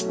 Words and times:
Hey 0.00 0.08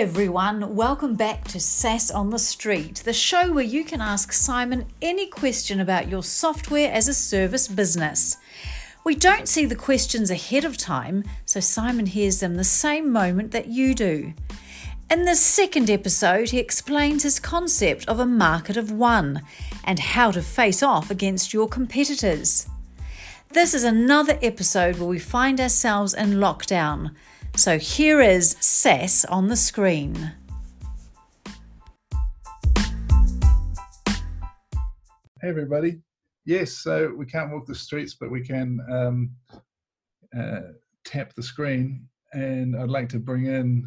everyone, 0.00 0.74
welcome 0.74 1.14
back 1.14 1.44
to 1.48 1.60
SaaS 1.60 2.10
on 2.10 2.30
the 2.30 2.38
Street, 2.38 3.02
the 3.04 3.12
show 3.12 3.52
where 3.52 3.62
you 3.62 3.84
can 3.84 4.00
ask 4.00 4.32
Simon 4.32 4.86
any 5.02 5.26
question 5.26 5.80
about 5.80 6.08
your 6.08 6.22
software 6.22 6.90
as 6.90 7.08
a 7.08 7.14
service 7.14 7.68
business. 7.68 8.37
We 9.08 9.14
don't 9.14 9.48
see 9.48 9.64
the 9.64 9.74
questions 9.74 10.30
ahead 10.30 10.66
of 10.66 10.76
time, 10.76 11.24
so 11.46 11.60
Simon 11.60 12.04
hears 12.04 12.40
them 12.40 12.56
the 12.56 12.62
same 12.62 13.10
moment 13.10 13.52
that 13.52 13.68
you 13.68 13.94
do. 13.94 14.34
In 15.10 15.24
this 15.24 15.40
second 15.40 15.88
episode, 15.88 16.50
he 16.50 16.58
explains 16.58 17.22
his 17.22 17.40
concept 17.40 18.06
of 18.06 18.20
a 18.20 18.26
market 18.26 18.76
of 18.76 18.92
one 18.92 19.40
and 19.84 19.98
how 19.98 20.30
to 20.32 20.42
face 20.42 20.82
off 20.82 21.10
against 21.10 21.54
your 21.54 21.68
competitors. 21.68 22.68
This 23.48 23.72
is 23.72 23.82
another 23.82 24.38
episode 24.42 24.98
where 24.98 25.08
we 25.08 25.18
find 25.18 25.58
ourselves 25.58 26.12
in 26.12 26.34
lockdown. 26.34 27.14
So 27.56 27.78
here 27.78 28.20
is 28.20 28.58
SaaS 28.60 29.24
on 29.24 29.48
the 29.48 29.56
screen. 29.56 30.32
Hey, 35.40 35.48
everybody. 35.48 36.02
Yes, 36.48 36.72
so 36.78 37.12
we 37.14 37.26
can't 37.26 37.52
walk 37.52 37.66
the 37.66 37.74
streets, 37.74 38.14
but 38.14 38.30
we 38.30 38.40
can 38.40 38.80
um, 38.90 39.30
uh, 40.34 40.72
tap 41.04 41.34
the 41.34 41.42
screen. 41.42 42.08
And 42.32 42.74
I'd 42.74 42.88
like 42.88 43.10
to 43.10 43.18
bring 43.18 43.44
in 43.44 43.86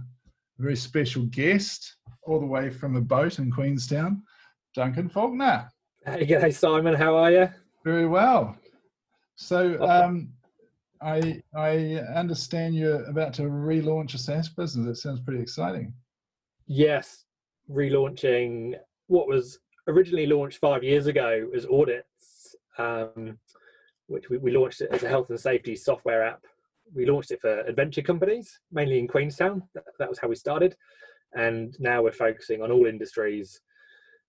a 0.59 0.61
very 0.61 0.75
special 0.75 1.23
guest 1.23 1.95
all 2.21 2.39
the 2.39 2.45
way 2.45 2.70
from 2.70 2.98
a 2.98 3.01
boat 3.01 3.39
in 3.39 3.51
Queenstown, 3.51 4.21
Duncan 4.76 5.09
Faulkner. 5.09 5.71
Hey, 6.05 6.23
g'day, 6.23 6.54
Simon. 6.54 6.93
How 6.93 7.15
are 7.15 7.32
you? 7.32 7.49
Very 7.84 8.05
well. 8.05 8.55
So, 9.37 9.82
um, 9.82 10.32
I 11.01 11.41
I 11.55 11.95
understand 12.13 12.76
you're 12.76 13.05
about 13.05 13.34
to 13.35 13.41
relaunch 13.41 14.13
a 14.13 14.20
SaaS 14.20 14.49
business. 14.49 14.85
That 14.85 14.98
sounds 14.98 15.20
pretty 15.21 15.41
exciting. 15.41 15.95
Yes, 16.67 17.26
relaunching 17.71 18.76
what 19.07 19.27
was 19.27 19.57
originally 19.87 20.27
launched 20.27 20.59
five 20.59 20.84
years 20.84 21.07
ago 21.07 21.49
as 21.55 21.65
audits, 21.65 22.05
um, 22.77 23.37
which 24.07 24.29
we, 24.29 24.37
we 24.37 24.51
launched 24.51 24.81
it 24.81 24.89
as 24.91 25.03
a 25.03 25.09
health 25.09 25.29
and 25.29 25.39
safety 25.39 25.75
software 25.75 26.23
app. 26.23 26.45
We 26.93 27.05
launched 27.05 27.31
it 27.31 27.41
for 27.41 27.61
adventure 27.61 28.01
companies, 28.01 28.59
mainly 28.71 28.99
in 28.99 29.07
Queenstown. 29.07 29.63
That, 29.73 29.85
that 29.99 30.09
was 30.09 30.19
how 30.19 30.27
we 30.27 30.35
started, 30.35 30.75
and 31.33 31.75
now 31.79 32.03
we're 32.03 32.11
focusing 32.11 32.61
on 32.61 32.71
all 32.71 32.85
industries. 32.85 33.61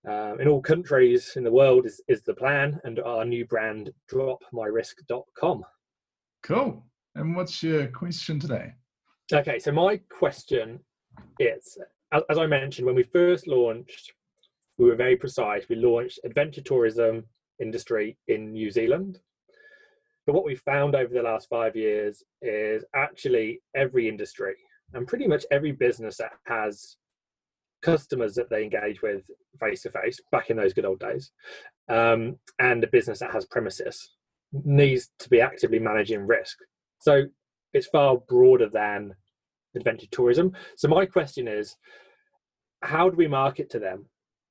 Um, 0.09 0.41
in 0.41 0.49
all 0.49 0.61
countries 0.61 1.35
in 1.37 1.45
the 1.45 1.53
world 1.53 1.87
is, 1.87 2.01
is 2.09 2.23
the 2.23 2.35
plan, 2.35 2.81
and 2.85 2.99
our 3.01 3.25
new 3.25 3.47
brand, 3.47 3.93
dropmyrisk.com. 4.11 5.65
Cool. 6.43 6.85
And 7.15 7.37
what's 7.37 7.63
your 7.63 7.87
question 7.89 8.41
today? 8.41 8.73
Okay, 9.33 9.59
so 9.59 9.71
my 9.71 10.01
question 10.11 10.81
is 11.39 11.79
as, 12.13 12.23
as 12.29 12.39
I 12.39 12.47
mentioned, 12.47 12.87
when 12.87 12.95
we 12.95 13.03
first 13.03 13.47
launched, 13.47 14.13
we 14.79 14.87
were 14.87 14.95
very 14.95 15.17
precise. 15.17 15.69
We 15.69 15.77
launched 15.77 16.21
adventure 16.25 16.61
tourism 16.61 17.25
industry 17.61 18.17
in 18.29 18.53
New 18.53 18.71
Zealand. 18.71 19.21
But 20.27 20.35
what 20.35 20.45
we 20.45 20.55
found 20.55 20.95
over 20.95 21.13
the 21.13 21.23
last 21.23 21.49
five 21.49 21.75
years 21.75 22.23
is 22.41 22.85
actually 22.95 23.61
every 23.75 24.09
industry 24.09 24.55
and 24.95 25.07
pretty 25.07 25.27
much 25.27 25.45
every 25.51 25.73
business 25.73 26.19
that 26.19 26.33
has 26.47 26.97
customers 27.83 28.35
that 28.35 28.49
they 28.49 28.63
engage 28.63 29.03
with 29.03 29.23
face 29.59 29.83
to 29.83 29.91
face 29.91 30.21
back 30.31 30.51
in 30.51 30.57
those 30.57 30.73
good 30.73 30.85
old 30.85 31.01
days 31.01 31.33
um, 31.89 32.37
and 32.61 32.85
a 32.85 32.87
business 32.87 33.19
that 33.19 33.33
has 33.33 33.45
premises 33.47 34.11
needs 34.53 35.11
to 35.19 35.29
be 35.29 35.41
actively 35.41 35.79
managing 35.79 36.27
risk. 36.27 36.59
So 37.01 37.25
it's 37.73 37.87
far 37.87 38.19
broader 38.29 38.69
than 38.69 39.15
adventure 39.75 40.07
tourism. 40.11 40.53
So 40.77 40.89
my 40.89 41.07
question 41.07 41.49
is, 41.49 41.77
how 42.83 43.09
do 43.09 43.17
we 43.17 43.29
market 43.29 43.71
to 43.71 43.79
them 43.79 44.07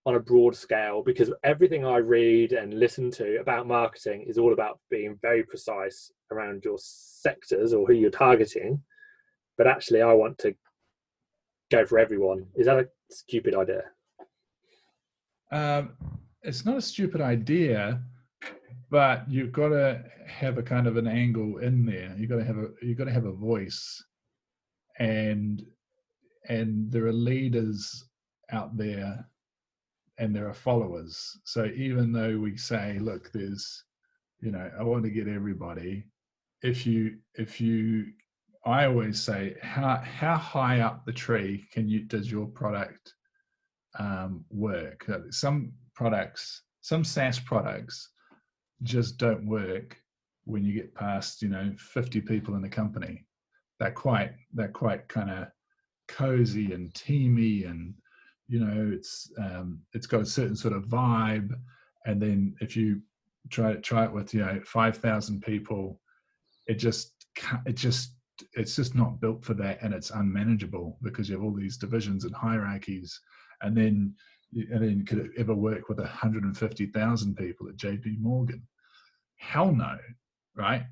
on 0.05 0.15
a 0.15 0.19
broad 0.19 0.55
scale? 0.55 1.03
Because 1.03 1.31
everything 1.43 1.85
I 1.85 1.97
read 1.97 2.53
and 2.53 2.79
listen 2.79 3.11
to 3.11 3.39
about 3.39 3.67
marketing 3.67 4.25
is 4.27 4.37
all 4.37 4.53
about 4.53 4.79
being 4.89 5.17
very 5.21 5.43
precise 5.43 6.11
around 6.31 6.63
your 6.63 6.77
sectors 6.77 7.73
or 7.73 7.85
who 7.85 7.93
you're 7.93 8.09
targeting. 8.09 8.81
But 9.57 9.67
actually, 9.67 10.01
I 10.01 10.13
want 10.13 10.37
to 10.39 10.55
go 11.69 11.85
for 11.85 11.99
everyone. 11.99 12.47
Is 12.55 12.65
that 12.65 12.79
a 12.79 12.87
stupid 13.09 13.55
idea? 13.55 13.83
Um, 15.51 15.91
it's 16.43 16.65
not 16.65 16.77
a 16.77 16.81
stupid 16.81 17.21
idea 17.21 18.01
but 18.91 19.23
you've 19.29 19.53
got 19.53 19.69
to 19.69 20.03
have 20.27 20.57
a 20.57 20.63
kind 20.63 20.85
of 20.85 20.97
an 20.97 21.07
angle 21.07 21.57
in 21.59 21.85
there 21.85 22.13
you've 22.17 22.29
got 22.29 22.37
to 22.37 22.43
have 22.43 22.57
a 22.57 22.67
you've 22.81 22.97
got 22.97 23.05
to 23.05 23.11
have 23.11 23.25
a 23.25 23.31
voice 23.31 24.03
and 24.99 25.63
and 26.49 26.91
there 26.91 27.05
are 27.05 27.13
leaders 27.13 28.05
out 28.51 28.75
there 28.77 29.25
and 30.21 30.35
there 30.35 30.47
are 30.47 30.53
followers. 30.53 31.39
So 31.43 31.65
even 31.75 32.13
though 32.13 32.37
we 32.37 32.55
say 32.55 32.99
look 32.99 33.31
there's 33.33 33.83
you 34.39 34.51
know 34.51 34.71
i 34.79 34.83
want 34.83 35.03
to 35.03 35.09
get 35.11 35.27
everybody 35.27 36.03
if 36.63 36.87
you 36.87 37.17
if 37.35 37.61
you 37.61 38.05
i 38.65 38.85
always 38.85 39.21
say 39.21 39.55
how 39.61 39.97
how 39.97 40.35
high 40.35 40.79
up 40.79 41.05
the 41.05 41.11
tree 41.13 41.67
can 41.73 41.87
you 41.87 41.99
does 42.05 42.31
your 42.31 42.47
product 42.47 43.13
um, 43.99 44.45
work? 44.49 45.05
Some 45.31 45.73
products 45.95 46.63
some 46.81 47.03
saas 47.03 47.39
products 47.39 48.09
just 48.83 49.17
don't 49.17 49.45
work 49.45 49.97
when 50.45 50.63
you 50.63 50.73
get 50.73 50.95
past 50.95 51.41
you 51.41 51.49
know 51.49 51.73
50 51.77 52.21
people 52.21 52.55
in 52.55 52.63
a 52.63 52.69
company. 52.69 53.25
They're 53.79 53.91
quite 53.91 54.31
they're 54.53 54.69
quite 54.69 55.07
kind 55.07 55.29
of 55.29 55.47
cozy 56.07 56.73
and 56.73 56.93
teamy 56.93 57.69
and 57.69 57.93
you 58.51 58.59
know 58.59 58.91
it's 58.93 59.31
um, 59.37 59.79
it's 59.93 60.07
got 60.07 60.21
a 60.21 60.25
certain 60.25 60.55
sort 60.55 60.75
of 60.75 60.85
vibe 60.85 61.51
and 62.05 62.21
then 62.21 62.53
if 62.61 62.75
you 62.75 63.01
try 63.49 63.75
try 63.75 64.05
it 64.05 64.11
with 64.11 64.33
you 64.33 64.41
know 64.41 64.59
5000 64.65 65.41
people 65.41 65.99
it 66.67 66.75
just 66.75 67.13
it 67.65 67.75
just 67.75 68.15
it's 68.53 68.75
just 68.75 68.95
not 68.95 69.21
built 69.21 69.43
for 69.45 69.53
that 69.53 69.81
and 69.81 69.93
it's 69.93 70.09
unmanageable 70.11 70.97
because 71.01 71.29
you 71.29 71.35
have 71.35 71.43
all 71.43 71.53
these 71.53 71.77
divisions 71.77 72.25
and 72.25 72.35
hierarchies 72.35 73.19
and 73.61 73.75
then 73.75 74.13
and 74.53 74.83
then 74.83 75.05
could 75.05 75.19
it 75.19 75.31
ever 75.37 75.55
work 75.55 75.87
with 75.87 75.97
150,000 75.97 77.35
people 77.35 77.69
at 77.69 77.77
JP 77.77 78.19
Morgan 78.19 78.61
Hell 79.41 79.73
no, 79.73 79.97
right? 80.55 80.83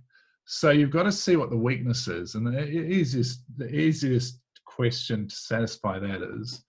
So 0.45 0.71
you've 0.71 0.89
got 0.89 1.03
to 1.03 1.11
see 1.11 1.35
what 1.35 1.51
the 1.51 1.57
weakness 1.57 2.07
is, 2.07 2.33
and 2.33 2.47
the 2.47 2.67
easiest 2.67 3.43
the 3.57 3.73
easiest 3.73 4.39
question 4.65 5.27
to 5.27 5.35
satisfy 5.35 5.99
that 5.99 6.23
is, 6.41 6.63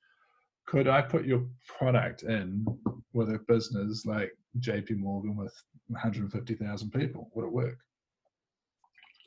could 0.66 0.88
I 0.88 1.03
put 1.03 1.25
your 1.25 1.44
product 1.66 2.22
in 2.22 2.65
with 3.12 3.31
a 3.31 3.41
business 3.48 4.06
like 4.06 4.31
JP 4.60 4.98
Morgan 4.98 5.37
with 5.37 5.54
150,000 5.88 6.91
people? 6.91 7.31
Would 7.34 7.47
it 7.47 7.53
work? 7.53 7.78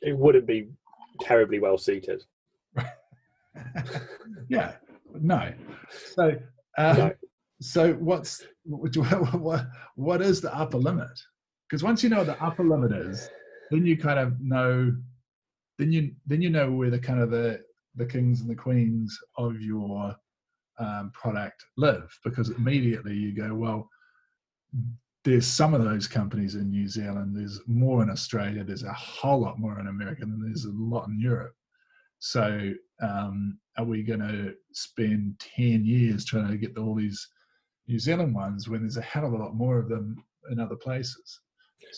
It 0.02 0.16
wouldn't 0.16 0.46
be 0.46 0.68
terribly 1.20 1.58
well 1.58 1.78
suited. 1.78 2.22
yeah, 4.48 4.74
no. 5.20 5.52
So, 6.14 6.32
uh, 6.78 6.94
no. 6.96 7.12
so 7.60 7.92
what's 7.94 8.46
what, 8.64 9.66
what 9.96 10.22
is 10.22 10.40
the 10.40 10.54
upper 10.54 10.78
limit? 10.78 11.18
because 11.74 11.82
once 11.82 12.04
you 12.04 12.08
know 12.08 12.18
what 12.18 12.26
the 12.26 12.40
upper 12.40 12.64
limit 12.64 12.92
is, 12.92 13.28
then 13.70 13.84
you 13.84 13.96
kind 13.96 14.18
of 14.18 14.40
know, 14.40 14.94
then 15.76 15.90
you 15.90 16.12
then 16.24 16.40
you 16.40 16.48
know 16.48 16.70
where 16.70 16.88
the 16.88 16.98
kind 16.98 17.20
of 17.20 17.30
the 17.30 17.60
the 17.96 18.06
kings 18.06 18.40
and 18.40 18.48
the 18.48 18.54
queens 18.54 19.18
of 19.36 19.60
your 19.60 20.14
um, 20.78 21.10
product 21.14 21.64
live 21.76 22.16
because 22.24 22.50
immediately 22.50 23.14
you 23.14 23.34
go 23.34 23.54
well 23.54 23.88
there's 25.24 25.46
some 25.46 25.72
of 25.72 25.82
those 25.82 26.06
companies 26.06 26.54
in 26.54 26.70
New 26.70 26.86
Zealand, 26.86 27.34
there's 27.34 27.60
more 27.66 28.02
in 28.02 28.10
Australia, 28.10 28.62
there's 28.62 28.82
a 28.82 28.92
whole 28.92 29.40
lot 29.40 29.58
more 29.58 29.80
in 29.80 29.86
America, 29.86 30.22
and 30.22 30.44
there's 30.44 30.66
a 30.66 30.72
lot 30.72 31.08
in 31.08 31.18
Europe. 31.18 31.54
So, 32.18 32.72
um, 33.00 33.58
are 33.78 33.84
we 33.84 34.02
going 34.02 34.20
to 34.20 34.54
spend 34.72 35.42
10 35.56 35.84
years 35.84 36.24
trying 36.24 36.48
to 36.48 36.58
get 36.58 36.76
all 36.76 36.94
these 36.94 37.26
New 37.88 37.98
Zealand 37.98 38.34
ones 38.34 38.68
when 38.68 38.80
there's 38.80 38.98
a 38.98 39.02
hell 39.02 39.26
of 39.26 39.32
a 39.32 39.36
lot 39.36 39.54
more 39.54 39.78
of 39.78 39.88
them 39.88 40.22
in 40.50 40.60
other 40.60 40.76
places? 40.76 41.40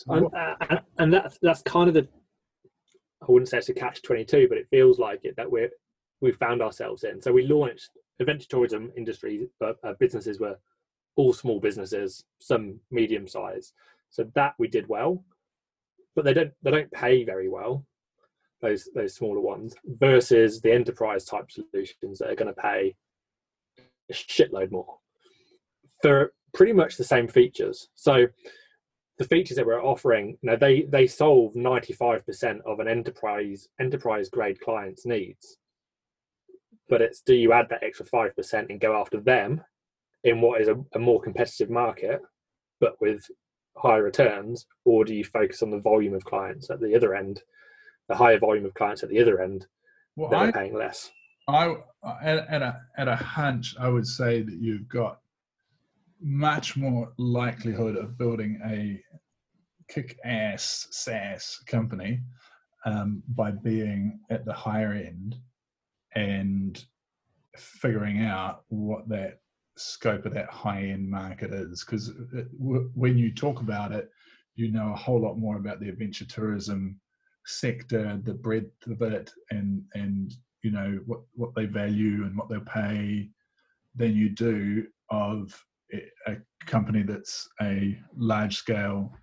and, 0.07 0.27
uh, 0.33 0.79
and 0.99 1.13
that's 1.13 1.37
that's 1.41 1.61
kind 1.63 1.87
of 1.87 1.93
the 1.93 2.07
I 3.21 3.25
wouldn't 3.31 3.49
say 3.49 3.57
it's 3.57 3.69
a 3.69 3.73
catch 3.73 4.01
twenty 4.01 4.25
two, 4.25 4.47
but 4.47 4.57
it 4.57 4.67
feels 4.69 4.99
like 4.99 5.21
it 5.23 5.35
that 5.37 5.49
we're 5.49 5.69
we've 6.21 6.37
found 6.37 6.61
ourselves 6.61 7.03
in. 7.03 7.21
So 7.21 7.31
we 7.31 7.47
launched 7.47 7.91
adventure 8.19 8.47
tourism 8.49 8.91
industry, 8.97 9.47
uh, 9.61 9.93
businesses 9.99 10.39
were 10.39 10.57
all 11.15 11.33
small 11.33 11.59
businesses, 11.59 12.23
some 12.39 12.79
medium 12.91 13.27
size. 13.27 13.73
So 14.09 14.29
that 14.35 14.53
we 14.57 14.67
did 14.67 14.87
well, 14.87 15.23
but 16.15 16.25
they 16.25 16.33
don't 16.33 16.53
they 16.63 16.71
don't 16.71 16.91
pay 16.91 17.23
very 17.23 17.49
well. 17.49 17.85
those 18.61 18.89
those 18.95 19.15
smaller 19.15 19.41
ones 19.41 19.75
versus 19.85 20.61
the 20.61 20.71
enterprise 20.71 21.25
type 21.25 21.51
solutions 21.51 22.19
that 22.19 22.29
are 22.29 22.35
going 22.35 22.53
to 22.53 22.61
pay 22.61 22.95
a 24.09 24.13
shitload 24.13 24.71
more 24.71 24.97
for 26.01 26.33
pretty 26.53 26.73
much 26.73 26.97
the 26.97 27.03
same 27.03 27.27
features. 27.27 27.89
So 27.95 28.27
the 29.17 29.25
features 29.25 29.57
that 29.57 29.65
we're 29.65 29.83
offering, 29.83 30.37
you 30.41 30.57
they 30.57 30.83
they 30.83 31.07
solve 31.07 31.53
95% 31.53 32.61
of 32.65 32.79
an 32.79 32.87
enterprise 32.87 33.67
enterprise 33.79 34.29
grade 34.29 34.59
client's 34.61 35.05
needs. 35.05 35.57
But 36.89 37.01
it's 37.01 37.21
do 37.21 37.33
you 37.35 37.53
add 37.53 37.67
that 37.69 37.83
extra 37.83 38.05
five 38.05 38.35
percent 38.35 38.69
and 38.69 38.79
go 38.79 38.99
after 38.99 39.19
them 39.19 39.61
in 40.23 40.41
what 40.41 40.61
is 40.61 40.67
a, 40.67 40.75
a 40.93 40.99
more 40.99 41.21
competitive 41.21 41.69
market, 41.69 42.21
but 42.79 42.99
with 43.01 43.25
higher 43.77 44.03
returns, 44.03 44.65
or 44.85 45.05
do 45.05 45.13
you 45.13 45.23
focus 45.23 45.61
on 45.61 45.69
the 45.69 45.79
volume 45.79 46.13
of 46.13 46.25
clients 46.25 46.69
at 46.69 46.81
the 46.81 46.95
other 46.95 47.15
end, 47.15 47.41
the 48.09 48.15
higher 48.15 48.39
volume 48.39 48.65
of 48.65 48.73
clients 48.73 49.03
at 49.03 49.09
the 49.09 49.21
other 49.21 49.41
end 49.41 49.67
Well, 50.15 50.29
that 50.29 50.37
I, 50.37 50.49
are 50.49 50.51
paying 50.51 50.73
less? 50.73 51.11
I 51.47 51.75
at, 52.21 52.47
at 52.49 52.61
a 52.61 52.81
at 52.97 53.07
a 53.07 53.15
hunch, 53.15 53.75
I 53.79 53.89
would 53.89 54.07
say 54.07 54.41
that 54.41 54.57
you've 54.59 54.87
got 54.87 55.19
much 56.19 56.75
more 56.75 57.13
likelihood 57.17 57.95
of 57.95 58.17
building 58.17 58.59
a 58.65 58.99
kick-ass 59.87 60.87
SaaS 60.91 61.61
company 61.67 62.21
um, 62.85 63.23
by 63.29 63.51
being 63.51 64.19
at 64.29 64.43
the 64.45 64.53
higher 64.53 64.93
end 64.93 65.35
and 66.17 66.83
figuring 67.55 68.25
out 68.25 68.63
what 68.69 69.07
that 69.07 69.39
scope 69.77 70.25
of 70.25 70.33
that 70.33 70.49
high-end 70.49 71.07
market 71.07 71.53
is. 71.53 71.83
Because 71.85 72.09
uh, 72.09 72.41
when 72.95 73.17
you 73.17 73.33
talk 73.33 73.61
about 73.61 73.91
it, 73.91 74.09
you 74.55 74.71
know 74.71 74.91
a 74.91 74.95
whole 74.95 75.21
lot 75.21 75.37
more 75.37 75.57
about 75.57 75.79
the 75.79 75.89
adventure 75.89 76.25
tourism 76.25 76.99
sector, 77.45 78.19
the 78.23 78.33
breadth 78.33 78.87
of 78.87 79.01
it, 79.03 79.31
and 79.51 79.83
and 79.93 80.33
you 80.63 80.71
know 80.71 80.99
what 81.05 81.19
what 81.33 81.53
they 81.55 81.65
value 81.65 82.23
and 82.25 82.35
what 82.35 82.49
they'll 82.49 82.61
pay 82.61 83.29
than 83.95 84.15
you 84.15 84.29
do 84.29 84.87
of 85.11 85.53
eh, 85.93 85.99
a 86.25 86.37
company 86.65 87.03
that's 87.03 87.47
a 87.61 87.97
large 88.17 88.57
scale 88.57 89.13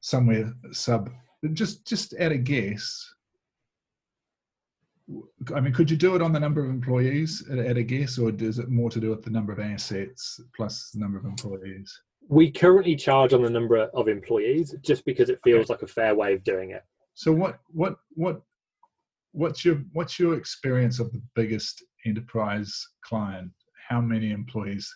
somewhere 0.00 0.52
sub 0.70 1.10
just 1.52 1.84
just 1.84 2.14
at 2.14 2.30
a 2.30 2.38
guess 2.38 3.14
i 5.56 5.60
mean 5.60 5.72
could 5.72 5.90
you 5.90 5.96
do 5.96 6.14
it 6.14 6.22
on 6.22 6.32
the 6.32 6.40
number 6.40 6.62
of 6.62 6.68
employees 6.70 7.42
at, 7.50 7.58
at 7.58 7.76
a 7.76 7.82
guess 7.82 8.18
or 8.18 8.30
is 8.30 8.58
it 8.58 8.68
more 8.68 8.90
to 8.90 9.00
do 9.00 9.10
with 9.10 9.22
the 9.24 9.30
number 9.30 9.52
of 9.52 9.58
assets 9.60 10.40
plus 10.54 10.90
the 10.92 11.00
number 11.00 11.18
of 11.18 11.24
employees? 11.24 11.88
We 12.28 12.50
currently 12.50 12.94
charge 12.94 13.32
on 13.32 13.42
the 13.42 13.48
number 13.48 13.78
of 13.78 14.06
employees 14.08 14.74
just 14.82 15.06
because 15.06 15.30
it 15.30 15.40
feels 15.42 15.70
like 15.70 15.80
a 15.82 15.86
fair 15.86 16.14
way 16.14 16.34
of 16.34 16.44
doing 16.44 16.72
it. 16.72 16.82
so 17.14 17.32
what 17.32 17.60
what 17.68 17.96
what 18.14 18.42
what's 19.32 19.64
your 19.64 19.76
what's 19.92 20.18
your 20.18 20.34
experience 20.34 21.00
of 21.00 21.10
the 21.12 21.22
biggest 21.34 21.82
enterprise 22.04 22.86
client? 23.02 23.50
How 23.88 24.00
many 24.02 24.30
employees? 24.30 24.94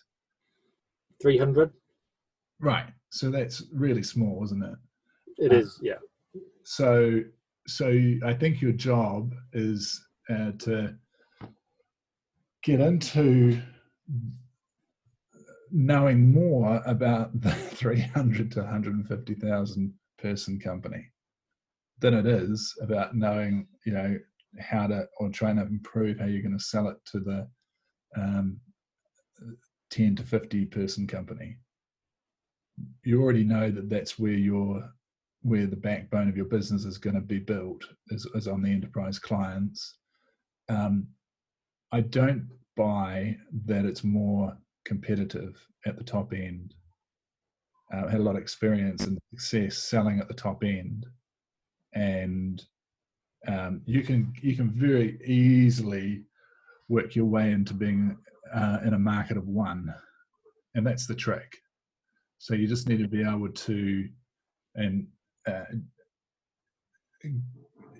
300 1.22 1.72
right. 2.60 2.86
So 3.10 3.30
that's 3.30 3.64
really 3.72 4.02
small 4.02 4.44
isn't 4.44 4.62
it? 4.62 4.74
It 5.38 5.52
Uh, 5.52 5.56
is, 5.56 5.78
yeah. 5.82 6.00
so 6.64 7.20
so 7.66 7.88
i 8.24 8.32
think 8.32 8.60
your 8.60 8.72
job 8.72 9.34
is 9.52 10.00
uh, 10.30 10.52
to 10.58 10.94
get 12.62 12.80
into 12.80 13.60
knowing 15.70 16.32
more 16.32 16.82
about 16.86 17.38
the 17.40 17.50
300 17.54 18.52
to 18.52 18.60
150000 18.60 19.92
person 20.18 20.60
company 20.60 21.10
than 21.98 22.14
it 22.14 22.26
is 22.26 22.74
about 22.82 23.16
knowing 23.16 23.66
you 23.86 23.92
know 23.92 24.16
how 24.60 24.86
to 24.86 25.06
or 25.18 25.30
trying 25.30 25.56
to 25.56 25.62
improve 25.62 26.18
how 26.18 26.26
you're 26.26 26.42
going 26.42 26.56
to 26.56 26.62
sell 26.62 26.88
it 26.88 26.96
to 27.06 27.20
the 27.20 27.48
um, 28.16 28.60
10 29.90 30.16
to 30.16 30.22
50 30.22 30.66
person 30.66 31.06
company. 31.06 31.56
You 33.04 33.22
already 33.22 33.44
know 33.44 33.70
that 33.70 33.88
that's 33.88 34.18
where 34.18 34.32
your 34.32 34.90
where 35.42 35.66
the 35.66 35.76
backbone 35.76 36.28
of 36.28 36.36
your 36.36 36.46
business 36.46 36.84
is 36.84 36.98
going 36.98 37.14
to 37.14 37.20
be 37.20 37.38
built 37.38 37.84
is, 38.10 38.26
is 38.34 38.48
on 38.48 38.62
the 38.62 38.70
enterprise 38.70 39.18
clients. 39.18 39.98
Um, 40.68 41.08
i 41.90 42.00
don't 42.00 42.48
buy 42.76 43.36
that 43.66 43.84
it's 43.84 44.02
more 44.02 44.56
competitive 44.84 45.56
at 45.86 45.96
the 45.96 46.04
top 46.04 46.32
end. 46.32 46.74
Uh, 47.92 48.06
I 48.06 48.10
had 48.10 48.20
a 48.20 48.22
lot 48.22 48.36
of 48.36 48.42
experience 48.42 49.04
and 49.04 49.18
success 49.30 49.76
selling 49.76 50.18
at 50.18 50.28
the 50.28 50.34
top 50.34 50.64
end. 50.64 51.06
And 51.94 52.62
um, 53.46 53.82
you 53.84 54.02
can 54.02 54.32
you 54.40 54.56
can 54.56 54.70
very 54.70 55.20
easily 55.24 56.24
work 56.88 57.14
your 57.14 57.26
way 57.26 57.52
into 57.52 57.74
being 57.74 58.16
uh, 58.54 58.78
in 58.84 58.94
a 58.94 58.98
market 58.98 59.36
of 59.36 59.46
one. 59.46 59.92
And 60.74 60.86
that's 60.86 61.06
the 61.06 61.14
trick. 61.14 61.58
So 62.38 62.54
you 62.54 62.66
just 62.66 62.88
need 62.88 62.98
to 62.98 63.08
be 63.08 63.22
able 63.22 63.50
to 63.50 64.08
and 64.74 65.06
uh, 65.46 65.64
you, 67.22 67.40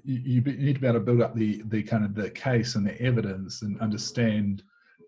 you 0.04 0.40
need 0.40 0.74
to 0.74 0.80
be 0.80 0.86
able 0.86 0.98
to 0.98 1.04
build 1.04 1.22
up 1.22 1.34
the 1.34 1.62
the 1.66 1.82
kind 1.82 2.04
of 2.04 2.14
the 2.14 2.30
case 2.30 2.74
and 2.74 2.86
the 2.86 3.00
evidence 3.00 3.62
and 3.62 3.80
understand 3.80 4.62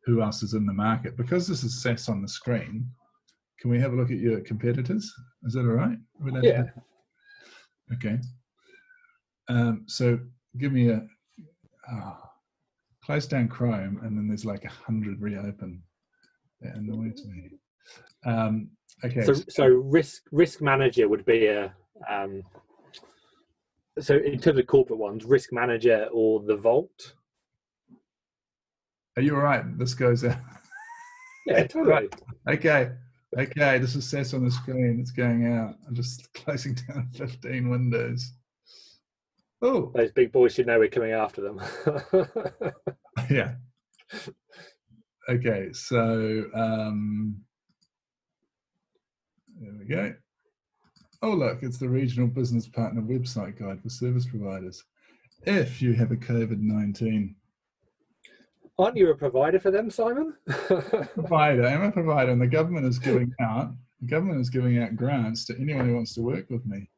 who 0.05 0.23
else 0.23 0.43
is 0.43 0.55
in 0.55 0.67
the 0.67 0.73
market 0.73 1.17
because 1.17 1.49
this 1.49 1.65
is 1.65 1.83
SaaS 1.83 2.09
on 2.09 2.23
the 2.23 2.29
screen. 2.29 2.87
Can 3.61 3.71
we 3.71 3.81
have 3.81 3.93
a 3.93 3.97
look 3.97 4.11
at 4.11 4.19
your 4.19 4.41
competitors? 4.41 5.13
Is 5.45 5.55
that 5.55 5.61
all 5.61 5.67
right? 5.67 5.97
We're 6.21 6.41
to 6.41 6.47
Yeah. 6.47 6.65
Okay. 7.95 8.19
Um, 9.49 9.85
so 9.87 10.19
give 10.59 10.73
me 10.73 10.91
a 10.91 11.07
ah, 11.91 12.31
close 13.05 13.27
down 13.27 13.49
Chrome, 13.49 14.01
and 14.03 14.17
then 14.17 14.29
there's 14.29 14.45
like 14.45 14.65
a 14.65 14.69
hundred 14.69 15.21
reopen. 15.21 15.83
That 16.61 16.77
annoys 16.77 17.25
me. 17.27 17.51
Um, 18.25 18.71
okay. 19.05 19.23
So, 19.23 19.35
so 19.49 19.67
risk 19.67 20.23
risk 20.31 20.61
manager 20.63 21.09
would 21.09 21.25
be 21.25 21.47
a 21.47 21.75
um, 22.09 22.43
so 24.01 24.17
in 24.17 24.39
terms 24.39 24.59
of 24.59 24.67
corporate 24.67 24.99
ones, 24.99 25.25
risk 25.25 25.53
manager 25.53 26.09
or 26.13 26.41
the 26.43 26.57
vault. 26.57 27.15
Are 29.17 29.23
you 29.23 29.37
all 29.37 29.43
right? 29.43 29.63
This 29.79 29.95
goes 29.95 30.25
out. 30.25 30.39
Yeah, 31.47 31.67
totally. 31.67 32.09
Okay. 32.49 32.91
Okay. 33.39 33.79
This 33.79 33.95
is 33.97 34.09
SaaS 34.09 34.33
on 34.33 34.47
the 34.47 34.51
screen. 34.51 34.99
It's 34.99 35.11
going 35.11 35.47
out. 35.53 35.75
I'm 35.87 35.95
just 35.95 36.33
closing 36.35 36.73
down 36.75 37.11
15 37.15 37.69
windows. 37.69 38.33
Oh, 39.61 39.93
Those 39.95 40.11
big 40.13 40.33
boys 40.33 40.55
should 40.55 40.67
know 40.67 40.79
we're 40.79 40.89
coming 40.89 41.13
after 41.13 41.43
them. 41.43 41.61
yeah. 43.31 43.57
Okay. 45.29 45.69
So, 45.75 46.45
um, 46.55 47.37
there 49.61 49.73
we 49.79 49.85
go. 49.85 50.15
Oh, 51.23 51.33
look, 51.33 51.63
it's 51.63 51.79
the 51.79 51.89
Regional 51.89 52.29
Business 52.29 52.67
Partner 52.67 53.03
website 53.03 53.59
guide 53.59 53.83
for 53.83 53.89
service 53.89 54.27
providers. 54.27 54.85
If 55.47 55.83
you 55.83 55.93
have 55.95 56.11
a 56.11 56.17
COVID 56.17 56.61
19 56.61 57.35
Aren't 58.77 58.97
you 58.97 59.11
a 59.11 59.15
provider 59.15 59.61
for 59.61 59.71
them, 59.71 59.89
Simon? 59.89 60.35
provider, 60.47 61.65
I'm 61.65 61.83
a 61.83 61.93
provider, 61.93 62.33
and 62.33 62.41
the 62.41 62.47
government 62.47 62.87
is 62.87 62.99
giving 62.99 63.33
out, 63.41 63.73
the 64.01 64.09
government 64.09 64.41
is 64.41 64.51
giving 64.51 64.83
out 64.83 64.97
grants 64.97 65.45
to 65.47 65.57
anyone 65.61 65.89
who 65.89 65.95
wants 65.95 66.15
to 66.15 66.23
work 66.23 66.51
with 66.51 66.67
me. 66.67 66.91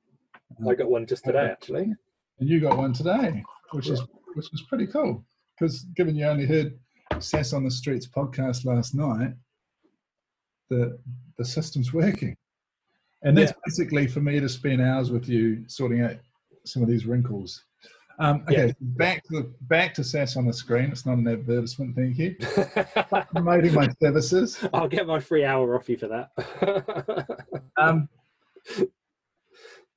I 0.66 0.74
got 0.74 0.90
one 0.90 1.06
just 1.06 1.24
today, 1.24 1.48
actually. 1.50 1.92
And 2.38 2.48
you 2.48 2.60
got 2.60 2.78
one 2.78 2.94
today, 2.94 3.44
which 3.72 3.88
is 3.88 4.02
which 4.34 4.46
is 4.54 4.62
pretty 4.68 4.86
cool. 4.86 5.22
Because 5.58 5.82
given 5.96 6.16
you 6.16 6.24
only 6.24 6.46
heard 6.46 6.78
SaaS 7.18 7.52
on 7.52 7.64
the 7.64 7.70
Streets 7.70 8.06
podcast 8.06 8.64
last 8.64 8.94
night, 8.94 9.34
the 10.70 10.98
the 11.36 11.44
system's 11.44 11.92
working. 11.92 12.36
And 13.22 13.36
that's 13.36 13.50
Yeah. 13.52 13.56
basically 13.64 14.06
for 14.06 14.20
me 14.20 14.40
to 14.40 14.48
spend 14.48 14.80
hours 14.80 15.10
with 15.10 15.28
you 15.28 15.64
sorting 15.68 16.02
out 16.02 16.16
some 16.64 16.82
of 16.82 16.88
these 16.88 17.06
wrinkles. 17.06 17.64
Um, 18.18 18.42
okay, 18.48 18.68
Yeah. 18.68 18.72
back 18.80 19.22
to 19.24 19.42
the, 19.42 19.54
back 19.62 19.92
to 19.94 20.04
SaaS 20.04 20.36
on 20.36 20.46
the 20.46 20.52
screen. 20.52 20.90
It's 20.90 21.04
not 21.04 21.18
an 21.18 21.28
advertisement, 21.28 21.94
thank 21.96 22.18
you. 22.18 22.34
Promoting 23.32 23.74
my 23.74 23.88
services. 24.00 24.58
I'll 24.72 24.88
get 24.88 25.06
my 25.06 25.20
free 25.20 25.44
hour 25.44 25.74
off 25.74 25.88
you 25.88 25.96
for 25.98 26.08
that. 26.08 26.30
Um, 27.78 28.08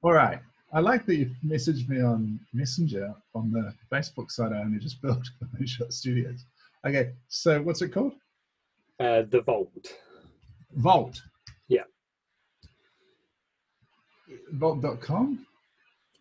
all 0.04 0.12
right. 0.12 0.40
I 0.74 0.82
like 0.82 1.06
that 1.06 1.16
you 1.16 1.32
messaged 1.46 1.88
me 1.88 2.02
on 2.02 2.40
Messenger 2.54 3.14
on 3.34 3.52
the 3.52 3.74
Facebook 3.92 4.30
site 4.30 4.52
I 4.52 4.60
only 4.60 4.80
just 4.80 5.02
built 5.04 5.26
for 5.40 5.46
Moonshot 5.58 5.94
Studios. 5.94 6.46
Okay, 6.86 7.14
so 7.30 7.62
what's 7.62 7.82
it 7.82 7.90
called? 7.90 8.14
uh, 9.00 9.22
the 9.30 9.40
vault. 9.42 9.94
Vault. 10.76 11.22
Yeah. 11.70 11.84
Vault.com? 14.54 15.46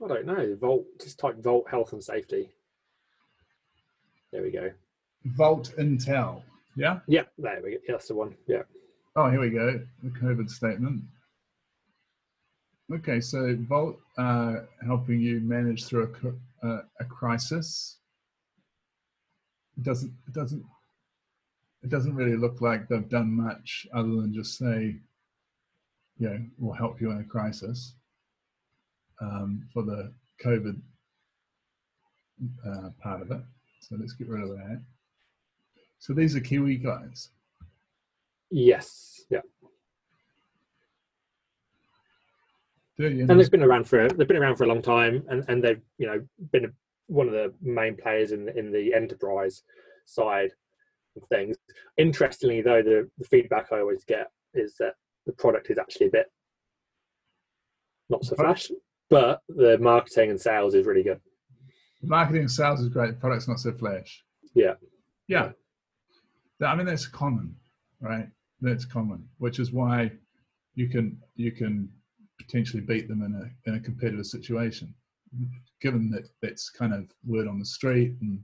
I 0.05 0.09
don't 0.09 0.27
know. 0.27 0.57
Vault. 0.61 0.87
Just 1.01 1.19
type 1.19 1.43
vault 1.43 1.69
health 1.69 1.93
and 1.93 2.03
safety. 2.03 2.51
There 4.33 4.43
we 4.43 4.51
go. 4.51 4.71
Vault 5.25 5.73
Intel. 5.79 6.43
Yeah? 6.77 7.01
Yeah, 7.07 7.23
there 7.39 7.61
we 7.63 7.73
go. 7.73 7.77
Yeah, 7.89 7.95
that's 7.95 8.09
the 8.09 8.15
one. 8.15 8.37
Yeah. 8.47 8.63
Oh, 9.17 9.31
here 9.31 9.41
we 9.41 9.51
go. 9.51 9.81
The 10.03 10.11
COVID 10.11 10.49
statement. 10.49 11.03
Okay, 12.95 13.21
so 13.21 13.57
Vault 13.69 13.97
uh, 14.17 14.57
helping 14.85 15.21
you 15.21 15.41
manage 15.41 15.85
through 15.85 16.15
a, 16.63 16.67
uh, 16.67 16.83
a 17.01 17.05
crisis. 17.05 17.99
It 19.77 19.85
doesn't 19.85 20.13
it 20.27 20.35
doesn't 20.35 20.65
it 21.83 21.91
doesn't 21.91 22.15
really 22.15 22.37
look 22.37 22.61
like 22.61 22.89
they've 22.89 23.09
done 23.09 23.31
much 23.31 23.87
other 23.95 24.09
than 24.09 24.33
just 24.33 24.59
say, 24.59 24.97
you 26.19 26.29
know, 26.29 26.41
we'll 26.59 26.75
help 26.75 27.01
you 27.01 27.11
in 27.11 27.19
a 27.19 27.25
crisis 27.25 27.95
um, 29.21 29.67
for 29.73 29.83
the 29.83 30.13
COVID 30.45 30.81
uh, 32.67 32.91
part 33.03 33.23
of 33.23 33.31
it. 33.31 33.41
So 33.81 33.97
let's 33.99 34.13
get 34.13 34.29
rid 34.29 34.43
of 34.43 34.51
that. 34.51 34.83
So 35.99 36.13
these 36.13 36.37
are 36.37 36.41
Kiwi 36.41 36.77
guys. 36.77 37.31
Yes, 38.51 39.23
yeah, 39.31 39.41
and 42.99 43.29
they've 43.29 43.51
been 43.51 43.63
around 43.63 43.85
for 43.89 44.09
they've 44.09 44.27
been 44.27 44.37
around 44.37 44.57
for 44.57 44.65
a 44.65 44.69
long 44.69 44.83
time, 44.83 45.25
and 45.29 45.45
and 45.49 45.63
they've 45.63 45.81
you 45.99 46.07
know 46.07 46.21
been 46.53 46.65
a, 46.65 46.69
one 47.07 47.29
of 47.29 47.33
the 47.33 47.55
main 47.63 47.97
players 47.97 48.33
in 48.33 48.47
the, 48.47 48.59
in 48.59 48.73
the 48.73 48.93
enterprise 48.93 49.63
side 50.05 50.51
of 51.17 51.23
things. 51.29 51.57
Interestingly, 51.97 52.61
though, 52.61 52.83
the, 52.83 53.09
the 53.19 53.25
feedback 53.25 53.69
I 53.73 53.81
always 53.81 54.05
get 54.05 54.31
is 54.53 54.75
that 54.81 54.95
the 55.27 55.33
product 55.33 55.71
is 55.71 55.79
actually 55.79 56.07
a 56.07 56.11
bit 56.11 56.27
not 58.11 58.25
so 58.25 58.35
flash, 58.35 58.71
but 59.11 59.41
the 59.49 59.79
marketing 59.79 60.31
and 60.31 60.41
sales 60.41 60.75
is 60.75 60.87
really 60.87 61.03
good. 61.03 61.21
marketing 62.03 62.43
and 62.43 62.51
sales 62.51 62.81
is 62.81 62.89
great. 62.89 63.09
The 63.09 63.21
Product's 63.21 63.49
not 63.49 63.61
so 63.61 63.73
flash. 63.73 64.23
Yeah. 64.55 64.75
Yeah. 65.27 65.53
I 66.65 66.75
mean 66.75 66.87
that's 66.87 67.07
common, 67.07 67.55
right? 68.01 68.29
That's 68.61 68.85
common, 68.85 69.29
which 69.39 69.59
is 69.59 69.73
why 69.73 70.11
you 70.75 70.89
can 70.89 71.19
you 71.37 71.53
can 71.53 71.89
potentially 72.39 72.83
beat 72.83 73.09
them 73.09 73.23
in 73.23 73.35
a 73.35 73.69
in 73.69 73.77
a 73.77 73.81
competitive 73.81 74.27
situation, 74.27 74.95
given 75.81 76.11
that 76.11 76.29
that's 76.43 76.71
kind 76.71 76.93
of 76.93 77.05
word 77.25 77.47
on 77.47 77.59
the 77.59 77.65
street, 77.65 78.17
and 78.21 78.43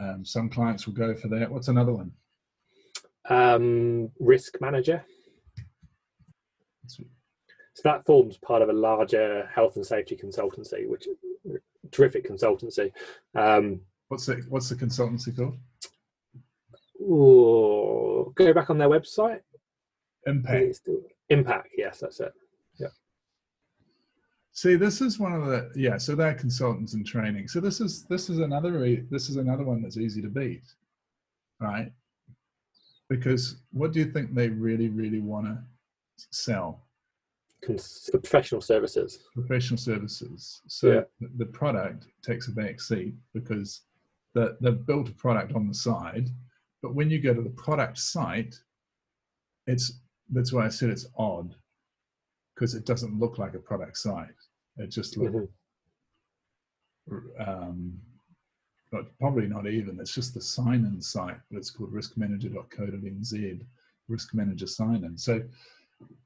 um, 0.00 0.24
some 0.24 0.48
clients 0.48 0.86
will 0.86 0.94
go 0.94 1.14
for 1.14 1.28
that. 1.28 1.50
What's 1.50 1.68
another 1.68 1.92
one? 1.92 2.12
Um, 3.28 4.10
risk 4.18 4.60
manager. 4.60 5.04
So 7.74 7.82
that 7.84 8.04
forms 8.04 8.36
part 8.36 8.62
of 8.62 8.68
a 8.68 8.72
larger 8.72 9.48
health 9.54 9.76
and 9.76 9.86
safety 9.86 10.16
consultancy, 10.16 10.88
which 10.88 11.06
terrific 11.90 12.28
consultancy. 12.28 12.92
Um, 13.34 13.80
What's 14.08 14.26
the 14.26 14.44
what's 14.48 14.68
the 14.68 14.74
consultancy 14.74 15.34
called? 15.36 15.56
ooh, 17.00 18.32
go 18.34 18.52
back 18.52 18.70
on 18.70 18.78
their 18.78 18.88
website. 18.88 19.40
Impact. 20.26 20.74
still- 20.74 21.02
Impact, 21.28 21.68
yes, 21.78 22.00
that's 22.00 22.18
it. 22.18 22.34
Yeah. 22.80 22.88
See, 24.52 24.74
this 24.74 25.00
is 25.00 25.20
one 25.20 25.32
of 25.32 25.46
the 25.46 25.70
yeah. 25.76 25.96
So 25.96 26.16
they're 26.16 26.34
consultants 26.34 26.94
in 26.94 27.04
training. 27.04 27.46
So 27.46 27.60
this 27.60 27.80
is 27.80 28.04
this 28.06 28.28
is 28.28 28.40
another 28.40 28.72
this 29.10 29.28
is 29.30 29.36
another 29.36 29.62
one 29.62 29.80
that's 29.80 29.96
easy 29.96 30.20
to 30.22 30.28
beat, 30.28 30.64
right? 31.60 31.92
Because 33.08 33.62
what 33.72 33.92
do 33.92 34.00
you 34.00 34.06
think 34.06 34.34
they 34.34 34.48
really 34.48 34.88
really 34.88 35.20
want 35.20 35.46
to 35.46 35.58
sell? 36.32 36.84
Cons- 37.64 38.08
professional 38.12 38.60
services. 38.60 39.20
Professional 39.34 39.78
services. 39.78 40.62
So 40.66 40.92
Yeah. 40.92 41.28
the, 41.36 41.46
product 41.46 42.06
takes 42.22 42.48
a 42.48 42.52
back 42.52 42.80
seat 42.80 43.14
because 43.34 43.82
the, 44.34 44.56
they've 44.60 44.86
built 44.86 45.08
a 45.08 45.12
product 45.12 45.52
on 45.54 45.66
the 45.68 45.74
side, 45.74 46.30
but 46.82 46.94
when 46.94 47.10
you 47.10 47.20
go 47.20 47.34
to 47.34 47.42
the 47.42 47.50
product 47.50 47.98
site, 47.98 48.58
it's 49.66 50.00
that's 50.30 50.52
why 50.52 50.64
I 50.64 50.68
said 50.68 50.90
it's 50.90 51.06
odd 51.16 51.54
because 52.54 52.74
it 52.74 52.86
doesn't 52.86 53.18
look 53.18 53.36
like 53.38 53.54
a 53.54 53.58
product 53.58 53.96
site. 53.98 54.28
It 54.76 54.88
just 54.88 55.16
looks 55.16 55.50
Mhm. 57.10 57.48
um, 57.48 58.00
but 58.92 59.16
probably 59.18 59.46
not 59.48 59.66
even. 59.66 59.98
It's 60.00 60.14
just 60.14 60.34
the 60.34 60.40
sign-in 60.40 61.00
site, 61.00 61.38
but 61.50 61.58
it's 61.58 61.70
called 61.70 61.92
riskmanager.co.nz, 61.92 63.66
risk 64.08 64.34
manager 64.34 64.66
sign-in. 64.66 65.16
So, 65.18 65.42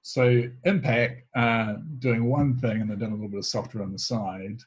so 0.02 0.42
Impact 0.64 1.22
uh, 1.34 1.76
doing 1.98 2.24
one 2.24 2.58
thing, 2.58 2.80
and 2.80 2.90
they've 2.90 2.98
done 2.98 3.12
a 3.12 3.14
little 3.14 3.28
bit 3.28 3.38
of 3.38 3.46
software 3.46 3.82
on 3.82 3.92
the 3.92 3.98
side. 3.98 4.60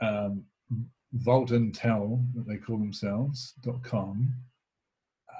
Um, 0.00 0.44
Vault 1.12 1.50
Intel, 1.50 2.26
that 2.34 2.46
they 2.46 2.56
call 2.56 2.78
themselves 2.78 3.54
dot 3.62 3.82
.com. 3.82 4.34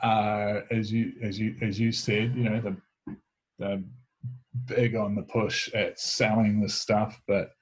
As 0.03 0.93
you 0.93 1.13
as 1.23 1.39
you 1.39 1.57
as 1.61 1.81
you 1.81 1.93
said, 1.93 2.35
you 2.35 2.45
know 2.49 2.61
the 2.61 3.17
the 3.59 3.85
big 4.67 4.95
on 4.95 5.15
the 5.15 5.23
push 5.23 5.73
at 5.75 5.99
selling 5.99 6.61
this 6.61 6.75
stuff, 6.75 7.21
but 7.27 7.53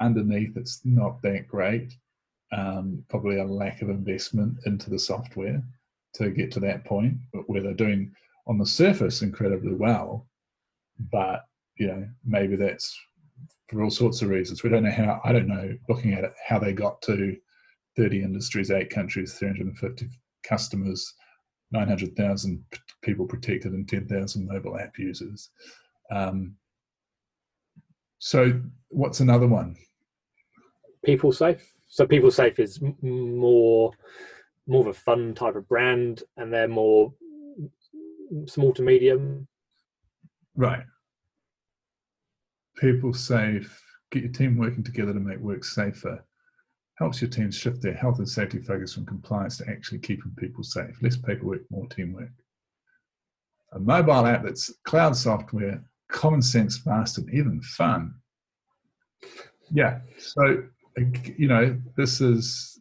underneath 0.00 0.56
it's 0.56 0.80
not 0.84 1.22
that 1.22 1.48
great. 1.48 1.92
Um, 2.52 3.04
probably 3.08 3.38
a 3.38 3.44
lack 3.44 3.80
of 3.82 3.90
investment 3.90 4.58
into 4.66 4.90
the 4.90 4.98
software 4.98 5.62
to 6.14 6.30
get 6.30 6.50
to 6.52 6.60
that 6.60 6.84
point, 6.84 7.14
but 7.32 7.48
where 7.48 7.62
they're 7.62 7.74
doing 7.74 8.12
on 8.46 8.58
the 8.58 8.66
surface 8.66 9.22
incredibly 9.22 9.74
well. 9.74 10.26
But 11.12 11.44
you 11.78 11.86
know, 11.86 12.06
maybe 12.24 12.56
that's 12.56 12.98
for 13.68 13.82
all 13.82 13.90
sorts 13.90 14.22
of 14.22 14.28
reasons. 14.28 14.62
We 14.62 14.70
don't 14.70 14.84
know 14.84 14.90
how. 14.90 15.20
I 15.24 15.32
don't 15.32 15.48
know. 15.48 15.76
Looking 15.88 16.12
at 16.14 16.24
it, 16.24 16.32
how 16.46 16.58
they 16.58 16.72
got 16.72 17.00
to 17.02 17.36
30 17.96 18.22
industries, 18.22 18.70
eight 18.70 18.90
countries, 18.90 19.34
350 19.34 20.08
customers, 20.42 21.14
900,000 21.72 22.64
p- 22.70 22.78
people 23.02 23.26
protected, 23.26 23.72
and 23.72 23.88
10,000 23.88 24.46
mobile 24.46 24.78
app 24.78 24.98
users. 24.98 25.50
Um, 26.10 26.56
so, 28.18 28.60
what's 28.88 29.20
another 29.20 29.46
one? 29.46 29.76
People 31.04 31.32
safe. 31.32 31.72
So 31.88 32.06
people 32.06 32.30
safe 32.30 32.58
is 32.60 32.80
more 33.02 33.92
more 34.66 34.82
of 34.82 34.86
a 34.86 34.92
fun 34.92 35.34
type 35.34 35.56
of 35.56 35.68
brand, 35.68 36.22
and 36.36 36.52
they're 36.52 36.68
more 36.68 37.12
small 38.46 38.72
to 38.74 38.82
medium. 38.82 39.46
Right. 40.56 40.84
People 42.78 43.12
safe. 43.12 43.82
Get 44.10 44.22
your 44.22 44.32
team 44.32 44.56
working 44.56 44.82
together 44.82 45.12
to 45.12 45.20
make 45.20 45.38
work 45.38 45.64
safer. 45.64 46.24
Helps 46.98 47.20
your 47.20 47.30
team 47.30 47.50
shift 47.50 47.80
their 47.80 47.94
health 47.94 48.18
and 48.18 48.28
safety 48.28 48.58
focus 48.58 48.94
from 48.94 49.06
compliance 49.06 49.56
to 49.58 49.68
actually 49.68 50.00
keeping 50.00 50.32
people 50.38 50.62
safe. 50.62 51.00
Less 51.02 51.16
paperwork, 51.16 51.62
more 51.70 51.86
teamwork. 51.88 52.32
A 53.72 53.78
mobile 53.78 54.26
app 54.26 54.42
that's 54.44 54.72
cloud 54.84 55.16
software, 55.16 55.82
common 56.08 56.42
sense, 56.42 56.78
fast, 56.78 57.18
and 57.18 57.32
even 57.32 57.60
fun. 57.62 58.14
Yeah. 59.72 60.00
So 60.18 60.64
you 61.36 61.48
know, 61.48 61.78
this 61.96 62.20
is 62.20 62.80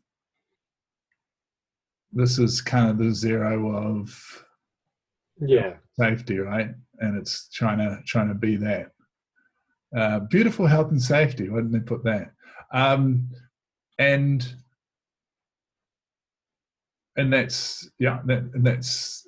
this 2.12 2.40
is 2.40 2.62
kind 2.62 2.90
of 2.90 2.98
the 2.98 3.06
Xero 3.06 3.76
of 3.76 4.46
Yeah. 5.42 5.76
safety, 6.00 6.38
right? 6.40 6.70
And 7.00 7.18
it's 7.18 7.50
trying 7.50 7.80
to 7.80 8.00
trying 8.06 8.28
to 8.30 8.36
be 8.36 8.56
that. 8.58 8.92
Uh, 9.96 10.20
beautiful 10.20 10.68
health 10.68 10.92
and 10.92 11.02
safety. 11.02 11.50
Why 11.50 11.58
didn't 11.58 11.72
they 11.72 11.80
put 11.80 12.04
that? 12.04 12.32
Um, 12.72 13.30
and 13.98 14.48
and 17.16 17.34
that's 17.34 17.90
yeah, 18.00 18.20
that, 18.26 18.44
and 18.54 18.66
that's 18.66 19.28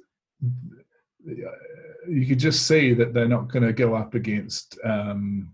you 1.25 2.25
could 2.27 2.39
just 2.39 2.67
see 2.67 2.93
that 2.93 3.13
they're 3.13 3.27
not 3.27 3.51
going 3.51 3.65
to 3.65 3.73
go 3.73 3.95
up 3.95 4.15
against. 4.15 4.77
Um, 4.83 5.51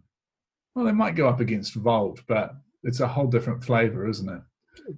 well, 0.76 0.86
they 0.86 0.92
might 0.92 1.16
go 1.16 1.28
up 1.28 1.40
against 1.40 1.74
Vault, 1.74 2.22
but 2.28 2.56
it's 2.84 3.00
a 3.00 3.08
whole 3.08 3.28
different 3.28 3.64
flavor, 3.64 4.08
isn't 4.08 4.30
it? 4.30 4.42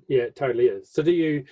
Yeah, 0.08 0.24
it 0.24 0.36
totally 0.36 0.66
is. 0.66 0.92
So 0.92 1.02
do 1.02 1.12
you 1.12 1.46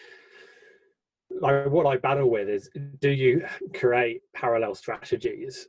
like 1.40 1.68
what 1.68 1.86
I 1.86 1.98
battle 1.98 2.30
with 2.30 2.50
is 2.50 2.70
do 3.00 3.10
you 3.10 3.46
create 3.74 4.22
parallel 4.34 4.76
strategies? 4.76 5.68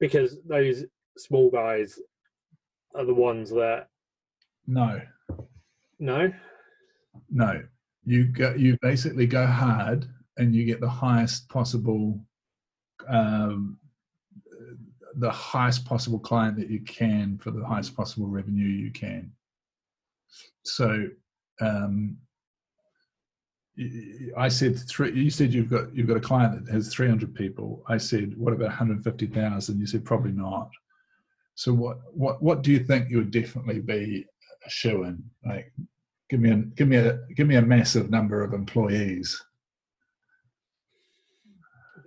Because 0.00 0.38
those 0.46 0.84
small 1.16 1.50
guys 1.50 1.98
are 2.94 3.04
the 3.04 3.14
ones 3.14 3.50
that 3.50 3.88
No, 4.66 5.00
no. 5.98 6.32
no. 7.30 7.62
You 8.04 8.24
go. 8.26 8.54
You 8.54 8.76
basically 8.82 9.26
go 9.26 9.46
hard, 9.46 10.06
and 10.36 10.54
you 10.54 10.64
get 10.64 10.80
the 10.80 10.88
highest 10.88 11.48
possible, 11.48 12.20
um, 13.08 13.78
the 15.16 15.30
highest 15.30 15.84
possible 15.86 16.18
client 16.18 16.56
that 16.58 16.68
you 16.68 16.80
can 16.80 17.38
for 17.38 17.50
the 17.50 17.64
highest 17.64 17.96
possible 17.96 18.26
revenue 18.26 18.66
you 18.66 18.90
can. 18.90 19.32
So, 20.64 21.08
um, 21.60 22.16
I 24.36 24.48
said 24.48 24.78
three. 24.88 25.12
You 25.12 25.30
said 25.30 25.52
you've 25.52 25.70
got 25.70 25.94
you've 25.94 26.06
got 26.06 26.16
a 26.16 26.20
client 26.20 26.64
that 26.66 26.72
has 26.72 26.92
three 26.92 27.08
hundred 27.08 27.34
people. 27.34 27.82
I 27.88 27.98
said, 27.98 28.36
what 28.36 28.52
about 28.52 28.68
one 28.68 28.76
hundred 28.76 29.02
fifty 29.02 29.26
thousand? 29.26 29.80
You 29.80 29.86
said 29.86 30.04
probably 30.04 30.32
not. 30.32 30.70
So 31.56 31.72
what 31.72 31.98
what 32.12 32.42
what 32.42 32.62
do 32.62 32.70
you 32.70 32.78
think 32.78 33.10
you 33.10 33.18
would 33.18 33.30
definitely 33.30 33.80
be 33.80 34.26
a 34.64 34.70
shoe 34.70 35.04
in? 35.04 35.22
Like, 35.44 35.72
give 36.30 36.40
me 36.40 36.50
a 36.50 36.56
give 36.56 36.88
me 36.88 36.96
a 36.96 37.18
give 37.36 37.48
me 37.48 37.56
a 37.56 37.62
massive 37.62 38.10
number 38.10 38.44
of 38.44 38.52
employees. 38.54 39.40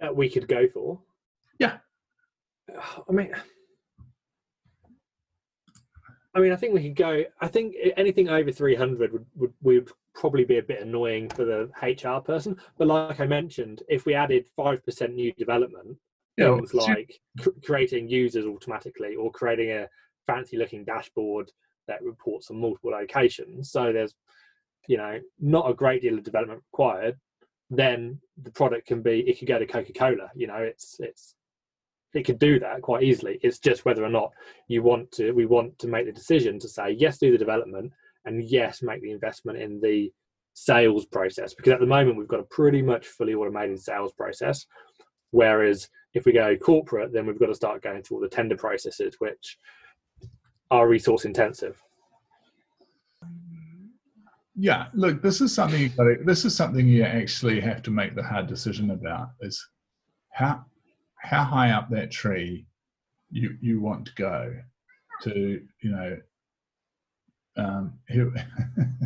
that 0.02 0.16
we 0.16 0.30
could 0.30 0.48
go 0.48 0.68
for. 0.74 1.00
Yeah. 1.60 1.78
I 2.70 3.12
mean, 3.12 3.34
I 6.38 6.40
mean, 6.40 6.52
I 6.52 6.56
think 6.56 6.76
we 6.76 6.84
could 6.84 6.96
go. 6.96 7.24
I 7.42 7.48
think 7.48 7.74
anything 7.98 8.30
over 8.30 8.52
300 8.52 9.12
would, 9.12 9.26
would, 9.36 9.54
would 9.64 9.92
probably 10.14 10.46
be 10.46 10.60
a 10.60 10.64
bit 10.64 10.84
annoying 10.84 11.30
for 11.30 11.46
the 11.46 11.72
HR 11.82 12.22
person. 12.22 12.58
But 12.78 12.88
like 12.88 13.20
I 13.20 13.26
mentioned, 13.26 13.82
if 13.90 14.06
we 14.06 14.14
added 14.14 14.46
5% 14.56 15.14
new 15.16 15.34
development, 15.34 15.98
yeah, 16.38 16.56
things 16.56 16.76
like 16.76 17.20
cr- 17.42 17.50
creating 17.66 18.08
users 18.08 18.46
automatically 18.46 19.16
or 19.16 19.32
creating 19.32 19.72
a 19.72 19.88
fancy 20.28 20.58
looking 20.58 20.86
dashboard 20.86 21.52
that 21.88 22.04
reports 22.04 22.52
on 22.52 22.62
multiple 22.62 22.92
locations. 22.92 23.72
So 23.72 23.92
there's, 23.92 24.14
you 24.88 24.98
know, 24.98 25.20
not 25.40 25.68
a 25.68 25.74
great 25.74 26.04
deal 26.04 26.20
of 26.20 26.24
development 26.24 26.62
required. 26.72 27.18
Then 27.72 28.22
the 28.44 28.52
product 28.52 28.86
can 28.86 29.02
be, 29.02 29.22
it 29.22 29.40
could 29.40 29.48
go 29.48 29.58
to 29.58 29.66
Coca 29.66 29.92
Cola. 29.92 30.30
You 30.36 30.46
know, 30.46 30.58
it's, 30.58 30.98
it's, 31.00 31.34
it 32.18 32.26
could 32.26 32.40
do 32.40 32.60
that 32.60 32.82
quite 32.82 33.04
easily. 33.04 33.40
It's 33.44 33.60
just 33.60 33.86
whether 33.86 34.04
or 34.04 34.10
not 34.10 34.32
you 34.68 34.82
want 34.82 35.12
to. 35.14 35.32
We 35.32 35.46
want 35.46 35.78
to 35.80 35.88
make 35.88 36.06
the 36.06 36.12
decision 36.12 36.60
to 36.60 36.68
say 36.68 36.92
yes, 36.92 37.20
do 37.20 37.32
the 37.32 37.38
development, 37.38 37.92
and 38.26 38.44
yes, 38.44 38.82
make 38.82 39.02
the 39.02 39.12
investment 39.12 39.60
in 39.60 39.80
the 39.80 40.12
sales 40.54 41.06
process. 41.06 41.54
Because 41.54 41.74
at 41.74 41.80
the 41.80 41.86
moment 41.86 42.18
we've 42.18 42.28
got 42.28 42.40
a 42.40 42.44
pretty 42.44 42.82
much 42.82 43.08
fully 43.08 43.36
automated 43.36 43.80
sales 43.80 44.12
process. 44.14 44.66
Whereas 45.32 45.90
if 46.14 46.26
we 46.26 46.32
go 46.32 46.56
corporate, 46.58 47.14
then 47.14 47.28
we've 47.28 47.40
got 47.40 47.48
to 47.48 47.56
start 47.56 47.84
going 47.84 48.02
through 48.02 48.18
all 48.18 48.22
the 48.22 48.30
tender 48.30 48.58
processes, 48.58 49.16
which 49.20 49.58
are 50.72 50.88
resource 50.88 51.26
intensive. 51.26 51.82
Yeah, 54.56 54.88
look, 54.96 55.22
this 55.22 55.40
is 55.40 55.54
something 55.54 55.94
this 56.26 56.44
is 56.44 56.56
something 56.56 56.88
you 56.88 57.04
actually 57.04 57.60
have 57.62 57.84
to 57.84 57.92
make 57.92 58.16
the 58.16 58.24
hard 58.24 58.48
decision 58.48 58.90
about 58.90 59.30
is 59.42 59.64
how 60.32 60.66
how 61.22 61.44
high 61.44 61.72
up 61.72 61.90
that 61.90 62.12
tree 62.12 62.66
you 63.30 63.58
you 63.62 63.82
want 63.82 64.06
to 64.06 64.14
go 64.16 64.54
to 65.24 65.62
you 65.82 65.92
know 65.92 66.18
um, 67.58 67.94
here, 68.08 68.32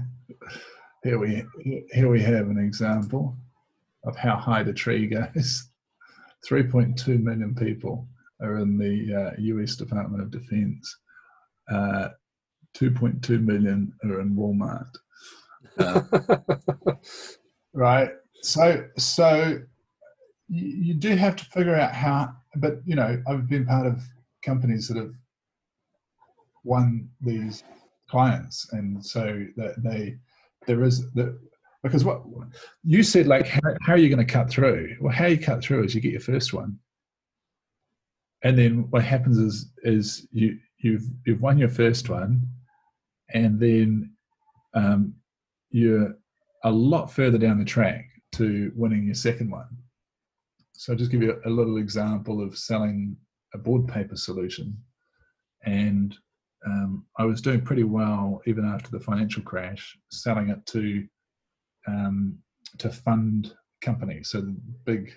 here 1.03 1.17
we 1.17 1.43
here 1.91 2.09
we 2.09 2.21
have 2.21 2.47
an 2.49 2.59
example 2.59 3.37
of 4.03 4.15
how 4.15 4.35
high 4.35 4.63
the 4.63 4.73
tree 4.73 5.07
goes. 5.07 5.67
3.2 6.49 7.21
million 7.21 7.53
people 7.53 8.07
are 8.41 8.57
in 8.57 8.75
the 8.77 9.13
uh, 9.15 9.31
US 9.37 9.75
Department 9.75 10.23
of 10.23 10.31
Defense. 10.31 10.97
Uh, 11.71 12.09
2.2 12.75 13.43
million 13.43 13.93
are 14.03 14.21
in 14.21 14.35
Walmart. 14.35 14.91
Uh, 15.77 16.01
right? 17.73 18.09
So 18.41 18.85
so 18.97 19.59
you, 20.51 20.93
do 20.93 21.15
have 21.15 21.35
to 21.37 21.45
figure 21.45 21.75
out 21.75 21.93
how. 21.93 22.33
But 22.55 22.81
you 22.85 22.95
know, 22.95 23.21
I've 23.27 23.49
been 23.49 23.65
part 23.65 23.87
of 23.87 24.01
companies 24.43 24.87
that 24.89 24.97
have 24.97 25.13
won 26.63 27.09
these 27.21 27.63
clients, 28.09 28.67
and 28.73 29.03
so 29.03 29.45
that 29.55 29.81
they 29.83 30.17
there 30.67 30.83
is 30.83 31.09
that 31.13 31.37
because 31.83 32.03
what 32.05 32.21
you 32.83 33.01
said 33.01 33.27
like 33.27 33.47
how, 33.47 33.59
how 33.81 33.93
are 33.93 33.97
you 33.97 34.09
going 34.09 34.25
to 34.25 34.33
cut 34.33 34.49
through 34.49 34.95
well 35.01 35.13
how 35.13 35.25
you 35.25 35.39
cut 35.39 35.63
through 35.63 35.83
is 35.83 35.95
you 35.95 36.01
get 36.01 36.11
your 36.11 36.21
first 36.21 36.53
one 36.53 36.77
and 38.43 38.57
then 38.57 38.85
what 38.91 39.03
happens 39.03 39.37
is 39.37 39.71
is 39.83 40.27
you 40.31 40.57
you've 40.77 41.05
you've 41.25 41.41
won 41.41 41.57
your 41.57 41.69
first 41.69 42.09
one 42.09 42.41
and 43.33 43.59
then 43.59 44.11
um, 44.73 45.13
you're 45.71 46.15
a 46.63 46.71
lot 46.71 47.11
further 47.11 47.37
down 47.37 47.57
the 47.57 47.65
track 47.65 48.05
to 48.33 48.71
winning 48.75 49.05
your 49.05 49.15
second 49.15 49.49
one 49.49 49.67
so 50.81 50.91
I'll 50.91 50.97
just 50.97 51.11
give 51.11 51.21
you 51.21 51.39
a, 51.45 51.49
little 51.49 51.77
example 51.77 52.41
of 52.41 52.57
selling 52.57 53.15
a 53.53 53.59
board 53.59 53.87
paper 53.87 54.15
solution. 54.15 54.75
And 55.63 56.17
um, 56.65 57.05
I 57.19 57.23
was 57.23 57.39
doing 57.39 57.61
pretty 57.61 57.83
well 57.83 58.41
even 58.47 58.65
after 58.65 58.89
the 58.89 58.99
financial 58.99 59.43
crash, 59.43 59.95
selling 60.09 60.49
it 60.49 60.65
to 60.65 61.05
um, 61.87 62.39
to 62.79 62.89
fund 62.89 63.53
companies, 63.81 64.29
so 64.29 64.41
big, 64.83 65.13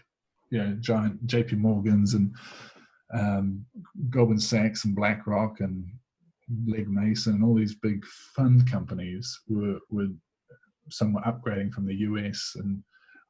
you 0.50 0.58
know, 0.58 0.76
giant 0.80 1.26
J.P. 1.26 1.56
Morgans 1.56 2.12
and 2.12 2.34
um, 3.14 3.64
Goldman 4.10 4.40
Sachs 4.40 4.84
and 4.84 4.94
BlackRock 4.94 5.60
and 5.60 5.86
Legg 6.66 6.90
Mason 6.90 7.36
and 7.36 7.44
all 7.44 7.54
these 7.54 7.76
big 7.76 8.04
fund 8.36 8.70
companies 8.70 9.40
were 9.48 9.78
were 9.88 10.08
somewhat 10.90 11.24
upgrading 11.24 11.72
from 11.72 11.86
the 11.86 11.94
US 11.94 12.52
and 12.56 12.82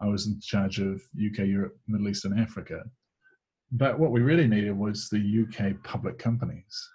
I 0.05 0.09
was 0.09 0.27
in 0.27 0.39
charge 0.41 0.81
of 0.81 1.01
UK, 1.15 1.47
Europe, 1.47 1.77
Middle 1.89 2.09
East, 2.09 2.27
and 2.27 2.39
Africa. 2.39 2.83
But 3.73 3.99
what 3.99 4.11
we 4.11 4.21
really 4.21 4.47
needed 4.47 4.77
was 4.77 5.09
the 5.09 5.47
UK 5.47 5.83
public 5.83 6.19
companies. 6.19 6.91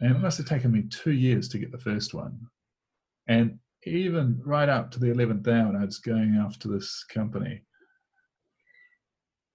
And 0.00 0.14
it 0.14 0.20
must 0.20 0.38
have 0.38 0.46
taken 0.46 0.70
me 0.70 0.84
two 0.90 1.12
years 1.12 1.48
to 1.48 1.58
get 1.58 1.72
the 1.72 1.78
first 1.78 2.14
one. 2.14 2.38
And 3.26 3.58
even 3.84 4.40
right 4.44 4.68
up 4.68 4.90
to 4.92 5.00
the 5.00 5.08
11th 5.08 5.48
hour, 5.48 5.76
I 5.76 5.84
was 5.84 5.98
going 5.98 6.36
after 6.36 6.68
this 6.68 7.04
company, 7.12 7.62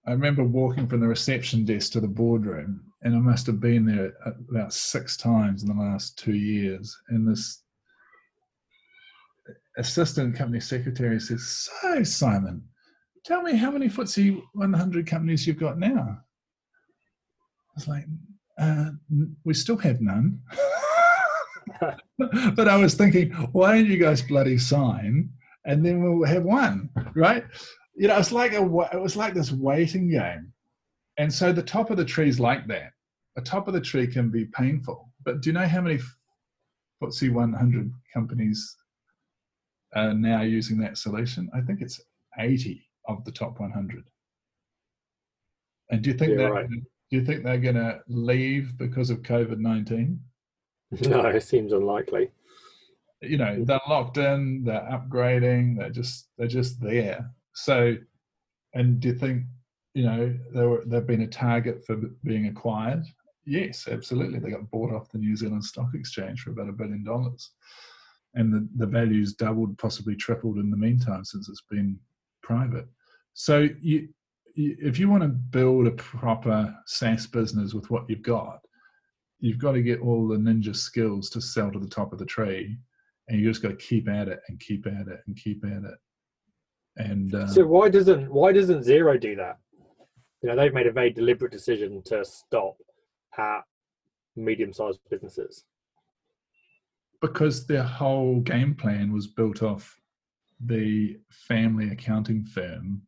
I 0.05 0.11
remember 0.11 0.43
walking 0.43 0.87
from 0.87 0.99
the 0.99 1.07
reception 1.07 1.65
desk 1.65 1.93
to 1.93 2.01
the 2.01 2.07
boardroom, 2.07 2.83
and 3.03 3.15
I 3.15 3.19
must 3.19 3.47
have 3.47 3.59
been 3.59 3.85
there 3.85 4.13
about 4.49 4.73
six 4.73 5.15
times 5.15 5.63
in 5.63 5.69
the 5.69 5.81
last 5.81 6.17
two 6.17 6.33
years. 6.33 6.97
And 7.09 7.27
this 7.27 7.63
assistant 9.79 10.35
company 10.35 10.59
secretary 10.59 11.19
says, 11.19 11.69
So, 11.81 12.03
Simon, 12.03 12.63
tell 13.25 13.41
me 13.41 13.55
how 13.55 13.71
many 13.71 13.87
FTSE 13.87 14.41
100 14.53 15.07
companies 15.07 15.47
you've 15.47 15.59
got 15.59 15.79
now. 15.79 16.17
I 16.19 17.73
was 17.75 17.87
like, 17.87 18.05
uh, 18.59 18.91
We 19.45 19.53
still 19.53 19.77
have 19.77 20.01
none. 20.01 20.39
but 22.55 22.67
I 22.67 22.75
was 22.75 22.93
thinking, 22.95 23.31
why 23.53 23.75
don't 23.75 23.87
you 23.87 23.97
guys 23.97 24.21
bloody 24.21 24.57
sign 24.57 25.29
and 25.65 25.85
then 25.85 26.01
we'll 26.01 26.27
have 26.27 26.43
one, 26.43 26.89
right? 27.15 27.43
You 27.95 28.07
know, 28.07 28.17
it's 28.17 28.31
like 28.31 28.53
a 28.53 28.63
it 28.93 29.01
was 29.01 29.15
like 29.15 29.33
this 29.33 29.51
waiting 29.51 30.09
game, 30.09 30.51
and 31.17 31.31
so 31.31 31.51
the 31.51 31.61
top 31.61 31.91
of 31.91 31.97
the 31.97 32.05
tree 32.05 32.29
is 32.29 32.39
like 32.39 32.65
that. 32.67 32.91
The 33.35 33.41
top 33.41 33.67
of 33.67 33.73
the 33.73 33.81
tree 33.81 34.07
can 34.07 34.29
be 34.29 34.45
painful, 34.45 35.11
but 35.25 35.41
do 35.41 35.49
you 35.49 35.53
know 35.53 35.67
how 35.67 35.81
many 35.81 35.99
FTSE 37.03 37.31
100 37.31 37.91
companies 38.13 38.75
are 39.95 40.13
now 40.13 40.41
using 40.41 40.77
that 40.79 40.97
solution. 40.97 41.49
I 41.53 41.61
think 41.61 41.81
it's 41.81 42.01
80 42.37 42.85
of 43.07 43.23
the 43.25 43.31
top 43.31 43.59
100. 43.59 44.09
And 45.91 46.01
do 46.01 46.11
you 46.11 46.17
think 46.17 46.31
yeah, 46.31 46.37
that 46.37 46.51
right. 46.51 46.69
do 46.69 46.77
you 47.09 47.25
think 47.25 47.43
they're 47.43 47.57
going 47.57 47.75
to 47.75 48.01
leave 48.07 48.77
because 48.77 49.09
of 49.09 49.21
COVID 49.21 49.59
19? 49.59 50.19
No, 51.01 51.27
it 51.27 51.43
seems 51.43 51.71
unlikely. 51.71 52.31
You 53.21 53.37
know, 53.37 53.57
mm. 53.57 53.65
they're 53.65 53.79
locked 53.87 54.17
in, 54.17 54.63
they're 54.63 54.89
upgrading, 54.91 55.77
they're 55.77 55.91
just 55.91 56.29
they're 56.35 56.47
just 56.47 56.81
there. 56.81 57.29
So, 57.53 57.95
and 58.73 58.99
do 58.99 59.09
you 59.09 59.13
think 59.13 59.43
you 59.93 60.03
know 60.03 60.35
they 60.51 60.65
were 60.65 60.83
they've 60.87 61.05
been 61.05 61.21
a 61.21 61.27
target 61.27 61.85
for 61.85 61.97
being 62.23 62.47
acquired? 62.47 63.03
Yes, 63.45 63.87
absolutely. 63.87 64.39
They 64.39 64.49
got 64.49 64.71
bought 64.71 64.91
off 64.91 65.11
the 65.11 65.19
New 65.19 65.35
Zealand 65.35 65.63
Stock 65.63 65.89
Exchange 65.93 66.41
for 66.41 66.51
about 66.51 66.69
a 66.69 66.73
billion 66.73 67.03
dollars 67.03 67.51
and 68.35 68.53
the, 68.53 68.67
the 68.75 68.85
value's 68.85 69.33
doubled, 69.33 69.77
possibly 69.77 70.15
tripled 70.15 70.57
in 70.57 70.69
the 70.69 70.77
meantime 70.77 71.25
since 71.25 71.49
it's 71.49 71.63
been 71.69 71.97
private. 72.43 72.87
So 73.33 73.67
you, 73.81 74.09
you, 74.55 74.75
if 74.79 74.99
you 74.99 75.09
want 75.09 75.23
to 75.23 75.29
build 75.29 75.87
a 75.87 75.91
proper 75.91 76.75
SaaS 76.85 77.27
business 77.27 77.73
with 77.73 77.89
what 77.89 78.09
you've 78.09 78.21
got, 78.21 78.59
you've 79.39 79.57
got 79.59 79.73
to 79.73 79.81
get 79.81 80.01
all 80.01 80.27
the 80.27 80.37
ninja 80.37 80.75
skills 80.75 81.29
to 81.31 81.41
sell 81.41 81.71
to 81.71 81.79
the 81.79 81.87
top 81.87 82.13
of 82.13 82.19
the 82.19 82.25
tree, 82.25 82.77
and 83.27 83.39
you 83.39 83.47
just 83.47 83.61
got 83.61 83.69
to 83.69 83.75
keep 83.75 84.09
at 84.09 84.27
it 84.27 84.39
and 84.49 84.59
keep 84.59 84.85
at 84.85 85.07
it 85.07 85.21
and 85.27 85.35
keep 85.35 85.63
at 85.65 85.83
it. 85.83 85.97
And 86.97 87.33
uh, 87.33 87.47
so 87.47 87.65
why 87.65 87.89
doesn't 87.89 88.29
why 88.31 88.51
doesn't 88.51 88.85
Xero 88.85 89.19
do 89.19 89.35
that? 89.35 89.57
You 90.41 90.49
know, 90.49 90.55
they've 90.55 90.73
made 90.73 90.87
a 90.87 90.91
very 90.91 91.11
deliberate 91.11 91.51
decision 91.51 92.01
to 92.05 92.25
stop 92.25 92.75
at 93.37 93.61
medium-sized 94.35 94.99
businesses 95.09 95.65
because 97.21 97.65
their 97.67 97.83
whole 97.83 98.39
game 98.41 98.73
plan 98.75 99.11
was 99.11 99.27
built 99.27 99.61
off 99.61 99.99
the 100.65 101.17
family 101.29 101.89
accounting 101.89 102.43
firm 102.45 103.01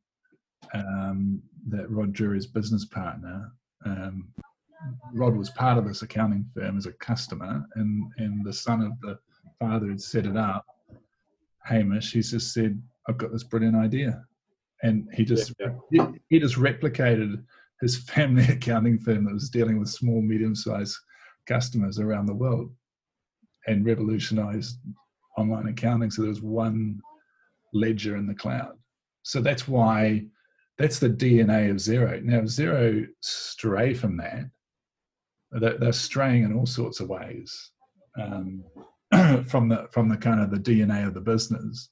um, 0.74 1.42
that 1.68 1.90
Rod 1.90 2.14
Drury's 2.14 2.48
business 2.48 2.86
partner. 2.86 3.52
Um, 3.86 4.30
Rod 5.14 5.36
was 5.36 5.50
part 5.52 5.78
of 5.78 5.88
this 5.88 6.02
accounting 6.02 6.46
firm 6.56 6.78
as 6.78 6.86
a 6.86 6.94
customer, 6.94 7.66
and 7.76 8.12
and 8.18 8.44
the 8.44 8.54
son 8.54 8.82
of 8.82 9.00
the 9.02 9.20
father 9.60 9.90
had 9.90 10.02
set 10.02 10.26
it 10.26 10.38
up. 10.38 10.66
Hamish, 11.66 12.14
he 12.14 12.22
just 12.22 12.54
said, 12.54 12.82
"I've 13.08 13.18
got 13.18 13.32
this 13.32 13.44
brilliant 13.44 13.76
idea," 13.76 14.26
and 14.82 15.08
he 15.14 15.24
just 15.24 15.54
yeah, 15.60 15.74
yeah. 15.92 16.12
He, 16.30 16.36
he 16.36 16.40
just 16.40 16.56
replicated 16.56 17.44
his 17.80 17.98
family 18.10 18.46
accounting 18.46 18.98
firm 19.00 19.26
that 19.26 19.34
was 19.34 19.50
dealing 19.50 19.80
with 19.80 19.90
small, 19.90 20.22
medium-sized 20.22 20.98
customers 21.48 22.00
around 22.00 22.26
the 22.26 22.34
world 22.34 22.72
and 23.68 23.86
revolutionized 23.86 24.80
online 25.38 25.68
accounting. 25.68 26.12
So 26.12 26.22
there 26.24 26.30
was 26.30 26.42
one 26.42 27.00
ledger 27.74 28.18
in 28.18 28.28
the 28.28 28.36
cloud. 28.36 28.78
So 29.24 29.42
that's 29.42 29.68
why 29.68 30.26
that's 30.78 31.00
the 31.00 31.10
DNA 31.10 31.70
of 31.70 31.78
Xero. 31.78 32.22
Now 32.24 32.42
Xero 32.42 33.08
stray 33.22 33.94
from 33.94 34.18
that. 34.18 34.46
They're, 35.52 35.78
they're 35.78 35.94
straying 35.94 36.44
in 36.44 36.58
all 36.58 36.66
sorts 36.66 37.00
of 37.00 37.10
ways. 37.10 37.72
um, 38.20 38.64
from 39.48 39.68
the 39.68 39.88
from 39.92 40.08
the 40.08 40.18
kind 40.18 40.40
of 40.40 40.52
the 40.52 40.58
DNA 40.58 41.06
of 41.06 41.14
the 41.14 41.22
business. 41.22 41.90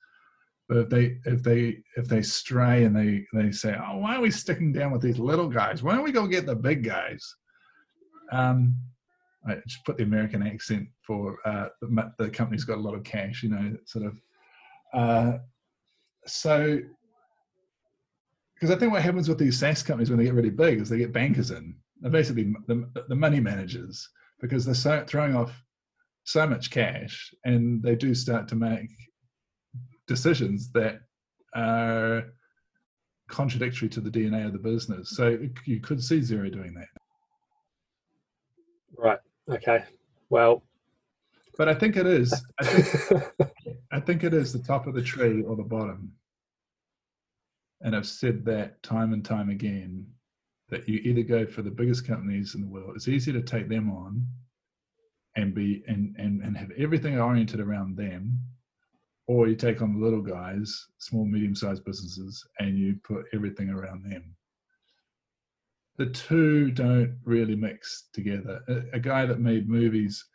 But 0.67 0.77
if 0.77 0.89
they 0.89 1.17
if 1.25 1.43
they 1.43 1.79
if 1.97 2.07
they 2.07 2.21
stray 2.21 2.85
and 2.85 2.95
they 2.95 3.25
they 3.33 3.51
say, 3.51 3.75
oh, 3.75 3.97
why 3.97 4.15
are 4.15 4.21
we 4.21 4.31
sticking 4.31 4.71
down 4.71 4.91
with 4.91 5.01
these 5.01 5.19
little 5.19 5.49
guys? 5.49 5.83
Why 5.83 5.95
don't 5.95 6.03
we 6.03 6.11
go 6.11 6.27
get 6.27 6.45
the 6.45 6.55
big 6.55 6.83
guys? 6.83 7.35
Um, 8.31 8.75
Just 9.67 9.85
put 9.85 9.97
the 9.97 10.03
American 10.03 10.45
accent 10.45 10.87
for 11.01 11.37
uh, 11.45 11.69
the, 11.81 12.11
the 12.17 12.29
company's 12.29 12.63
got 12.63 12.77
a 12.77 12.81
lot 12.81 12.95
of 12.95 13.03
cash, 13.03 13.43
you 13.43 13.49
know, 13.49 13.75
sort 13.85 14.05
of. 14.05 14.17
Uh, 14.93 15.37
so, 16.25 16.79
because 18.55 18.75
I 18.75 18.77
think 18.77 18.91
what 18.91 19.01
happens 19.01 19.29
with 19.29 19.37
these 19.37 19.57
SaaS 19.57 19.83
companies 19.83 20.09
when 20.09 20.19
they 20.19 20.25
get 20.25 20.33
really 20.33 20.49
big 20.49 20.81
is 20.81 20.89
they 20.89 20.97
get 20.97 21.13
bankers 21.13 21.51
in. 21.51 21.75
They're 22.01 22.11
basically 22.11 22.53
the, 22.67 22.89
the 23.07 23.15
money 23.15 23.39
managers 23.39 24.07
because 24.41 24.65
they're 24.65 24.75
so, 24.75 25.03
throwing 25.07 25.35
off 25.35 25.51
so 26.23 26.45
much 26.45 26.71
cash 26.71 27.33
and 27.45 27.81
they 27.81 27.95
do 27.95 28.13
start 28.13 28.47
to 28.49 28.55
make 28.55 28.89
decisions 30.07 30.71
that 30.71 31.01
are 31.55 32.25
contradictory 33.29 33.89
to 33.89 34.01
the 34.01 34.09
DNA 34.09 34.45
of 34.45 34.53
the 34.53 34.59
business. 34.59 35.15
So 35.15 35.39
you 35.65 35.79
could 35.79 36.03
see 36.03 36.19
Xero 36.19 36.51
doing 36.51 36.73
that. 36.73 36.87
Right. 38.97 39.19
Okay. 39.49 39.83
Well, 40.29 40.63
but 41.57 41.67
I 41.67 41.73
think 41.73 41.97
it 41.97 42.05
is. 42.05 42.33
I 42.59 42.65
think, 42.65 43.23
I 43.91 43.99
think 43.99 44.23
it 44.23 44.33
is 44.33 44.53
the 44.53 44.59
top 44.59 44.87
of 44.87 44.93
the 44.93 45.01
tree 45.01 45.43
or 45.43 45.55
the 45.55 45.63
bottom. 45.63 46.11
And 47.81 47.95
I've 47.95 48.07
said 48.07 48.45
that 48.45 48.81
time 48.83 49.13
and 49.13 49.23
time 49.23 49.49
again 49.49 50.05
that 50.69 50.87
you 50.87 50.99
either 50.99 51.23
go 51.23 51.45
for 51.45 51.61
the 51.61 51.71
biggest 51.71 52.05
companies 52.05 52.55
in 52.55 52.61
the 52.61 52.67
world. 52.67 52.93
It's 52.95 53.07
easy 53.07 53.31
to 53.33 53.41
take 53.41 53.69
them 53.69 53.89
on 53.89 54.25
and 55.35 55.53
be 55.53 55.83
and 55.87 56.15
and, 56.17 56.41
and 56.41 56.55
have 56.57 56.71
everything 56.77 57.19
oriented 57.19 57.59
around 57.59 57.95
them 57.95 58.39
or 59.29 59.47
you 59.47 59.55
take 59.55 59.79
on 59.83 59.93
the 59.93 60.03
little 60.03 60.23
guys, 60.23 60.87
small, 60.97 61.23
medium 61.23 61.53
sized 61.53 61.85
businesses, 61.85 62.43
and 62.57 62.79
you 62.79 62.95
put 63.03 63.25
everything 63.31 63.69
around 63.69 64.03
them. 64.03 64.35
The 65.99 66.07
two 66.07 66.71
don't 66.71 67.19
really 67.25 67.57
mix 67.57 68.07
together. 68.13 68.61
A, 68.69 68.95
a 68.95 68.99
guy 69.01 69.25
that 69.25 69.41
made 69.41 69.67
movies 69.67 70.25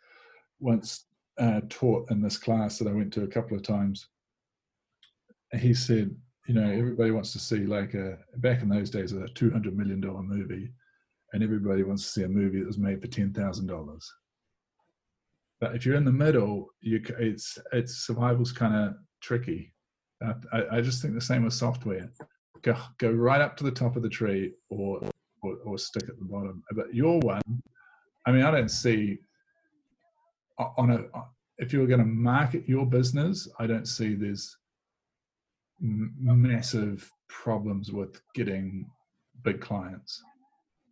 once 0.60 1.06
uh, 1.38 1.62
taught 1.70 2.10
in 2.10 2.20
this 2.20 2.36
class 2.36 2.78
that 2.78 2.86
I 2.86 2.92
went 2.92 3.10
to 3.14 3.24
a 3.24 3.26
couple 3.26 3.56
of 3.56 3.62
times. 3.62 4.08
He 5.58 5.72
said, 5.72 6.14
you 6.46 6.54
know, 6.54 6.70
everybody 6.70 7.12
wants 7.12 7.32
to 7.32 7.38
see 7.38 7.60
like 7.60 7.94
a 7.94 8.18
back 8.36 8.60
in 8.60 8.68
those 8.68 8.90
days 8.90 9.12
a 9.12 9.26
two 9.28 9.50
hundred 9.50 9.74
million 9.74 10.02
dollar 10.02 10.22
movie, 10.22 10.70
and 11.32 11.42
everybody 11.42 11.82
wants 11.82 12.02
to 12.04 12.10
see 12.10 12.22
a 12.24 12.28
movie 12.28 12.58
that 12.58 12.66
was 12.66 12.76
made 12.76 13.00
for 13.00 13.08
ten 13.08 13.32
thousand 13.32 13.66
dollars. 13.66 14.12
But 15.60 15.74
if 15.74 15.86
you're 15.86 15.96
in 15.96 16.04
the 16.04 16.12
middle, 16.12 16.68
you 16.82 17.02
it's 17.18 17.56
it's 17.72 18.06
survival's 18.06 18.52
kind 18.52 18.76
of 18.76 18.96
tricky. 19.22 19.72
I, 20.52 20.64
I 20.72 20.80
just 20.82 21.00
think 21.00 21.14
the 21.14 21.22
same 21.22 21.44
with 21.44 21.54
software. 21.54 22.12
Go 22.60 22.76
go 22.98 23.10
right 23.10 23.40
up 23.40 23.56
to 23.56 23.64
the 23.64 23.70
top 23.70 23.96
of 23.96 24.02
the 24.02 24.10
tree, 24.10 24.52
or 24.68 25.00
or, 25.44 25.56
or 25.64 25.78
stick 25.78 26.04
at 26.08 26.18
the 26.18 26.24
bottom. 26.24 26.62
But 26.72 26.94
your 26.94 27.20
one, 27.20 27.42
I 28.26 28.32
mean, 28.32 28.42
I 28.42 28.50
don't 28.50 28.70
see 28.70 29.18
uh, 30.58 30.68
on 30.76 30.90
a 30.90 30.96
uh, 31.16 31.24
if 31.58 31.72
you 31.72 31.80
were 31.80 31.86
going 31.86 32.00
to 32.00 32.06
market 32.06 32.68
your 32.68 32.84
business, 32.84 33.48
I 33.60 33.66
don't 33.66 33.86
see 33.86 34.14
there's 34.14 34.56
massive 35.80 37.08
problems 37.28 37.92
with 37.92 38.20
getting 38.34 38.86
big 39.42 39.60
clients 39.60 40.22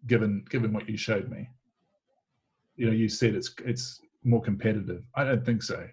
given 0.07 0.45
given 0.51 0.73
what 0.73 0.89
you 0.89 0.97
showed 0.97 1.31
me 1.31 1.49
you 2.77 2.87
know 2.87 2.93
you 2.93 3.09
said 3.09 3.35
it's 3.35 3.55
it's 3.65 4.01
more 4.25 4.43
competitive. 4.43 5.03
I 5.15 5.25
don't 5.25 5.45
think 5.45 5.63
so. 5.63 5.87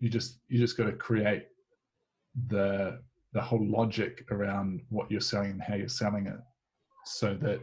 You 0.00 0.08
just 0.08 0.40
you 0.48 0.58
just 0.58 0.76
got 0.76 0.86
to 0.86 0.92
create 0.92 1.46
the 2.48 3.00
the 3.32 3.40
whole 3.40 3.64
logic 3.66 4.24
around 4.30 4.80
what 4.90 5.10
you're 5.10 5.20
selling 5.20 5.52
and 5.52 5.62
how 5.62 5.74
you're 5.74 5.88
selling 5.88 6.26
it, 6.26 6.38
so 7.04 7.34
that 7.34 7.60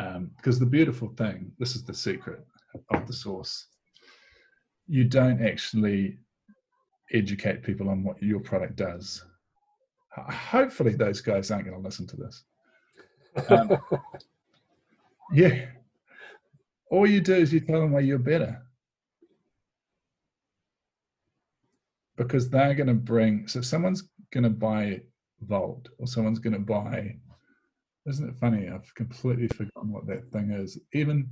because 0.00 0.56
um, 0.56 0.60
the 0.60 0.66
beautiful 0.66 1.08
thing, 1.16 1.50
this 1.58 1.74
is 1.74 1.84
the 1.84 1.94
secret 1.94 2.44
of 2.90 3.06
the 3.06 3.12
source. 3.12 3.68
You 4.86 5.04
don't 5.04 5.44
actually 5.44 6.18
educate 7.12 7.62
people 7.62 7.88
on 7.88 8.04
what 8.04 8.22
your 8.22 8.40
product 8.40 8.76
does. 8.76 9.24
Hopefully, 10.10 10.94
those 10.94 11.20
guys 11.20 11.50
aren't 11.50 11.66
going 11.66 11.76
to 11.76 11.82
listen 11.82 12.06
to 12.08 12.16
this. 12.16 12.44
Um, 13.48 13.78
yeah, 15.32 15.66
all 16.90 17.06
you 17.06 17.20
do 17.20 17.34
is 17.34 17.52
you 17.52 17.60
tell 17.60 17.80
them 17.80 17.92
why 17.92 18.00
you're 18.00 18.18
better. 18.18 18.62
Because 22.16 22.48
they're 22.48 22.74
going 22.74 22.86
to 22.86 22.94
bring, 22.94 23.46
so 23.46 23.58
if 23.58 23.66
someone's 23.66 24.08
going 24.32 24.44
to 24.44 24.50
buy 24.50 25.02
Vault 25.42 25.88
or 25.98 26.06
someone's 26.06 26.38
going 26.38 26.54
to 26.54 26.58
buy, 26.58 27.16
isn't 28.06 28.28
it 28.28 28.36
funny? 28.36 28.68
I've 28.68 28.94
completely 28.94 29.48
forgotten 29.48 29.92
what 29.92 30.06
that 30.06 30.30
thing 30.30 30.50
is. 30.50 30.78
Even, 30.92 31.28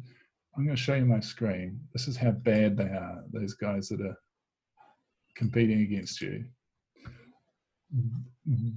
I'm 0.56 0.64
going 0.64 0.76
to 0.76 0.82
show 0.82 0.94
you 0.94 1.04
my 1.04 1.20
screen. 1.20 1.78
This 1.92 2.08
is 2.08 2.16
how 2.16 2.32
bad 2.32 2.76
they 2.76 2.84
are, 2.84 3.22
those 3.32 3.54
guys 3.54 3.88
that 3.88 4.00
are 4.00 4.16
competing 5.36 5.82
against 5.82 6.20
you. 6.20 6.44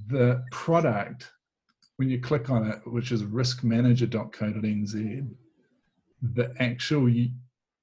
The 0.10 0.44
product, 0.52 1.32
when 1.98 2.10
you 2.10 2.20
click 2.20 2.50
on 2.50 2.68
it, 2.68 2.80
which 2.86 3.12
is 3.12 3.24
riskmanager.co.nz, 3.24 5.28
the 6.34 6.54
actual 6.60 7.28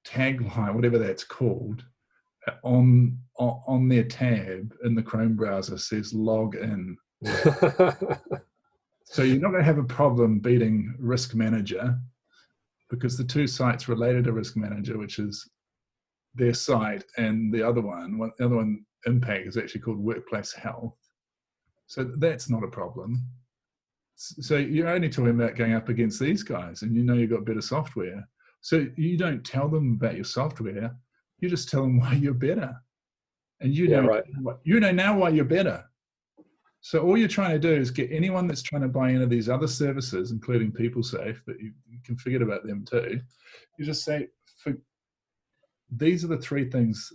tagline, 0.05 0.75
whatever 0.75 0.97
that's 0.97 1.23
called, 1.23 1.83
on 2.63 3.17
on 3.37 3.89
their 3.89 4.03
tab 4.03 4.73
in 4.83 4.95
the 4.95 5.01
Chrome 5.01 5.35
browser 5.35 5.77
says 5.77 6.13
log 6.13 6.55
in. 6.55 6.97
so 9.05 9.21
you're 9.21 9.39
not 9.39 9.51
going 9.51 9.61
to 9.61 9.65
have 9.65 9.77
a 9.77 9.83
problem 9.83 10.39
beating 10.39 10.95
Risk 10.99 11.35
Manager 11.35 11.97
because 12.89 13.17
the 13.17 13.23
two 13.23 13.47
sites 13.47 13.87
related 13.87 14.25
to 14.25 14.33
Risk 14.33 14.57
Manager, 14.57 14.97
which 14.97 15.19
is 15.19 15.47
their 16.33 16.53
site, 16.53 17.03
and 17.17 17.53
the 17.53 17.65
other 17.65 17.81
one, 17.81 18.19
the 18.37 18.45
other 18.45 18.57
one, 18.57 18.85
Impact, 19.05 19.47
is 19.47 19.57
actually 19.57 19.81
called 19.81 19.99
Workplace 19.99 20.51
Health. 20.51 20.97
So 21.87 22.03
that's 22.03 22.49
not 22.49 22.63
a 22.63 22.67
problem. 22.67 23.27
So 24.15 24.57
you're 24.57 24.89
only 24.89 25.09
talking 25.09 25.31
about 25.31 25.55
going 25.55 25.73
up 25.73 25.89
against 25.89 26.19
these 26.19 26.41
guys, 26.41 26.81
and 26.81 26.95
you 26.95 27.03
know 27.03 27.13
you've 27.13 27.29
got 27.29 27.45
better 27.45 27.61
software. 27.61 28.27
So 28.61 28.87
you 28.97 29.17
don't 29.17 29.45
tell 29.45 29.69
them 29.69 29.93
about 29.93 30.15
your 30.15 30.23
software. 30.23 30.95
You 31.39 31.49
just 31.49 31.69
tell 31.69 31.83
them 31.83 31.99
why 31.99 32.13
you're 32.13 32.33
better, 32.33 32.73
and 33.61 33.73
you 33.75 33.85
yeah, 33.85 34.01
know 34.01 34.07
right. 34.07 34.23
you 34.63 34.79
know 34.79 34.91
now 34.91 35.17
why 35.17 35.29
you're 35.29 35.45
better. 35.45 35.83
So 36.85 37.01
all 37.01 37.17
you're 37.17 37.27
trying 37.27 37.49
to 37.49 37.57
do 37.57 37.73
is 37.73 37.89
get 37.89 38.11
anyone 38.11 38.45
that's 38.45 38.61
trying 38.61 38.83
to 38.83 38.87
buy 38.87 39.09
into 39.09 39.25
these 39.25 39.49
other 39.49 39.67
services, 39.67 40.29
including 40.29 40.71
PeopleSafe, 40.71 41.39
but 41.47 41.59
you, 41.59 41.71
you 41.89 41.97
can 42.05 42.15
forget 42.15 42.43
about 42.43 42.63
them 42.63 42.85
too. 42.85 43.21
You 43.79 43.85
just 43.85 44.05
say, 44.05 44.27
these 45.89 46.23
are 46.23 46.27
the 46.27 46.37
three 46.37 46.69
things 46.69 47.11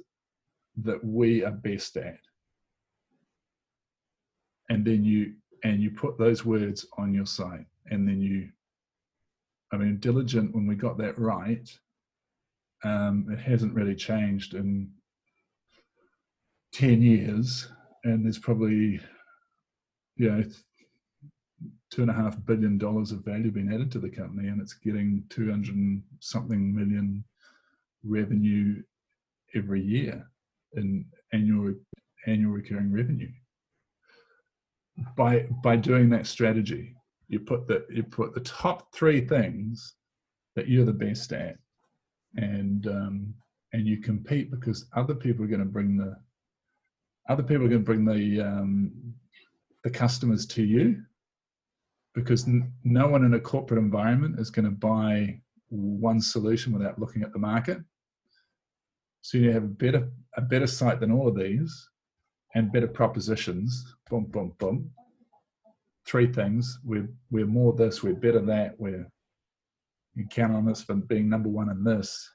that 0.78 0.98
we 1.04 1.44
are 1.44 1.52
best 1.52 1.96
at, 1.98 2.18
and 4.70 4.84
then 4.84 5.04
you 5.04 5.34
and 5.62 5.80
you 5.80 5.92
put 5.92 6.18
those 6.18 6.44
words 6.44 6.84
on 6.98 7.14
your 7.14 7.26
site 7.26 7.66
and 7.90 8.08
then 8.08 8.20
you 8.20 8.48
i 9.72 9.76
mean 9.76 9.98
diligent 9.98 10.54
when 10.54 10.66
we 10.66 10.74
got 10.74 10.96
that 10.96 11.18
right 11.18 11.68
um, 12.82 13.26
it 13.30 13.38
hasn't 13.38 13.74
really 13.74 13.94
changed 13.94 14.54
in 14.54 14.90
10 16.72 17.02
years 17.02 17.68
and 18.04 18.24
there's 18.24 18.38
probably 18.38 18.98
you 20.20 20.30
know 20.30 20.44
two 21.90 22.02
and 22.02 22.10
a 22.10 22.14
half 22.14 22.36
billion 22.44 22.76
dollars 22.76 23.10
of 23.10 23.24
value 23.24 23.50
being 23.50 23.72
added 23.72 23.90
to 23.90 23.98
the 23.98 24.08
company 24.08 24.48
and 24.48 24.60
it's 24.60 24.74
getting 24.74 25.24
200 25.30 26.02
something 26.20 26.74
million 26.74 27.24
revenue 28.04 28.82
every 29.54 29.82
year 29.82 30.30
in 30.74 31.04
annual 31.32 31.74
annual 32.26 32.52
recurring 32.52 32.92
revenue. 32.92 33.32
By 35.16 35.46
by 35.62 35.76
doing 35.76 36.10
that 36.10 36.26
strategy 36.26 36.94
you 37.28 37.40
put 37.40 37.66
the 37.66 37.86
you 37.88 38.02
put 38.02 38.34
the 38.34 38.40
top 38.40 38.94
three 38.94 39.26
things 39.26 39.94
that 40.54 40.68
you're 40.68 40.84
the 40.84 40.92
best 40.92 41.32
at 41.32 41.56
and 42.36 42.86
um, 42.88 43.34
and 43.72 43.86
you 43.86 44.02
compete 44.02 44.50
because 44.50 44.84
other 44.94 45.14
people 45.14 45.46
are 45.46 45.48
going 45.48 45.66
to 45.66 45.74
bring 45.76 45.96
the 45.96 46.14
other 47.30 47.42
people 47.42 47.64
are 47.64 47.70
going 47.70 47.84
to 47.84 47.92
bring 47.92 48.04
the 48.04 48.40
um, 48.42 48.92
the 49.84 49.90
customers 49.90 50.46
to 50.46 50.62
you 50.62 51.02
because 52.14 52.46
n- 52.46 52.72
no 52.84 53.06
one 53.06 53.24
in 53.24 53.34
a 53.34 53.40
corporate 53.40 53.78
environment 53.78 54.38
is 54.38 54.50
going 54.50 54.64
to 54.64 54.70
buy 54.70 55.40
one 55.68 56.20
solution 56.20 56.72
without 56.72 56.98
looking 56.98 57.22
at 57.22 57.32
the 57.32 57.38
market 57.38 57.78
so 59.22 59.38
you 59.38 59.50
have 59.52 59.64
a 59.64 59.68
better 59.68 60.10
a 60.36 60.40
better 60.40 60.66
site 60.66 61.00
than 61.00 61.12
all 61.12 61.28
of 61.28 61.36
these 61.36 61.88
and 62.54 62.72
better 62.72 62.88
propositions. 62.88 63.94
Boom, 64.08 64.24
boom, 64.24 64.52
boom. 64.58 64.90
Three 66.06 66.32
things. 66.32 66.78
We're 66.84 67.08
we're 67.30 67.46
more 67.46 67.72
this. 67.74 68.02
We're 68.02 68.14
better 68.14 68.40
that. 68.40 68.74
We're 68.78 69.06
you 70.14 70.26
count 70.26 70.54
on 70.54 70.68
us 70.68 70.82
for 70.82 70.94
being 70.94 71.28
number 71.28 71.48
one 71.48 71.70
in 71.70 71.84
this, 71.84 72.28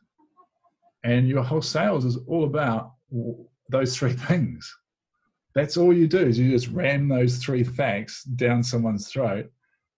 and 1.04 1.28
your 1.28 1.44
whole 1.44 1.62
sales 1.62 2.06
is 2.06 2.18
all 2.28 2.46
about 2.46 2.94
those 3.70 3.98
three 3.98 4.14
things. 4.30 4.74
That's 5.56 5.78
all 5.78 5.94
you 5.94 6.08
do 6.08 6.20
is 6.20 6.38
you 6.38 6.52
just 6.52 6.68
ram 6.68 7.08
those 7.08 7.38
three 7.38 7.64
facts 7.64 8.24
down 8.24 8.62
someone's 8.62 9.08
throat 9.08 9.50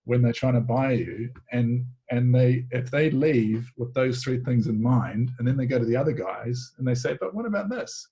when 0.05 0.21
they're 0.21 0.31
trying 0.31 0.53
to 0.53 0.61
buy 0.61 0.93
you, 0.93 1.29
and 1.51 1.85
and 2.11 2.33
they 2.33 2.65
if 2.71 2.89
they 2.89 3.09
leave 3.09 3.69
with 3.75 3.93
those 3.93 4.23
three 4.23 4.39
things 4.39 4.67
in 4.67 4.81
mind, 4.81 5.31
and 5.37 5.47
then 5.47 5.57
they 5.57 5.65
go 5.65 5.79
to 5.79 5.85
the 5.85 5.97
other 5.97 6.13
guys 6.13 6.73
and 6.77 6.87
they 6.87 6.95
say, 6.95 7.17
"But 7.19 7.33
what 7.33 7.45
about 7.45 7.69
this? 7.69 8.07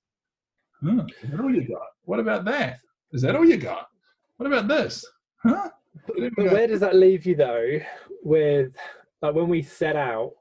Huh, 0.84 1.06
is 1.24 1.30
that 1.30 1.40
all 1.40 1.54
you 1.54 1.68
got? 1.68 1.88
What 2.04 2.20
about 2.20 2.44
that? 2.46 2.80
Is 3.14 3.22
that 3.22 3.36
all 3.36 3.46
you 3.46 3.58
got? 3.58 3.88
What 4.38 4.48
about 4.48 4.68
this? 4.68 5.06
Huh?" 5.38 5.70
But, 6.08 6.18
but 6.36 6.52
where 6.52 6.68
does 6.68 6.82
that 6.82 6.96
leave 6.96 7.26
you 7.26 7.36
though? 7.36 7.80
With 8.24 8.76
like 9.22 9.36
when 9.36 9.48
we 9.48 9.62
set 9.62 9.96
out 9.96 10.34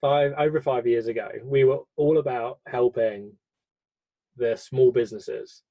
five 0.00 0.34
over 0.38 0.60
five 0.60 0.86
years 0.86 1.08
ago, 1.08 1.30
we 1.42 1.64
were 1.64 1.80
all 1.96 2.18
about 2.18 2.60
helping 2.66 3.32
the 4.36 4.56
small 4.56 4.92
businesses. 4.92 5.62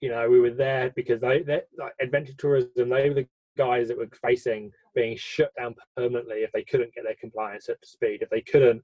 You 0.00 0.10
know, 0.10 0.28
we 0.28 0.40
were 0.40 0.50
there 0.50 0.92
because 0.94 1.20
they, 1.20 1.42
they 1.42 1.62
like 1.76 1.92
adventure 2.00 2.34
tourism. 2.38 2.88
They 2.88 3.08
were 3.08 3.14
the 3.14 3.28
guys 3.56 3.88
that 3.88 3.98
were 3.98 4.08
facing 4.22 4.70
being 4.94 5.16
shut 5.16 5.52
down 5.56 5.74
permanently 5.96 6.38
if 6.38 6.52
they 6.52 6.62
couldn't 6.62 6.94
get 6.94 7.04
their 7.04 7.16
compliance 7.20 7.68
up 7.68 7.80
to 7.80 7.88
speed, 7.88 8.22
if 8.22 8.30
they 8.30 8.40
couldn't, 8.40 8.82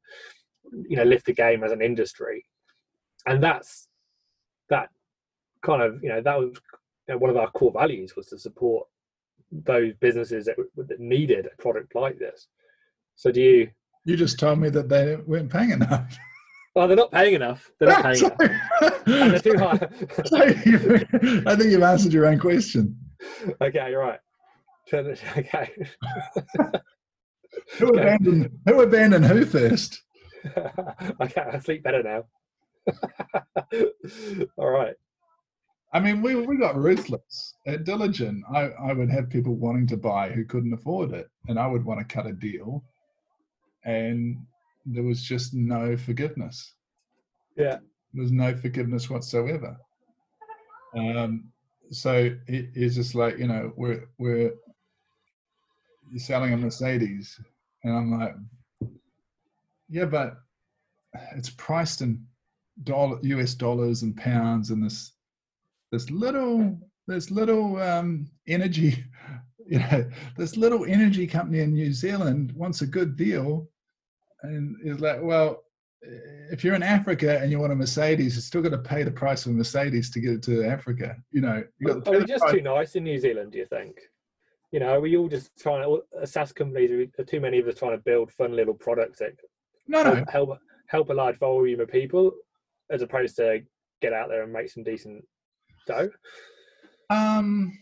you 0.88 0.96
know, 0.96 1.04
lift 1.04 1.26
the 1.26 1.32
game 1.32 1.62
as 1.62 1.72
an 1.72 1.80
industry. 1.80 2.44
And 3.26 3.42
that's 3.42 3.88
that 4.68 4.88
kind 5.62 5.82
of, 5.82 6.02
you 6.02 6.08
know, 6.08 6.20
that 6.20 6.38
was 6.38 6.60
you 7.08 7.14
know, 7.14 7.18
one 7.18 7.30
of 7.30 7.36
our 7.36 7.50
core 7.50 7.72
values 7.72 8.16
was 8.16 8.26
to 8.26 8.38
support 8.38 8.86
those 9.50 9.92
businesses 10.00 10.46
that, 10.46 10.56
that 10.76 11.00
needed 11.00 11.46
a 11.46 11.62
product 11.62 11.94
like 11.94 12.18
this. 12.18 12.48
So 13.16 13.30
do 13.30 13.40
you? 13.40 13.70
You 14.04 14.16
just 14.16 14.38
told 14.38 14.58
me 14.58 14.68
that 14.70 14.88
they 14.88 15.16
weren't 15.16 15.50
paying 15.50 15.70
enough. 15.70 16.16
Well, 16.74 16.88
they're 16.88 16.96
not 16.96 17.12
paying 17.12 17.34
enough. 17.34 17.70
They're 17.78 17.88
not 17.88 18.02
paying 18.02 18.24
enough. 18.24 19.04
they're 19.04 19.38
too 19.38 19.58
high. 19.58 19.78
I 21.46 21.56
think 21.56 21.70
you've 21.70 21.82
answered 21.82 22.12
your 22.12 22.26
own 22.26 22.38
question. 22.38 22.98
Okay, 23.60 23.90
you're 23.90 24.00
right. 24.00 24.20
Okay. 24.92 25.70
who, 27.78 27.88
okay. 27.88 28.00
Abandoned, 28.02 28.50
who 28.66 28.82
abandoned 28.82 29.24
who 29.24 29.46
first? 29.46 30.02
okay, 31.20 31.40
I 31.52 31.58
sleep 31.60 31.82
better 31.82 32.02
now. 32.02 32.24
All 34.58 34.68
right. 34.68 34.94
I 35.94 36.00
mean, 36.00 36.20
we 36.20 36.34
we 36.34 36.58
got 36.58 36.76
ruthless 36.76 37.54
at 37.66 37.84
Diligent. 37.84 38.44
I, 38.52 38.64
I 38.88 38.92
would 38.92 39.10
have 39.10 39.30
people 39.30 39.54
wanting 39.54 39.86
to 39.86 39.96
buy 39.96 40.30
who 40.30 40.44
couldn't 40.44 40.74
afford 40.74 41.12
it, 41.12 41.30
and 41.48 41.58
I 41.58 41.66
would 41.66 41.84
want 41.84 42.00
to 42.00 42.14
cut 42.14 42.26
a 42.26 42.32
deal, 42.32 42.84
and 43.84 44.36
there 44.84 45.02
was 45.02 45.22
just 45.22 45.54
no 45.54 45.96
forgiveness. 45.96 46.74
Yeah, 47.56 47.78
there 48.12 48.22
was 48.22 48.32
no 48.32 48.54
forgiveness 48.56 49.08
whatsoever. 49.08 49.76
Um, 50.96 51.52
so 51.90 52.34
it's 52.46 52.94
just 52.94 53.14
like 53.14 53.38
you 53.38 53.46
know 53.46 53.72
we're 53.76 54.08
we're 54.18 54.52
selling 56.16 56.52
a 56.52 56.56
Mercedes, 56.56 57.40
and 57.82 57.96
I'm 57.96 58.18
like, 58.18 58.34
yeah, 59.88 60.04
but 60.04 60.38
it's 61.36 61.50
priced 61.50 62.00
in 62.00 62.24
dollar 62.82 63.18
US 63.22 63.54
dollars 63.54 64.02
and 64.02 64.16
pounds, 64.16 64.70
and 64.70 64.84
this 64.84 65.12
this 65.92 66.10
little 66.10 66.78
this 67.06 67.30
little 67.30 67.80
um, 67.80 68.26
energy 68.48 69.04
you 69.66 69.78
know 69.78 70.04
this 70.36 70.56
little 70.56 70.84
energy 70.84 71.26
company 71.26 71.60
in 71.60 71.72
new 71.72 71.92
zealand 71.92 72.52
wants 72.52 72.82
a 72.82 72.86
good 72.86 73.16
deal 73.16 73.66
and 74.44 74.76
is 74.82 75.00
like 75.00 75.22
well 75.22 75.62
if 76.50 76.62
you're 76.62 76.74
in 76.74 76.82
africa 76.82 77.40
and 77.40 77.50
you 77.50 77.58
want 77.58 77.72
a 77.72 77.76
mercedes 77.76 78.34
you're 78.34 78.42
still 78.42 78.62
going 78.62 78.72
to 78.72 78.78
pay 78.78 79.02
the 79.02 79.10
price 79.10 79.46
of 79.46 79.52
a 79.52 79.54
mercedes 79.54 80.10
to 80.10 80.20
get 80.20 80.32
it 80.32 80.42
to 80.42 80.64
africa 80.64 81.16
you 81.30 81.40
know 81.40 81.62
you 81.78 81.86
got 81.88 82.08
are 82.08 82.18
we 82.18 82.24
just 82.24 82.42
price. 82.42 82.54
too 82.54 82.60
nice 82.60 82.94
in 82.94 83.04
new 83.04 83.18
zealand 83.18 83.52
do 83.52 83.58
you 83.58 83.66
think 83.66 83.98
you 84.70 84.80
know 84.80 84.88
are 84.94 85.00
we 85.00 85.16
all 85.16 85.28
just 85.28 85.50
trying 85.58 85.82
to 85.82 86.26
SaaS 86.26 86.52
companies 86.52 87.08
are 87.18 87.24
too 87.24 87.40
many 87.40 87.58
of 87.58 87.66
us 87.66 87.76
trying 87.76 87.96
to 87.96 88.02
build 88.04 88.30
fun 88.32 88.54
little 88.54 88.74
products 88.74 89.18
that 89.20 89.32
no, 89.86 90.02
help, 90.02 90.16
no. 90.16 90.24
help 90.30 90.58
help 90.88 91.10
a 91.10 91.14
large 91.14 91.38
volume 91.38 91.80
of 91.80 91.88
people 91.88 92.32
as 92.90 93.02
opposed 93.02 93.36
to 93.36 93.60
get 94.02 94.12
out 94.12 94.28
there 94.28 94.42
and 94.42 94.52
make 94.52 94.70
some 94.70 94.82
decent 94.82 95.24
dough 95.86 96.10
um, 97.10 97.72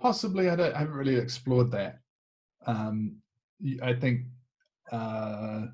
possibly. 0.00 0.50
I, 0.50 0.56
don't, 0.56 0.74
I 0.74 0.80
haven't 0.80 0.94
really 0.94 1.16
explored 1.16 1.70
that. 1.72 1.98
Um, 2.66 3.21
I 3.82 3.94
think 3.94 4.22
uh, 4.90 5.66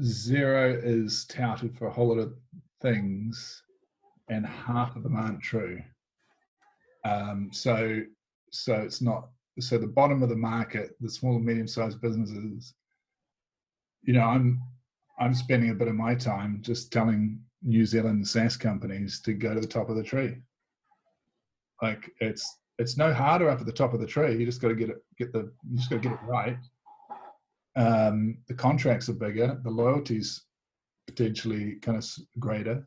Xero 0.00 0.80
is 0.82 1.24
touted 1.26 1.76
for 1.76 1.86
a 1.86 1.92
whole 1.92 2.08
lot 2.08 2.18
of 2.18 2.34
things, 2.80 3.62
and 4.28 4.46
half 4.46 4.96
of 4.96 5.02
them 5.02 5.16
aren't 5.16 5.42
true. 5.42 5.80
Um, 7.04 7.50
so, 7.52 8.02
so 8.50 8.74
it's 8.74 9.00
not. 9.00 9.28
So 9.58 9.78
the 9.78 9.86
bottom 9.86 10.22
of 10.22 10.28
the 10.28 10.36
market, 10.36 10.96
the 11.00 11.08
small 11.08 11.36
and 11.36 11.44
medium-sized 11.44 12.00
businesses. 12.00 12.74
You 14.02 14.14
know, 14.14 14.22
I'm 14.22 14.60
I'm 15.18 15.34
spending 15.34 15.70
a 15.70 15.74
bit 15.74 15.88
of 15.88 15.94
my 15.94 16.14
time 16.14 16.58
just 16.60 16.92
telling 16.92 17.40
New 17.62 17.86
Zealand 17.86 18.26
SaaS 18.26 18.56
companies 18.56 19.20
to 19.22 19.32
go 19.32 19.54
to 19.54 19.60
the 19.60 19.66
top 19.66 19.88
of 19.88 19.96
the 19.96 20.02
tree. 20.02 20.36
Like 21.82 22.10
it's 22.20 22.58
it's 22.78 22.96
no 22.96 23.12
harder 23.12 23.48
up 23.48 23.60
at 23.60 23.66
the 23.66 23.72
top 23.72 23.94
of 23.94 24.00
the 24.00 24.06
tree. 24.06 24.36
You 24.36 24.46
just 24.46 24.60
got 24.60 24.68
to 24.68 24.74
get 24.74 24.90
it 24.90 24.98
get 25.18 25.32
the 25.32 25.50
you 25.68 25.76
just 25.76 25.90
got 25.90 26.02
to 26.02 26.08
get 26.08 26.18
it 26.18 26.24
right. 26.26 26.56
Um, 27.76 28.38
the 28.48 28.54
contracts 28.54 29.08
are 29.08 29.14
bigger. 29.14 29.60
The 29.62 29.70
loyalties 29.70 30.44
potentially 31.06 31.76
kind 31.76 31.98
of 31.98 32.06
greater. 32.38 32.86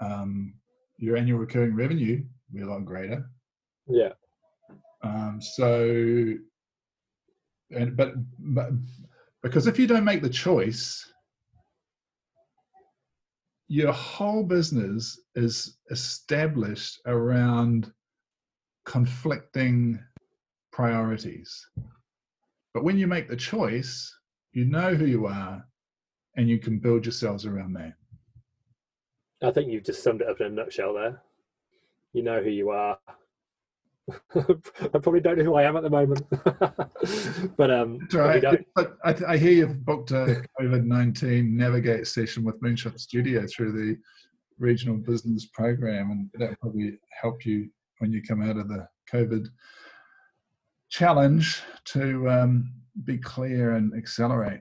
Um, 0.00 0.54
your 0.98 1.16
annual 1.16 1.38
recurring 1.38 1.74
revenue 1.74 2.22
will 2.52 2.58
be 2.58 2.62
a 2.62 2.66
lot 2.66 2.84
greater. 2.84 3.28
Yeah. 3.88 4.12
Um, 5.02 5.38
so, 5.40 6.34
and 7.70 7.96
but 7.96 8.14
but 8.38 8.70
because 9.42 9.66
if 9.66 9.78
you 9.78 9.86
don't 9.86 10.04
make 10.04 10.22
the 10.22 10.30
choice, 10.30 11.12
your 13.68 13.92
whole 13.92 14.42
business 14.42 15.20
is 15.34 15.78
established 15.90 17.00
around 17.06 17.92
conflicting 18.84 19.98
priorities. 20.72 21.66
But 22.72 22.84
when 22.84 22.98
you 22.98 23.06
make 23.06 23.28
the 23.28 23.36
choice, 23.36 24.12
you 24.52 24.64
know 24.64 24.94
who 24.94 25.06
you 25.06 25.26
are 25.26 25.64
and 26.36 26.48
you 26.48 26.58
can 26.58 26.78
build 26.78 27.04
yourselves 27.04 27.46
around 27.46 27.74
that. 27.74 27.94
I 29.42 29.50
think 29.50 29.70
you've 29.70 29.84
just 29.84 30.02
summed 30.02 30.22
it 30.22 30.28
up 30.28 30.40
in 30.40 30.46
a 30.46 30.50
nutshell 30.50 30.94
there. 30.94 31.22
You 32.12 32.22
know 32.22 32.42
who 32.42 32.50
you 32.50 32.70
are, 32.70 32.98
I 34.34 34.98
probably 34.98 35.20
don't 35.20 35.38
know 35.38 35.44
who 35.44 35.54
I 35.54 35.62
am 35.62 35.76
at 35.76 35.82
the 35.82 35.90
moment, 35.90 36.22
but 37.56 37.70
um, 37.70 38.06
right. 38.12 38.44
But 38.74 38.96
I, 39.02 39.16
I, 39.28 39.36
hear 39.38 39.52
you've 39.52 39.84
booked 39.84 40.10
a 40.10 40.44
COVID 40.60 40.84
nineteen 40.84 41.56
navigate 41.56 42.06
session 42.06 42.44
with 42.44 42.60
Moonshot 42.60 43.00
Studio 43.00 43.46
through 43.46 43.72
the 43.72 43.96
regional 44.58 44.96
business 44.96 45.46
program, 45.46 46.10
and 46.10 46.30
that 46.34 46.60
probably 46.60 46.98
help 47.22 47.46
you 47.46 47.70
when 48.04 48.12
you 48.12 48.20
come 48.20 48.42
out 48.42 48.58
of 48.58 48.68
the 48.68 48.86
COVID 49.10 49.48
challenge 50.90 51.62
to 51.86 52.28
um, 52.28 52.70
be 53.04 53.16
clear 53.16 53.76
and 53.76 53.94
accelerate. 53.96 54.60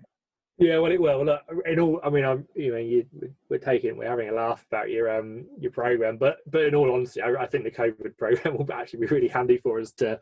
Yeah, 0.58 0.78
well, 0.78 0.94
it 0.94 1.02
will. 1.02 1.26
Look, 1.26 1.42
in 1.66 1.78
all, 1.78 2.00
I 2.06 2.10
mean, 2.10 2.24
I'm, 2.24 2.48
you 2.56 2.72
know, 2.72 2.78
you, 2.78 3.06
we're 3.50 3.58
taking, 3.58 3.98
we're 3.98 4.08
having 4.08 4.30
a 4.30 4.34
laugh 4.34 4.64
about 4.72 4.90
your 4.90 5.14
um 5.14 5.46
your 5.60 5.72
program, 5.72 6.16
but 6.16 6.38
but 6.50 6.64
in 6.64 6.74
all 6.74 6.94
honesty, 6.94 7.22
I, 7.22 7.34
I 7.34 7.48
think 7.48 7.66
the 7.66 7.72
COVID 7.72 8.18
program 8.18 8.58
will 8.58 8.72
actually 8.72 9.02
be 9.02 9.08
really 9.08 9.28
handy 9.28 9.58
for 9.58 9.82
us 9.82 9.92
to 9.94 10.22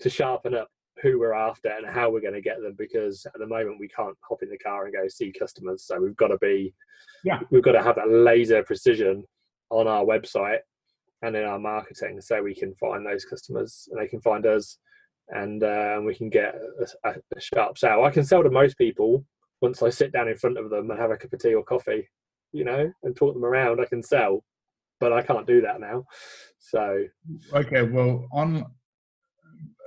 to 0.00 0.10
sharpen 0.10 0.52
up 0.52 0.68
who 1.00 1.20
we're 1.20 1.34
after 1.34 1.68
and 1.68 1.86
how 1.86 2.10
we're 2.10 2.20
going 2.20 2.34
to 2.34 2.40
get 2.40 2.60
them 2.60 2.74
because 2.76 3.26
at 3.26 3.38
the 3.38 3.46
moment 3.46 3.78
we 3.78 3.86
can't 3.86 4.16
hop 4.28 4.42
in 4.42 4.48
the 4.48 4.58
car 4.58 4.86
and 4.86 4.94
go 4.94 5.06
see 5.08 5.30
customers 5.30 5.84
so 5.84 6.00
we've 6.00 6.16
got 6.16 6.28
to 6.28 6.38
be 6.38 6.72
yeah 7.22 7.38
we've 7.50 7.62
got 7.62 7.72
to 7.72 7.82
have 7.82 7.96
that 7.96 8.10
laser 8.10 8.62
precision 8.62 9.22
on 9.68 9.86
our 9.86 10.04
website 10.06 10.60
and 11.22 11.34
in 11.34 11.44
our 11.44 11.58
marketing 11.58 12.20
so 12.20 12.42
we 12.42 12.54
can 12.54 12.74
find 12.74 13.06
those 13.06 13.24
customers 13.24 13.88
and 13.90 14.00
they 14.00 14.08
can 14.08 14.20
find 14.20 14.46
us 14.46 14.78
and 15.30 15.64
uh, 15.64 16.00
we 16.04 16.14
can 16.14 16.28
get 16.28 16.54
a, 17.04 17.10
a, 17.10 17.40
sharp 17.40 17.76
sale 17.76 18.04
i 18.04 18.10
can 18.10 18.24
sell 18.24 18.42
to 18.42 18.50
most 18.50 18.78
people 18.78 19.24
once 19.60 19.82
I 19.82 19.90
sit 19.90 20.12
down 20.12 20.28
in 20.28 20.36
front 20.36 20.58
of 20.58 20.70
them 20.70 20.90
and 20.90 21.00
have 21.00 21.10
a 21.10 21.16
cup 21.16 21.32
of 21.32 21.40
tea 21.40 21.54
or 21.54 21.64
coffee, 21.64 22.08
you 22.52 22.64
know, 22.64 22.90
and 23.02 23.16
talk 23.16 23.34
them 23.34 23.44
around, 23.44 23.80
I 23.80 23.86
can 23.86 24.02
sell. 24.02 24.44
But 24.98 25.12
I 25.12 25.22
can't 25.22 25.46
do 25.46 25.60
that 25.60 25.80
now. 25.80 26.04
So 26.58 27.04
okay, 27.52 27.82
well, 27.82 28.26
on 28.32 28.64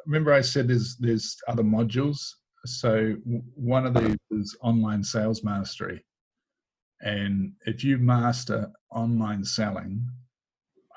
remember 0.05 0.33
I 0.33 0.41
said 0.41 0.67
there's 0.67 0.97
there's 0.97 1.35
other 1.47 1.63
modules. 1.63 2.19
So 2.65 3.15
one 3.55 3.87
of 3.87 3.95
these 3.95 4.17
is 4.29 4.55
online 4.61 5.03
sales 5.03 5.43
mastery, 5.43 6.05
and 7.01 7.53
if 7.65 7.83
you 7.83 7.97
master 7.97 8.71
online 8.91 9.43
selling, 9.43 10.07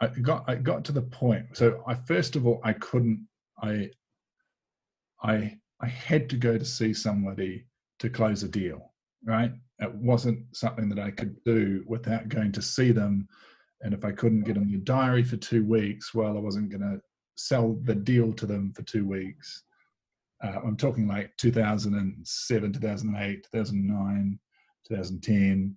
I 0.03 0.09
got 0.09 0.45
I 0.49 0.57
got 0.57 0.85
to 0.87 0.93
the 0.93 1.03
point. 1.03 1.57
So 1.57 1.83
I 1.87 1.95
first 1.95 2.35
of 2.35 2.47
all 2.47 2.61
I 2.65 2.73
couldn't 2.73 3.27
I 3.63 3.91
I 5.23 5.57
I 5.81 5.87
had 5.87 6.29
to 6.31 6.37
go 6.37 6.59
to 6.59 6.65
see 6.65 6.93
somebody 6.93 7.67
to 8.01 8.11
close 8.11 8.43
a 8.43 8.49
deal, 8.49 8.93
right? 9.25 9.53
It 9.79 9.95
wasn't 9.95 10.45
something 10.55 10.89
that 10.89 10.99
I 10.99 11.13
could 11.13 11.37
do 11.45 11.85
without 11.87 12.29
going 12.29 12.53
to 12.53 12.63
see 12.63 12.91
them. 12.91 13.29
And 13.83 13.95
if 13.95 14.05
I 14.05 14.13
couldn't 14.13 14.43
get 14.43 14.57
in 14.57 14.71
the 14.71 14.79
diary 14.79 15.25
for 15.25 15.37
two 15.37 15.65
weeks, 15.65 16.15
well, 16.15 16.37
I 16.37 16.41
wasn't 16.41 16.71
going 16.71 16.83
to 16.83 17.01
sell 17.37 17.79
the 17.83 17.95
deal 17.95 18.33
to 18.33 18.47
them 18.47 18.73
for 18.75 18.83
two 18.83 19.07
weeks. 19.07 19.65
Uh, 20.43 20.59
I'm 20.65 20.77
talking 20.77 21.07
like 21.07 21.37
2007, 21.39 22.73
2008, 22.73 23.47
2009, 23.53 24.39
2010 24.89 25.77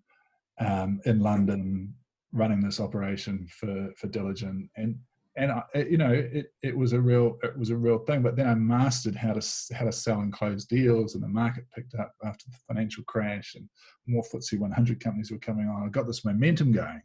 um, 0.59 0.99
in 1.05 1.19
London, 1.19 1.93
running 2.35 2.61
this 2.61 2.79
operation 2.79 3.47
for 3.59 3.89
for 3.97 4.07
Diligent, 4.07 4.69
and 4.75 4.95
and 5.37 5.51
I, 5.51 5.63
you 5.73 5.97
know 5.97 6.11
it 6.11 6.47
it 6.61 6.77
was 6.77 6.93
a 6.93 7.01
real 7.01 7.37
it 7.41 7.57
was 7.57 7.69
a 7.69 7.77
real 7.77 7.99
thing. 7.99 8.21
But 8.21 8.35
then 8.35 8.47
I 8.47 8.55
mastered 8.55 9.15
how 9.15 9.33
to 9.33 9.73
how 9.73 9.85
to 9.85 9.91
sell 9.91 10.19
and 10.19 10.31
close 10.31 10.65
deals, 10.65 11.15
and 11.15 11.23
the 11.23 11.27
market 11.27 11.65
picked 11.73 11.95
up 11.95 12.13
after 12.23 12.45
the 12.49 12.57
financial 12.67 13.03
crash, 13.05 13.55
and 13.55 13.67
more 14.05 14.23
FTSE 14.23 14.59
100 14.59 14.99
companies 14.99 15.31
were 15.31 15.39
coming 15.39 15.67
on. 15.67 15.85
I 15.85 15.89
got 15.89 16.07
this 16.07 16.25
momentum 16.25 16.71
going, 16.71 17.01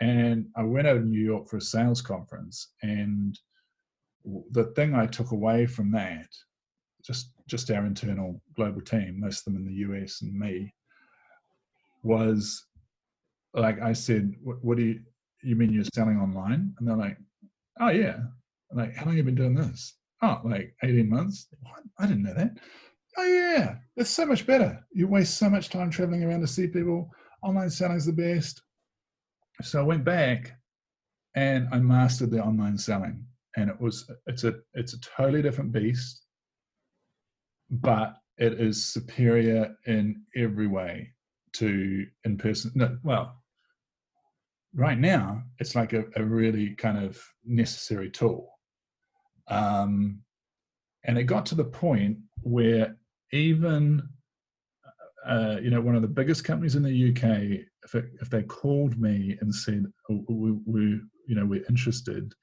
and 0.00 0.46
I 0.56 0.62
went 0.62 0.86
out 0.86 0.94
to 0.94 1.00
New 1.00 1.24
York 1.24 1.48
for 1.48 1.56
a 1.56 1.60
sales 1.60 2.02
conference, 2.02 2.72
and 2.82 3.38
the 4.52 4.64
thing 4.76 4.94
I 4.94 5.06
took 5.06 5.32
away 5.32 5.66
from 5.66 5.90
that, 5.92 6.28
just 7.02 7.32
just 7.48 7.70
our 7.70 7.86
internal 7.86 8.40
global 8.54 8.82
team, 8.82 9.18
most 9.18 9.46
of 9.46 9.52
them 9.52 9.62
in 9.62 9.66
the 9.66 9.80
US 9.86 10.22
and 10.22 10.38
me, 10.38 10.74
was 12.02 12.64
like 13.54 13.80
I 13.80 13.92
said, 13.92 14.34
what, 14.42 14.64
what 14.64 14.76
do 14.76 14.84
you 14.84 15.00
you 15.42 15.56
mean 15.56 15.72
you're 15.72 15.84
selling 15.92 16.18
online? 16.18 16.74
And 16.78 16.88
they're 16.88 16.96
like, 16.96 17.18
oh 17.80 17.88
yeah. 17.88 18.16
I'm 18.70 18.78
like, 18.78 18.94
how 18.94 19.06
long 19.06 19.16
have 19.16 19.18
you 19.18 19.24
been 19.24 19.34
doing 19.34 19.54
this? 19.54 19.96
Oh, 20.22 20.40
like 20.44 20.74
18 20.84 21.08
months. 21.08 21.48
What? 21.60 21.82
I 21.98 22.06
didn't 22.06 22.22
know 22.22 22.34
that. 22.34 22.52
Oh 23.18 23.24
yeah, 23.24 23.76
it's 23.96 24.10
so 24.10 24.24
much 24.24 24.46
better. 24.46 24.82
You 24.92 25.08
waste 25.08 25.36
so 25.36 25.50
much 25.50 25.68
time 25.68 25.90
traveling 25.90 26.24
around 26.24 26.40
to 26.40 26.46
see 26.46 26.66
people. 26.66 27.10
Online 27.42 27.68
selling 27.68 27.96
is 27.96 28.06
the 28.06 28.12
best. 28.12 28.62
So 29.62 29.80
I 29.80 29.82
went 29.82 30.04
back 30.04 30.52
and 31.34 31.68
I 31.72 31.78
mastered 31.78 32.30
the 32.30 32.42
online 32.42 32.78
selling 32.78 33.26
and 33.56 33.70
it 33.70 33.80
was 33.80 34.10
it's 34.26 34.44
a 34.44 34.54
it's 34.74 34.94
a 34.94 35.00
totally 35.00 35.42
different 35.42 35.72
beast 35.72 36.22
but 37.70 38.16
it 38.38 38.60
is 38.60 38.84
superior 38.84 39.74
in 39.86 40.22
every 40.36 40.66
way 40.66 41.12
to 41.54 42.06
in 42.24 42.36
person 42.36 42.72
no 42.74 42.98
well 43.02 43.41
right 44.74 44.98
now 44.98 45.42
it's 45.58 45.74
like 45.74 45.92
a, 45.92 46.04
a 46.16 46.24
really 46.24 46.74
kind 46.74 47.02
of 47.04 47.22
necessary 47.44 48.10
tool. 48.10 48.48
Um, 49.48 50.20
and 51.04 51.18
it 51.18 51.24
got 51.24 51.44
to 51.46 51.54
the 51.54 51.64
point 51.64 52.18
where 52.42 52.96
even 53.32 54.02
uh, 55.26 55.56
you 55.62 55.70
know 55.70 55.80
one 55.80 55.94
of 55.94 56.02
the 56.02 56.08
biggest 56.08 56.44
companies 56.44 56.74
in 56.74 56.82
the 56.82 57.10
uk 57.10 57.22
if, 57.84 57.94
it, 57.94 58.06
if 58.20 58.28
they 58.28 58.42
called 58.42 58.98
me 59.00 59.36
and 59.40 59.54
said 59.54 59.84
oh, 60.10 60.24
we, 60.28 60.52
we 60.66 60.80
you 61.28 61.36
know 61.36 61.46
we're 61.46 61.64
interested 61.68 62.34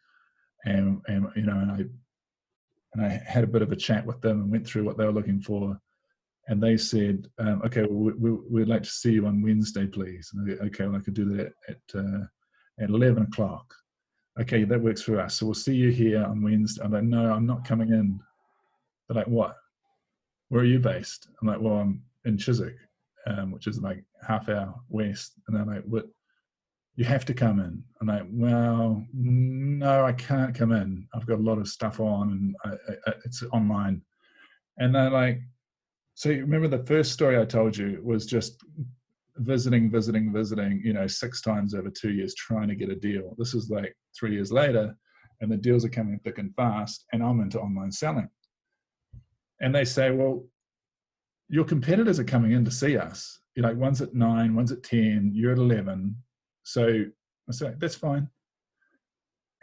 and 0.66 1.02
and 1.08 1.28
you 1.36 1.44
know, 1.44 1.58
and 1.58 1.72
I 1.72 1.86
and 2.94 3.06
I 3.06 3.22
had 3.26 3.44
a 3.44 3.48
bit 3.48 3.62
of 3.62 3.72
a 3.72 3.76
chat 3.76 4.06
with 4.06 4.22
them 4.22 4.42
and 4.42 4.52
went 4.52 4.68
through 4.68 4.84
what 4.84 4.98
they 4.98 5.06
were 5.06 5.12
looking 5.12 5.42
for, 5.42 5.80
and 6.50 6.62
they 6.62 6.76
said, 6.78 7.28
um, 7.38 7.62
"Okay, 7.66 7.82
well, 7.84 8.14
we, 8.18 8.32
would 8.32 8.68
like 8.68 8.84
to 8.84 8.90
see 8.90 9.14
you 9.14 9.26
on 9.28 9.42
Wednesday, 9.42 9.88
please." 9.88 10.32
And 10.34 10.44
I 10.44 10.56
said, 10.56 10.68
okay, 10.68 10.86
well, 10.88 10.98
I 10.98 11.04
could 11.04 11.14
do 11.14 11.26
that 11.38 11.54
at 11.70 11.82
uh, 11.96 12.26
at 12.80 12.90
eleven 12.90 13.24
o'clock. 13.24 13.74
Okay, 14.40 14.64
that 14.64 14.82
works 14.82 15.02
for 15.02 15.20
us. 15.20 15.36
So 15.36 15.46
we'll 15.46 15.56
see 15.56 15.76
you 15.76 15.90
here 15.90 16.24
on 16.24 16.42
Wednesday. 16.42 16.84
I'm 16.84 16.92
like, 16.92 17.04
no, 17.04 17.32
I'm 17.32 17.46
not 17.46 17.68
coming 17.68 17.90
in. 17.90 18.20
They're 19.08 19.18
like, 19.18 19.28
what? 19.28 19.58
Where 20.50 20.62
are 20.62 20.66
you 20.66 20.80
based? 20.80 21.28
I'm 21.42 21.48
like, 21.48 21.60
well, 21.60 21.78
I'm 21.78 22.02
in 22.26 22.38
Chiswick, 22.38 22.78
um, 23.28 23.52
which 23.52 23.68
is 23.68 23.82
like 23.82 24.04
half 24.26 24.50
hour 24.50 24.74
west. 24.90 25.34
And 25.48 25.58
they're 25.58 25.66
like, 25.66 25.84
what? 25.84 26.06
you 27.00 27.06
have 27.06 27.24
to 27.24 27.34
come 27.34 27.62
in. 27.62 27.82
I'm 28.02 28.08
like, 28.08 28.28
well, 28.30 29.02
no, 29.14 30.04
I 30.04 30.12
can't 30.12 30.54
come 30.54 30.74
in. 30.74 31.08
I've 31.14 31.26
got 31.26 31.40
a 31.40 31.42
lot 31.42 31.58
of 31.58 31.70
stuff 31.70 32.02
on 32.02 32.30
and 32.32 32.56
I, 32.66 33.10
I, 33.10 33.14
it's 33.24 33.42
online. 33.54 34.02
And 34.80 34.94
they're 34.94 35.10
like, 35.10 35.40
so 36.20 36.28
you 36.28 36.42
remember 36.42 36.68
the 36.68 36.86
first 36.86 37.14
story 37.14 37.40
I 37.40 37.46
told 37.46 37.78
you 37.78 38.02
was 38.04 38.26
just 38.26 38.62
visiting, 39.38 39.90
visiting, 39.90 40.34
visiting, 40.34 40.82
you 40.84 40.92
know, 40.92 41.08
six 41.08 41.40
times 41.40 41.74
over 41.74 41.90
two 41.90 42.12
years 42.12 42.36
trying 42.36 42.68
to 42.68 42.76
get 42.76 42.90
a 42.90 42.96
deal. 42.96 43.36
This 43.38 43.54
is 43.54 43.70
like 43.70 43.96
three 44.20 44.34
years 44.34 44.52
later 44.52 44.94
and 45.40 45.50
the 45.50 45.56
deals 45.56 45.86
are 45.86 45.90
coming 45.90 46.20
thick 46.20 46.38
and 46.38 46.54
fast 46.56 47.06
and 47.14 47.24
I'm 47.24 47.40
into 47.40 47.58
online 47.58 47.94
selling. 47.94 48.28
And 49.62 49.74
they 49.74 49.86
say, 49.86 50.12
well, 50.12 50.44
your 51.48 51.64
competitors 51.64 52.20
are 52.20 52.26
coming 52.26 52.52
in 52.52 52.66
to 52.66 52.72
see 52.72 52.98
us. 52.98 53.40
You're 53.56 53.68
like, 53.68 53.78
one's 53.78 54.02
at 54.02 54.14
nine, 54.14 54.56
one's 54.56 54.74
at 54.74 54.84
10, 54.84 55.32
you're 55.34 55.54
at 55.54 55.58
11 55.58 56.18
so 56.64 57.06
I 57.48 57.52
said, 57.54 57.80
that's 57.80 57.96
fine. 57.96 58.30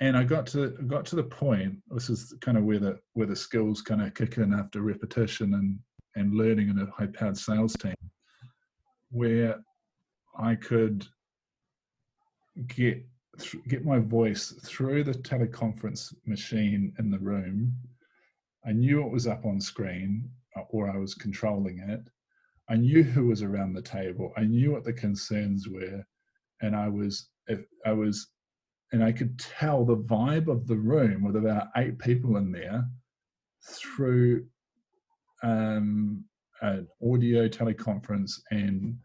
And 0.00 0.16
I 0.16 0.24
got 0.24 0.46
to 0.46 0.70
got 0.86 1.04
to 1.06 1.16
the 1.16 1.22
point. 1.22 1.76
This 1.90 2.08
is 2.08 2.34
kind 2.40 2.56
of 2.56 2.64
where 2.64 2.78
the 2.78 2.98
where 3.12 3.26
the 3.26 3.36
skills 3.36 3.82
kind 3.82 4.00
of 4.00 4.14
kick 4.14 4.38
in 4.38 4.54
after 4.54 4.80
repetition 4.80 5.52
and 5.52 5.78
and 6.16 6.34
learning 6.34 6.68
in 6.68 6.78
a 6.78 6.90
high 6.90 7.06
powered 7.06 7.38
sales 7.38 7.76
team, 7.76 7.94
where 9.10 9.56
I 10.38 10.56
could 10.56 11.06
get 12.66 13.04
get 13.68 13.84
my 13.84 13.98
voice 13.98 14.52
through 14.64 15.04
the 15.04 15.12
teleconference 15.12 16.12
machine 16.24 16.92
in 16.98 17.10
the 17.10 17.18
room. 17.18 17.72
I 18.66 18.72
knew 18.72 19.04
it 19.04 19.12
was 19.12 19.26
up 19.26 19.44
on 19.44 19.60
screen, 19.60 20.28
uh, 20.56 20.62
or 20.70 20.90
I 20.90 20.96
was 20.96 21.14
controlling 21.14 21.78
it. 21.78 22.00
I 22.68 22.76
knew 22.76 23.04
who 23.04 23.26
was 23.28 23.42
around 23.42 23.74
the 23.74 23.82
table. 23.82 24.32
I 24.36 24.42
knew 24.42 24.72
what 24.72 24.84
the 24.84 24.92
concerns 24.92 25.68
were 25.68 26.04
and 26.62 26.74
I 26.74 26.88
was 26.88 27.28
I 27.84 27.92
was 27.92 28.28
and 28.92 29.02
I 29.02 29.12
could 29.12 29.38
tell 29.38 29.84
the 29.84 29.96
vibe 29.96 30.48
of 30.48 30.66
the 30.66 30.76
room 30.76 31.22
with 31.22 31.36
about 31.36 31.68
eight 31.76 31.98
people 31.98 32.36
in 32.36 32.52
there 32.52 32.84
through 33.62 34.46
um, 35.46 36.24
an 36.62 36.86
audio 37.02 37.48
teleconference 37.48 38.40
and 38.50 38.96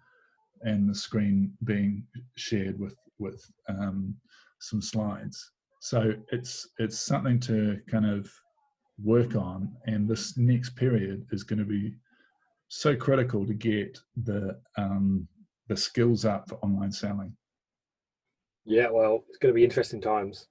and 0.64 0.90
the 0.90 0.96
screen 0.96 1.52
being 1.64 2.04
shared 2.36 2.80
with 2.80 2.96
with 3.20 3.44
um, 3.68 4.16
some 4.60 4.82
slides. 4.82 5.52
So 5.80 6.14
it's 6.32 6.68
it's 6.80 7.00
something 7.00 7.40
to 7.42 7.80
kind 7.90 8.06
of 8.06 8.32
work 9.04 9.36
on, 9.36 9.72
and 9.86 10.08
this 10.08 10.38
next 10.38 10.76
period 10.76 11.26
is 11.32 11.44
going 11.44 11.60
to 11.60 11.66
be 11.66 11.96
so 12.68 12.96
critical 12.96 13.46
to 13.46 13.54
get 13.54 14.00
the 14.24 14.60
um, 14.78 15.28
the 15.68 15.78
skills 15.78 16.26
up 16.26 16.50
for 16.50 16.56
online 16.56 16.92
selling. 16.92 17.36
Yeah, 18.66 18.90
well, 18.92 19.24
it's 19.28 19.38
going 19.38 19.54
to 19.54 19.56
be 19.56 19.64
interesting 19.64 20.02
times. 20.02 20.48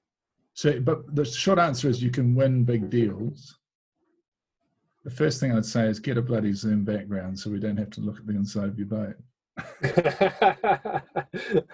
So, 0.55 0.81
but 0.81 1.15
the 1.15 1.25
short 1.25 1.59
answer 1.59 1.89
is 1.89 2.03
you 2.03 2.11
can 2.11 2.35
win 2.35 2.65
big 2.65 2.91
deals. 2.91 3.60
The 5.05 5.11
first 5.11 5.41
thing 5.41 5.53
I'd 5.53 5.65
say 5.65 5.87
is 5.87 5.99
get 5.99 6.19
a 6.19 6.23
bloody 6.23 6.53
Zoom 6.53 6.85
background 6.85 7.39
so 7.39 7.51
we 7.51 7.59
don't 7.59 7.77
have 7.77 7.91
to 7.91 8.01
look 8.01 8.19
at 8.19 8.27
the 8.27 8.35
inside 8.35 8.69
of 8.69 8.79
your 8.79 8.89
boat. 8.89 9.17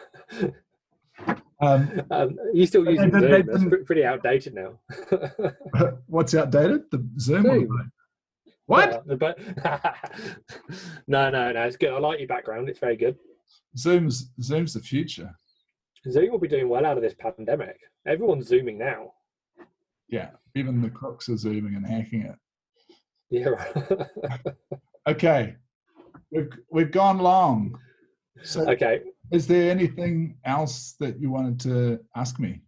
um, 1.60 2.02
um, 2.10 2.38
you 2.54 2.66
still 2.66 2.88
using 2.88 3.10
Zoom? 3.10 3.20
They, 3.20 3.42
That's 3.42 3.64
pretty 3.84 4.04
outdated 4.04 4.54
now. 4.54 4.78
what's 6.06 6.34
outdated? 6.34 6.90
The 6.90 7.06
Zoom. 7.18 7.44
Zoom. 7.44 7.92
What? 8.66 9.06
but 9.18 9.38
no, 11.06 11.30
no, 11.30 11.52
no. 11.52 11.62
It's 11.62 11.76
good. 11.76 11.92
I 11.92 11.98
like 11.98 12.18
your 12.18 12.28
background. 12.28 12.68
It's 12.68 12.80
very 12.80 12.96
good. 12.96 13.16
Zoom's 13.76 14.30
Zoom's 14.40 14.74
the 14.74 14.80
future. 14.80 15.32
Zoom 16.10 16.30
will 16.30 16.38
be 16.38 16.48
doing 16.48 16.68
well 16.68 16.86
out 16.86 16.96
of 16.96 17.02
this 17.02 17.14
pandemic. 17.14 17.78
Everyone's 18.06 18.46
zooming 18.46 18.78
now. 18.78 19.12
Yeah, 20.08 20.30
even 20.54 20.80
the 20.80 20.90
crooks 20.90 21.28
are 21.28 21.36
zooming 21.36 21.74
and 21.74 21.86
hacking 21.86 22.22
it. 22.22 22.36
Yeah. 23.30 23.50
okay, 25.08 25.56
we've 26.30 26.50
we've 26.70 26.90
gone 26.90 27.18
long. 27.18 27.78
So, 28.42 28.68
okay. 28.70 29.00
Is 29.32 29.46
there 29.46 29.70
anything 29.70 30.36
else 30.44 30.94
that 31.00 31.20
you 31.20 31.30
wanted 31.30 31.58
to 31.60 32.00
ask 32.14 32.38
me? 32.38 32.60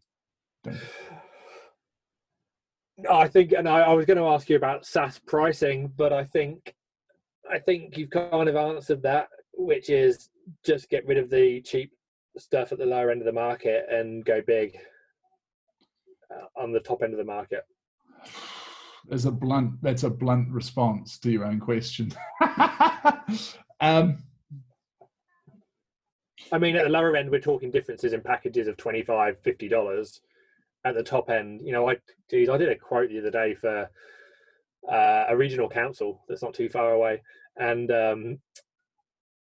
No, 2.97 3.13
I 3.13 3.29
think, 3.29 3.53
and 3.53 3.69
I, 3.69 3.81
I 3.81 3.93
was 3.93 4.07
going 4.07 4.17
to 4.17 4.27
ask 4.27 4.51
you 4.51 4.57
about 4.57 4.85
SaaS 4.85 5.21
pricing, 5.25 5.93
but 5.97 6.13
I 6.13 6.25
think, 6.25 6.75
I 7.49 7.61
think 7.61 7.97
you've 7.97 8.11
kind 8.11 8.49
of 8.49 8.57
answered 8.57 9.03
that, 9.03 9.29
which 9.53 9.89
is 9.89 10.31
just 10.65 10.91
get 10.91 11.07
rid 11.07 11.17
of 11.17 11.31
the 11.31 11.61
cheap 11.61 11.93
stuff 12.37 12.73
at 12.73 12.79
the 12.79 12.87
lower 12.87 13.13
end 13.13 13.21
of 13.21 13.27
the 13.27 13.33
market 13.33 13.87
and 13.89 14.25
go 14.25 14.43
big 14.45 14.77
uh, 16.35 16.61
on 16.61 16.73
the 16.73 16.81
top 16.81 17.03
end 17.03 17.13
of 17.13 17.19
the 17.19 17.25
market? 17.25 17.65
There's 19.09 19.25
a 19.25 19.31
blunt. 19.31 19.81
That's 19.83 20.03
a 20.03 20.11
blunt 20.11 20.51
response 20.51 21.19
to 21.21 21.31
your 21.31 21.47
own 21.47 21.61
question. 21.61 22.13
um, 23.81 24.19
I 26.53 26.59
mean, 26.59 26.77
at 26.77 26.85
the 26.85 26.91
lower 26.91 27.17
end, 27.17 27.31
we're 27.31 27.41
talking 27.41 27.71
differences 27.71 28.13
in 28.13 28.21
packages 28.21 28.69
of 28.69 28.77
25 28.77 29.43
$50. 29.43 30.21
At 30.85 30.95
the 30.95 31.03
top 31.03 31.29
end, 31.29 31.61
you 31.65 31.73
know, 31.73 31.91
I 31.91 31.97
geez, 32.31 32.49
I 32.49 32.57
did 32.57 32.69
a 32.69 32.77
quote 32.77 33.09
the 33.11 33.19
other 33.19 33.33
day 33.33 33.55
for 33.55 33.91
uh, 34.91 35.25
a 35.29 35.37
regional 35.37 35.69
council 35.69 36.23
that's 36.29 36.43
not 36.43 36.55
too 36.55 36.69
far 36.69 36.93
away, 36.93 37.21
and 37.57 37.91
um, 37.91 38.39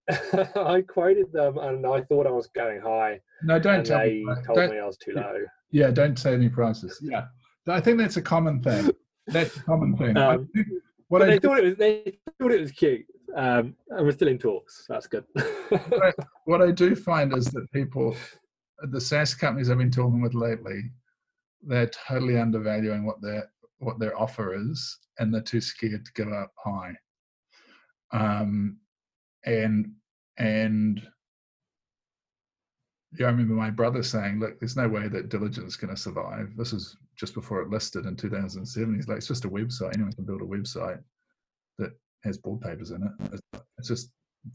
I 0.56 0.82
quoted 0.86 1.30
them, 1.32 1.56
and 1.58 1.86
I 1.86 2.02
thought 2.02 2.26
I 2.26 2.30
was 2.32 2.48
going 2.48 2.80
high. 2.80 3.20
No, 3.44 3.58
don't 3.60 3.86
tell 3.86 4.00
they 4.00 4.24
me. 4.24 4.34
told 4.44 4.58
don't- 4.58 4.70
me 4.72 4.78
I 4.80 4.84
was 4.84 4.98
too 4.98 5.12
low. 5.12 5.38
Yeah, 5.70 5.90
don't 5.90 6.18
say 6.18 6.34
any 6.34 6.48
prices. 6.48 6.98
Yeah, 7.00 7.26
I 7.68 7.80
think 7.80 7.98
that's 7.98 8.16
a 8.16 8.22
common 8.22 8.60
thing. 8.60 8.90
That's 9.28 9.56
a 9.56 9.62
common 9.62 9.96
thing. 9.96 10.16
I 10.16 10.34
Um, 10.34 10.48
what 11.08 11.20
But 11.20 11.28
I 11.28 11.32
they 11.32 11.38
thought 11.38 11.58
it 11.58 11.64
was 11.64 11.76
they 11.76 12.18
thought 12.38 12.52
it 12.52 12.60
was 12.60 12.72
cute, 12.72 13.06
um, 13.34 13.74
and 13.88 14.06
we're 14.06 14.12
still 14.12 14.28
in 14.28 14.38
talks. 14.38 14.86
So 14.86 14.92
that's 14.92 15.06
good. 15.06 15.24
what 16.44 16.62
I 16.62 16.70
do 16.70 16.94
find 16.94 17.36
is 17.36 17.46
that 17.46 17.70
people, 17.72 18.14
the 18.90 19.00
SaaS 19.00 19.34
companies 19.34 19.70
I've 19.70 19.78
been 19.78 19.90
talking 19.90 20.20
with 20.20 20.34
lately, 20.34 20.90
they're 21.62 21.90
totally 22.08 22.38
undervaluing 22.38 23.06
what 23.06 23.20
their 23.22 23.50
what 23.78 23.98
their 23.98 24.18
offer 24.18 24.54
is, 24.54 24.98
and 25.18 25.32
they're 25.32 25.40
too 25.40 25.60
scared 25.60 26.04
to 26.04 26.24
go 26.24 26.30
up 26.32 26.52
high. 26.62 26.94
Um, 28.12 28.78
and 29.44 29.92
and 30.38 31.02
yeah, 33.16 33.26
I 33.26 33.30
remember 33.30 33.54
my 33.54 33.70
brother 33.70 34.02
saying, 34.02 34.38
"Look, 34.40 34.58
there's 34.58 34.76
no 34.76 34.88
way 34.88 35.08
that 35.08 35.28
Diligent 35.28 35.66
is 35.66 35.76
going 35.76 35.94
to 35.94 36.00
survive." 36.00 36.56
This 36.56 36.72
is 36.72 36.96
just 37.16 37.34
before 37.34 37.62
it 37.62 37.70
listed 37.70 38.06
in 38.06 38.16
2007. 38.16 38.94
He's 38.94 39.08
like, 39.08 39.18
"It's 39.18 39.28
just 39.28 39.44
a 39.44 39.50
website. 39.50 39.94
Anyone 39.94 40.12
can 40.12 40.24
build 40.24 40.42
a 40.42 40.44
website 40.44 41.02
that 41.78 41.92
has 42.24 42.38
board 42.38 42.60
papers 42.60 42.90
in 42.90 43.02
it. 43.02 43.12
It's- 43.26 43.62
It's 43.78 43.88
just 43.88 44.12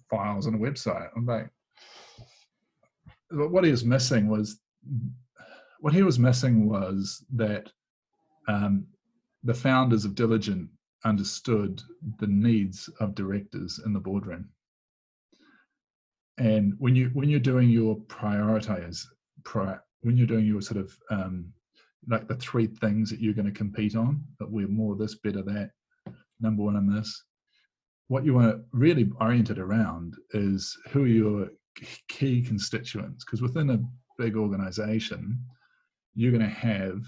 files 0.10 0.48
on 0.48 0.54
a 0.56 0.58
website." 0.58 1.10
I'm 1.16 1.26
like, 1.26 1.50
but 3.32 3.50
what 3.52 3.64
he 3.64 3.72
was 3.72 3.84
missing 3.86 4.28
was 4.28 4.60
what 5.80 5.94
he 5.94 6.04
was 6.04 6.20
missing 6.20 6.68
was 6.70 7.26
that 7.34 7.72
um, 8.48 8.86
the 9.44 9.54
founders 9.54 10.06
of 10.06 10.16
Diligent 10.16 10.70
understood 11.06 11.82
the 12.20 12.28
needs 12.28 12.88
of 13.00 13.16
directors 13.16 13.80
in 13.86 13.92
the 13.94 14.00
boardroom. 14.00 14.48
And 16.38 16.74
when 16.80 16.96
you 16.96 17.10
when 17.14 17.30
you're 17.30 17.40
doing 17.40 17.70
your 17.70 17.98
prioritize, 18.08 19.06
pri- 19.44 19.80
when 20.02 20.18
you're 20.18 20.28
doing 20.28 20.46
your 20.46 20.62
sort 20.62 20.80
of 20.80 20.98
um, 21.12 21.54
like 22.08 22.28
the 22.28 22.36
three 22.36 22.68
things 22.68 23.10
that 23.10 23.20
you're 23.20 23.34
going 23.34 23.46
to 23.46 23.52
compete 23.52 23.96
on, 23.96 24.24
that 24.40 24.50
we're 24.50 24.68
more 24.68 24.96
this, 24.96 25.16
better 25.16 25.42
that, 25.44 25.72
number 26.42 26.64
one 26.64 26.76
in 26.76 26.92
this. 26.92 27.24
What 28.08 28.26
you 28.26 28.34
want 28.34 28.52
to 28.52 28.64
really 28.72 29.10
orient 29.22 29.50
it 29.50 29.60
around 29.60 30.16
is 30.34 30.78
who 30.90 31.04
are 31.04 31.08
your 31.08 31.50
key 32.08 32.42
constituents 32.42 33.24
because 33.24 33.42
within 33.42 33.70
a 33.72 33.80
big 34.18 34.36
organization 34.36 35.40
you're 36.16 36.32
going 36.32 36.44
to 36.44 36.48
have 36.48 37.02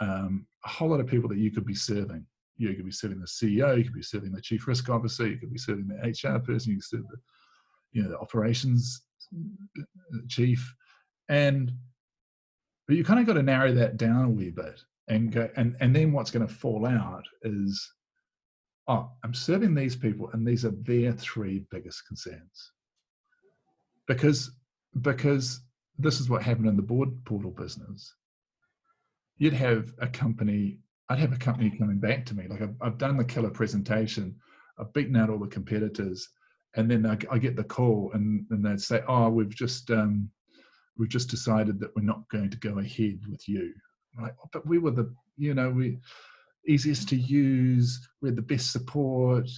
um, 0.00 0.46
a 0.64 0.68
whole 0.68 0.88
lot 0.88 1.00
of 1.00 1.06
people 1.06 1.28
that 1.28 1.38
you 1.38 1.50
could 1.50 1.66
be 1.66 1.74
serving 1.74 2.24
you 2.56 2.72
could 2.74 2.84
be 2.84 2.90
serving 2.90 3.20
the 3.20 3.26
ceo 3.26 3.76
you 3.76 3.84
could 3.84 3.92
be 3.92 4.02
serving 4.02 4.32
the 4.32 4.40
chief 4.40 4.66
risk 4.66 4.88
officer 4.88 5.26
you 5.26 5.36
could 5.36 5.52
be 5.52 5.58
serving 5.58 5.86
the 5.86 6.28
hr 6.28 6.38
person 6.38 6.72
you 6.72 6.78
could 6.78 6.84
serve 6.84 7.08
the 7.10 7.18
you 7.92 8.02
know 8.02 8.10
the 8.10 8.18
operations 8.18 9.06
chief. 10.28 10.74
And 11.28 11.72
but 12.86 12.96
you 12.96 13.04
kind 13.04 13.20
of 13.20 13.26
got 13.26 13.34
to 13.34 13.42
narrow 13.42 13.72
that 13.72 13.96
down 13.96 14.24
a 14.24 14.30
wee 14.30 14.50
bit 14.50 14.80
and 15.08 15.32
go 15.32 15.48
and 15.56 15.76
and 15.80 15.94
then 15.94 16.12
what's 16.12 16.30
going 16.30 16.46
to 16.46 16.52
fall 16.52 16.86
out 16.86 17.24
is 17.42 17.92
oh 18.88 19.10
i'm 19.24 19.34
serving 19.34 19.74
these 19.74 19.96
people 19.96 20.30
and 20.32 20.46
these 20.46 20.64
are 20.64 20.74
their 20.82 21.12
three 21.12 21.64
biggest 21.70 22.06
concerns. 22.06 22.72
Because 24.06 24.50
because 25.00 25.60
this 25.98 26.20
is 26.20 26.28
what 26.28 26.42
happened 26.42 26.68
in 26.68 26.76
the 26.76 26.82
board 26.82 27.08
portal 27.24 27.50
business. 27.50 28.14
You'd 29.38 29.52
have 29.52 29.92
a 29.98 30.06
company 30.06 30.78
i'd 31.08 31.18
have 31.18 31.32
a 31.32 31.38
company 31.38 31.70
coming 31.70 31.98
back 31.98 32.24
to 32.26 32.34
me 32.34 32.46
like 32.48 32.62
i've, 32.62 32.74
I've 32.80 32.98
done 32.98 33.16
the 33.16 33.24
killer 33.24 33.50
presentation 33.50 34.34
i've 34.78 34.92
beaten 34.92 35.16
out 35.16 35.30
all 35.30 35.38
the 35.38 35.46
competitors 35.46 36.28
and 36.76 36.90
then 36.90 37.06
i, 37.06 37.16
I 37.30 37.38
get 37.38 37.56
the 37.56 37.64
call 37.64 38.10
and, 38.14 38.46
and 38.50 38.64
they'd 38.64 38.80
say 38.80 39.02
oh 39.08 39.28
we've 39.28 39.54
just 39.54 39.90
um, 39.90 40.30
we've 40.96 41.08
just 41.08 41.28
decided 41.28 41.78
that 41.80 41.94
we're 41.94 42.02
not 42.02 42.28
going 42.30 42.50
to 42.50 42.58
go 42.58 42.78
ahead 42.78 43.20
with 43.28 43.48
you 43.48 43.72
oh, 44.22 44.28
but 44.52 44.66
we 44.66 44.78
were 44.78 44.92
the 44.92 45.12
you 45.36 45.54
know 45.54 45.70
we 45.70 45.98
easiest 46.68 47.08
to 47.10 47.16
use 47.16 48.08
we 48.22 48.28
had 48.28 48.36
the 48.36 48.42
best 48.42 48.72
support 48.72 49.48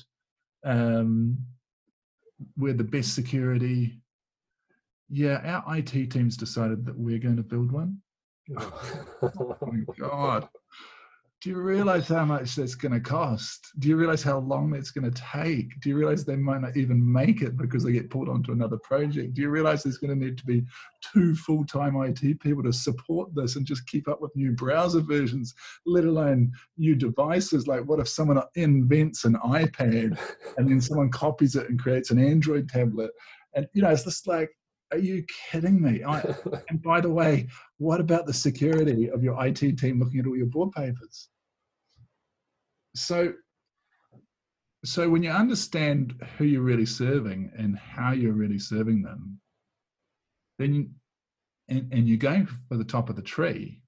um, 0.65 1.39
we're 2.57 2.73
the 2.73 2.85
best 2.85 3.15
security 3.15 4.01
yeah, 5.11 5.63
our 5.65 5.79
IT 5.79 6.11
team's 6.11 6.37
decided 6.37 6.85
that 6.87 6.99
we're 6.99 7.19
going 7.19 7.37
to 7.37 7.43
build 7.43 7.73
one. 7.73 8.01
Oh 9.21 9.57
my 9.63 9.83
God. 9.99 10.49
Do 11.41 11.51
you 11.51 11.61
realize 11.61 12.09
how 12.09 12.25
much 12.25 12.57
that's 12.57 12.75
going 12.75 12.95
to 12.95 13.01
cost? 13.01 13.69
Do 13.79 13.87
you 13.87 13.97
realize 13.97 14.25
how 14.25 14.39
long 14.39 14.73
that's 14.73 14.91
going 14.91 15.09
to 15.09 15.23
take? 15.23 15.81
Do 15.81 15.89
you 15.89 15.97
realize 15.97 16.25
they 16.25 16.35
might 16.35 16.63
not 16.63 16.77
even 16.77 17.13
make 17.13 17.43
it 17.43 17.57
because 17.57 17.85
they 17.85 17.93
get 17.93 18.11
pulled 18.11 18.29
onto 18.29 18.51
another 18.51 18.77
project? 18.79 19.35
Do 19.35 19.43
you 19.43 19.49
realize 19.49 19.85
there's 19.85 19.99
going 19.99 20.19
to 20.19 20.27
need 20.27 20.37
to 20.39 20.45
be 20.45 20.65
two 21.13 21.37
full 21.37 21.65
time 21.65 21.95
IT 22.03 22.41
people 22.41 22.65
to 22.65 22.73
support 22.73 23.33
this 23.37 23.55
and 23.55 23.65
just 23.65 23.87
keep 23.87 24.09
up 24.09 24.21
with 24.21 24.35
new 24.35 24.51
browser 24.51 25.01
versions, 25.01 25.55
let 25.87 26.05
alone 26.05 26.51
new 26.77 26.97
devices? 26.97 27.69
Like, 27.69 27.85
what 27.85 28.01
if 28.01 28.09
someone 28.09 28.43
invents 28.57 29.25
an 29.25 29.35
iPad 29.35 30.19
and 30.57 30.69
then 30.69 30.81
someone 30.81 31.09
copies 31.09 31.55
it 31.55 31.71
and 31.71 31.79
creates 31.79 32.11
an 32.11 32.19
Android 32.19 32.69
tablet? 32.69 33.13
And, 33.55 33.69
you 33.75 33.83
know, 33.83 33.91
it's 33.91 34.03
just 34.03 34.27
like, 34.27 34.51
are 34.93 34.99
you 34.99 35.25
kidding 35.51 35.81
me? 35.81 36.03
I, 36.05 36.21
and 36.69 36.83
by 36.83 37.01
the 37.01 37.11
way, 37.11 37.49
what 37.79 38.01
about 38.01 38.27
the 38.27 38.33
security 38.33 39.11
of 39.11 39.23
your 39.23 39.45
IT 39.45 39.79
team 39.79 39.99
looking 39.99 40.21
at 40.21 40.27
all 40.27 40.37
your 40.37 40.47
board 40.47 40.73
papers? 40.73 41.29
So, 42.97 43.33
so 44.85 45.09
when 45.09 45.23
you 45.23 45.31
understand 45.31 46.15
who 46.37 46.45
you're 46.45 46.63
really 46.63 46.87
serving 46.87 47.51
and 47.57 47.79
how 47.79 48.13
you're 48.13 48.33
really 48.33 48.59
serving 48.59 49.03
them, 49.03 49.39
then 50.59 50.75
you, 50.75 50.89
and, 51.69 51.93
and 51.93 52.09
you're 52.09 52.17
going 52.17 52.49
for 52.69 52.77
the 52.77 52.85
top 52.85 53.11
of 53.11 53.17
the 53.17 53.23
tree, 53.23 53.81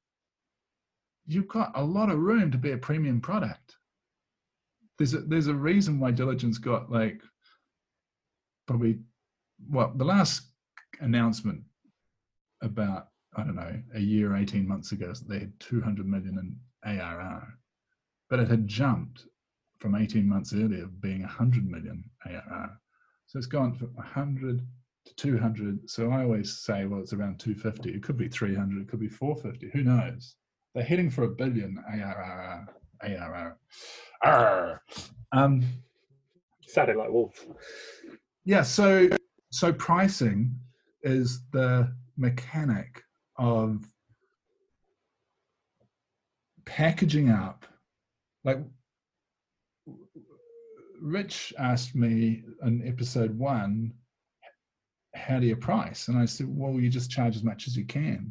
you've 1.27 1.49
got 1.49 1.73
a 1.75 1.83
lot 1.83 2.11
of 2.11 2.19
room 2.19 2.51
to 2.51 2.59
be 2.59 2.73
a 2.73 2.79
premium 2.79 3.21
product. 3.21 3.77
There's 4.99 5.15
a, 5.15 5.21
there's 5.21 5.47
a 5.47 5.55
reason 5.55 5.99
why 5.99 6.11
Diligent's 6.11 6.59
got 6.59 6.91
like 6.91 7.23
probably 8.67 8.99
well 9.69 9.93
the 9.97 10.05
last 10.05 10.50
announcement 11.01 11.63
about 12.63 13.09
I 13.37 13.45
don't 13.45 13.57
know 13.57 13.81
a 13.95 14.01
year, 14.01 14.37
eighteen 14.37 14.67
months 14.67 14.93
ago, 14.93 15.13
they 15.29 15.39
had 15.41 15.59
two 15.61 15.81
hundred 15.81 16.07
million 16.07 16.39
in 16.39 16.57
ARR, 16.99 17.47
but 18.29 18.41
it 18.41 18.49
had 18.49 18.67
jumped 18.67 19.27
from 19.79 19.95
eighteen 19.95 20.29
months 20.29 20.53
earlier, 20.53 20.87
being 21.01 21.23
hundred 21.23 21.67
million 21.69 22.05
ARR. 22.27 22.79
So 23.27 23.39
it's 23.39 23.47
gone 23.47 23.75
from 23.75 23.95
hundred 23.97 24.67
to 25.07 25.15
two 25.15 25.39
hundred. 25.39 25.89
So 25.89 26.11
I 26.11 26.23
always 26.23 26.59
say, 26.59 26.85
well, 26.87 27.01
it's 27.01 27.13
around 27.13 27.39
two 27.39 27.55
fifty. 27.55 27.91
It 27.91 28.03
could 28.03 28.17
be 28.17 28.29
three 28.29 28.55
hundred. 28.55 28.83
It 28.83 28.89
could 28.89 29.01
be 29.01 29.09
four 29.09 29.37
fifty. 29.37 29.71
Who 29.73 29.83
knows? 29.85 30.35
They're 30.75 30.85
heading 30.85 31.11
for 31.11 31.25
a 31.25 31.29
billion 31.29 31.83
ARR. 31.93 32.67
ARR. 33.03 33.57
Arr. 34.23 34.83
Um, 35.33 35.65
Sounded 36.67 36.97
like 36.97 37.11
Wolf. 37.11 37.47
yeah. 38.45 38.63
So 38.63 39.09
so 39.51 39.73
pricing 39.73 40.55
is 41.03 41.41
the 41.53 41.93
mechanic 42.17 43.03
of 43.37 43.85
packaging 46.65 47.31
up. 47.31 47.65
Like 48.45 48.59
rich 51.01 51.55
asked 51.59 51.95
me 51.95 52.43
in 52.63 52.87
episode 52.87 53.37
one 53.39 53.93
how 55.15 55.41
do 55.41 55.47
you 55.47 55.57
price? 55.57 56.09
And 56.09 56.19
i 56.19 56.25
said 56.25 56.47
well 56.49 56.75
you 56.75 56.89
just 56.89 57.11
charge 57.11 57.37
as 57.37 57.43
much 57.43 57.67
as 57.67 57.77
you 57.77 57.85
can. 57.85 58.31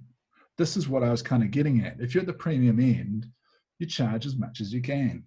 This 0.58 0.78
is 0.78 0.88
what 0.88 1.04
i 1.04 1.10
was 1.10 1.22
kind 1.22 1.44
of 1.44 1.52
getting 1.52 1.84
at. 1.86 2.00
If 2.00 2.14
you're 2.14 2.22
at 2.22 2.28
the 2.28 2.34
premium 2.34 2.80
end 2.80 3.26
you 3.80 3.88
charge 3.88 4.26
as 4.26 4.36
much 4.36 4.62
as 4.62 4.74
you 4.74 4.82
can. 4.82 5.24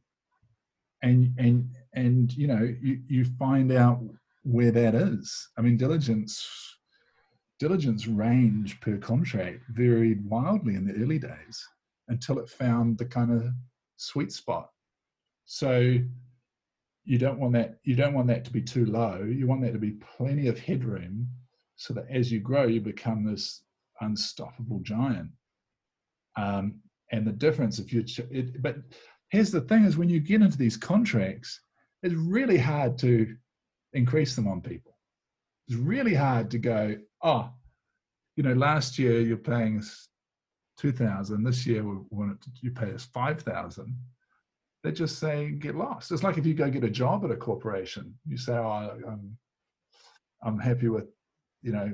And 1.02 1.34
and 1.38 1.68
and 1.94 2.32
you 2.36 2.46
know 2.46 2.74
you, 2.80 3.00
you 3.08 3.24
find 3.38 3.72
out 3.72 4.00
where 4.44 4.70
that 4.70 4.94
is. 4.94 5.48
I 5.58 5.62
mean 5.62 5.76
Diligent's 5.76 6.46
Diligent's 7.62 8.08
range 8.08 8.80
per 8.80 8.96
contract 8.96 9.60
varied 9.68 10.28
wildly 10.28 10.74
in 10.74 10.84
the 10.84 11.00
early 11.00 11.20
days 11.20 11.64
until 12.08 12.40
it 12.40 12.50
found 12.50 12.98
the 12.98 13.04
kind 13.04 13.30
of 13.30 13.52
sweet 13.98 14.32
spot. 14.32 14.68
So 15.44 15.96
you 17.04 17.18
don't 17.18 17.38
want 17.38 17.52
that 17.52 17.78
you 17.84 17.94
don't 17.94 18.14
want 18.14 18.26
that 18.26 18.44
to 18.46 18.50
be 18.50 18.62
too 18.62 18.86
low. 18.86 19.22
You 19.22 19.46
want 19.46 19.62
that 19.62 19.74
to 19.74 19.78
be 19.78 19.92
plenty 19.92 20.48
of 20.48 20.58
headroom 20.58 21.28
so 21.76 21.94
that 21.94 22.06
as 22.10 22.32
you 22.32 22.40
grow 22.40 22.66
you 22.66 22.80
become 22.80 23.22
this 23.24 23.62
unstoppable 24.00 24.80
giant. 24.80 25.30
Um, 26.36 26.80
and 27.12 27.24
the 27.24 27.30
difference 27.30 27.78
if 27.78 27.92
you 27.92 28.04
it, 28.32 28.60
but 28.60 28.78
here's 29.28 29.52
the 29.52 29.60
thing 29.60 29.84
is 29.84 29.96
when 29.96 30.08
you 30.08 30.18
get 30.18 30.42
into 30.42 30.58
these 30.58 30.76
contracts 30.76 31.60
it's 32.02 32.16
really 32.16 32.58
hard 32.58 32.98
to 32.98 33.36
increase 33.92 34.34
them 34.34 34.48
on 34.48 34.62
people. 34.62 34.96
It's 35.68 35.76
really 35.76 36.14
hard 36.14 36.50
to 36.50 36.58
go, 36.58 36.96
oh, 37.22 37.50
you 38.36 38.42
know, 38.42 38.54
last 38.54 38.98
year 38.98 39.20
you're 39.20 39.36
paying 39.36 39.78
us 39.78 40.08
two 40.78 40.92
thousand. 40.92 41.44
This 41.44 41.66
year 41.66 41.84
we 41.84 41.96
want 42.10 42.40
to, 42.40 42.50
you 42.60 42.70
pay 42.70 42.92
us 42.92 43.04
five 43.04 43.42
thousand. 43.42 43.96
they 44.82 44.92
just 44.92 45.18
say 45.18 45.50
get 45.52 45.74
lost. 45.76 46.10
It's 46.10 46.22
like 46.22 46.38
if 46.38 46.46
you 46.46 46.54
go 46.54 46.68
get 46.70 46.84
a 46.84 46.90
job 46.90 47.24
at 47.24 47.30
a 47.30 47.36
corporation, 47.36 48.14
you 48.26 48.36
say, 48.36 48.54
"Oh, 48.54 48.98
I'm, 49.08 49.36
I'm 50.42 50.58
happy 50.58 50.88
with, 50.88 51.06
you 51.62 51.72
know," 51.72 51.92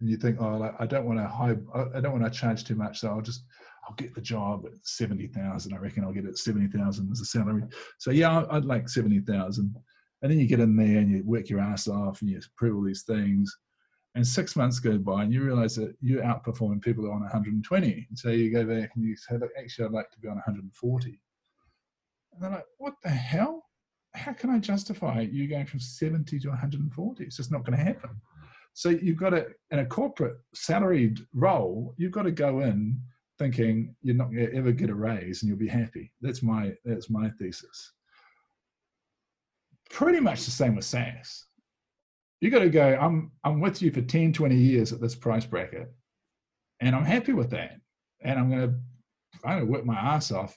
and 0.00 0.08
you 0.08 0.16
think, 0.16 0.38
"Oh, 0.40 0.74
I 0.78 0.86
don't 0.86 1.04
want 1.04 1.18
to 1.18 1.26
high, 1.26 1.56
I 1.94 2.00
don't 2.00 2.18
want 2.18 2.32
to 2.32 2.38
charge 2.38 2.64
too 2.64 2.76
much, 2.76 3.00
so 3.00 3.08
I'll 3.08 3.20
just, 3.20 3.44
I'll 3.86 3.94
get 3.96 4.14
the 4.14 4.20
job 4.20 4.64
at 4.66 4.72
seventy 4.82 5.26
thousand. 5.26 5.74
I 5.74 5.78
reckon 5.78 6.04
I'll 6.04 6.12
get 6.12 6.24
it 6.24 6.30
at 6.30 6.38
seventy 6.38 6.68
thousand 6.68 7.10
as 7.12 7.20
a 7.20 7.26
salary. 7.26 7.64
So 7.98 8.10
yeah, 8.10 8.44
I'd 8.50 8.64
like 8.64 8.88
seventy 8.88 9.20
thousand, 9.20 9.74
and 10.22 10.30
then 10.30 10.38
you 10.38 10.46
get 10.46 10.60
in 10.60 10.76
there 10.76 10.98
and 10.98 11.10
you 11.10 11.22
work 11.24 11.50
your 11.50 11.60
ass 11.60 11.86
off 11.88 12.22
and 12.22 12.30
you 12.30 12.40
prove 12.56 12.76
all 12.76 12.84
these 12.84 13.02
things." 13.02 13.54
And 14.14 14.26
six 14.26 14.56
months 14.56 14.80
go 14.80 14.98
by, 14.98 15.22
and 15.22 15.32
you 15.32 15.44
realize 15.44 15.76
that 15.76 15.94
you're 16.00 16.22
outperforming 16.22 16.82
people 16.82 17.04
who 17.04 17.10
are 17.10 17.14
on 17.14 17.20
120. 17.20 18.06
And 18.08 18.18
so 18.18 18.30
you 18.30 18.50
go 18.50 18.64
back 18.64 18.90
and 18.96 19.04
you 19.04 19.16
say, 19.16 19.36
Look, 19.36 19.50
actually, 19.58 19.84
I'd 19.84 19.92
like 19.92 20.10
to 20.10 20.18
be 20.18 20.28
on 20.28 20.34
140 20.34 21.20
and 22.38 22.44
they're 22.44 22.58
like, 22.58 22.66
what 22.78 22.94
the 23.02 23.10
hell? 23.10 23.64
How 24.14 24.32
can 24.32 24.50
I 24.50 24.58
justify 24.58 25.20
you 25.20 25.48
going 25.48 25.66
from 25.66 25.80
70 25.80 26.38
to 26.40 26.48
140? 26.48 27.24
It's 27.24 27.36
just 27.36 27.50
not 27.50 27.64
going 27.64 27.76
to 27.76 27.84
happen. 27.84 28.10
So 28.74 28.90
you've 28.90 29.16
got 29.16 29.30
to, 29.30 29.46
in 29.70 29.80
a 29.80 29.86
corporate 29.86 30.36
salaried 30.54 31.20
role, 31.34 31.94
you've 31.96 32.12
got 32.12 32.22
to 32.22 32.30
go 32.30 32.60
in 32.60 33.00
thinking 33.38 33.94
you're 34.02 34.14
not 34.14 34.30
going 34.30 34.46
to 34.46 34.54
ever 34.54 34.72
get 34.72 34.90
a 34.90 34.94
raise 34.94 35.42
and 35.42 35.48
you'll 35.48 35.58
be 35.58 35.68
happy. 35.68 36.12
That's 36.20 36.42
my 36.42 36.74
that's 36.84 37.10
my 37.10 37.28
thesis. 37.30 37.92
Pretty 39.90 40.20
much 40.20 40.44
the 40.44 40.50
same 40.50 40.76
with 40.76 40.84
SaaS. 40.84 41.46
You 42.40 42.50
got 42.50 42.60
to 42.60 42.70
go, 42.70 42.96
I'm 43.00 43.32
I'm 43.44 43.60
with 43.60 43.82
you 43.82 43.90
for 43.90 44.00
10, 44.00 44.32
20 44.32 44.54
years 44.54 44.92
at 44.92 45.00
this 45.00 45.14
price 45.14 45.44
bracket, 45.44 45.92
and 46.80 46.94
I'm 46.94 47.04
happy 47.04 47.32
with 47.32 47.50
that. 47.50 47.80
And 48.22 48.38
I'm 48.38 48.50
gonna 48.50 48.74
I'm 49.44 49.58
gonna 49.58 49.70
work 49.70 49.84
my 49.84 49.96
ass 49.96 50.30
off 50.30 50.56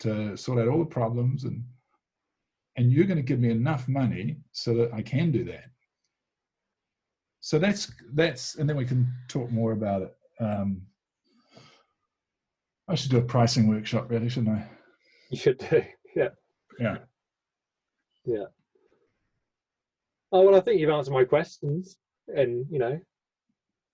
to 0.00 0.36
sort 0.36 0.58
out 0.58 0.68
all 0.68 0.78
the 0.78 0.84
problems 0.84 1.44
and 1.44 1.64
and 2.76 2.92
you're 2.92 3.06
going 3.06 3.16
to 3.16 3.22
give 3.22 3.38
me 3.38 3.50
enough 3.50 3.86
money 3.88 4.36
so 4.52 4.74
that 4.74 4.92
I 4.92 5.02
can 5.02 5.30
do 5.30 5.44
that. 5.44 5.64
So 7.40 7.58
that's 7.58 7.92
that's 8.14 8.56
and 8.56 8.68
then 8.68 8.76
we 8.76 8.86
can 8.86 9.12
talk 9.28 9.50
more 9.50 9.72
about 9.72 10.02
it. 10.02 10.16
Um, 10.40 10.82
I 12.88 12.94
should 12.94 13.10
do 13.10 13.18
a 13.18 13.22
pricing 13.22 13.68
workshop, 13.68 14.10
really, 14.10 14.28
shouldn't 14.28 14.56
I? 14.56 14.66
You 15.30 15.38
should 15.38 15.58
do, 15.58 15.82
yeah, 16.16 16.28
yeah, 16.78 16.98
yeah. 18.24 18.44
Oh 20.34 20.42
well, 20.42 20.56
I 20.56 20.60
think 20.60 20.80
you've 20.80 20.90
answered 20.90 21.14
my 21.14 21.22
questions, 21.22 21.96
and 22.26 22.66
you 22.68 22.80
know, 22.80 23.00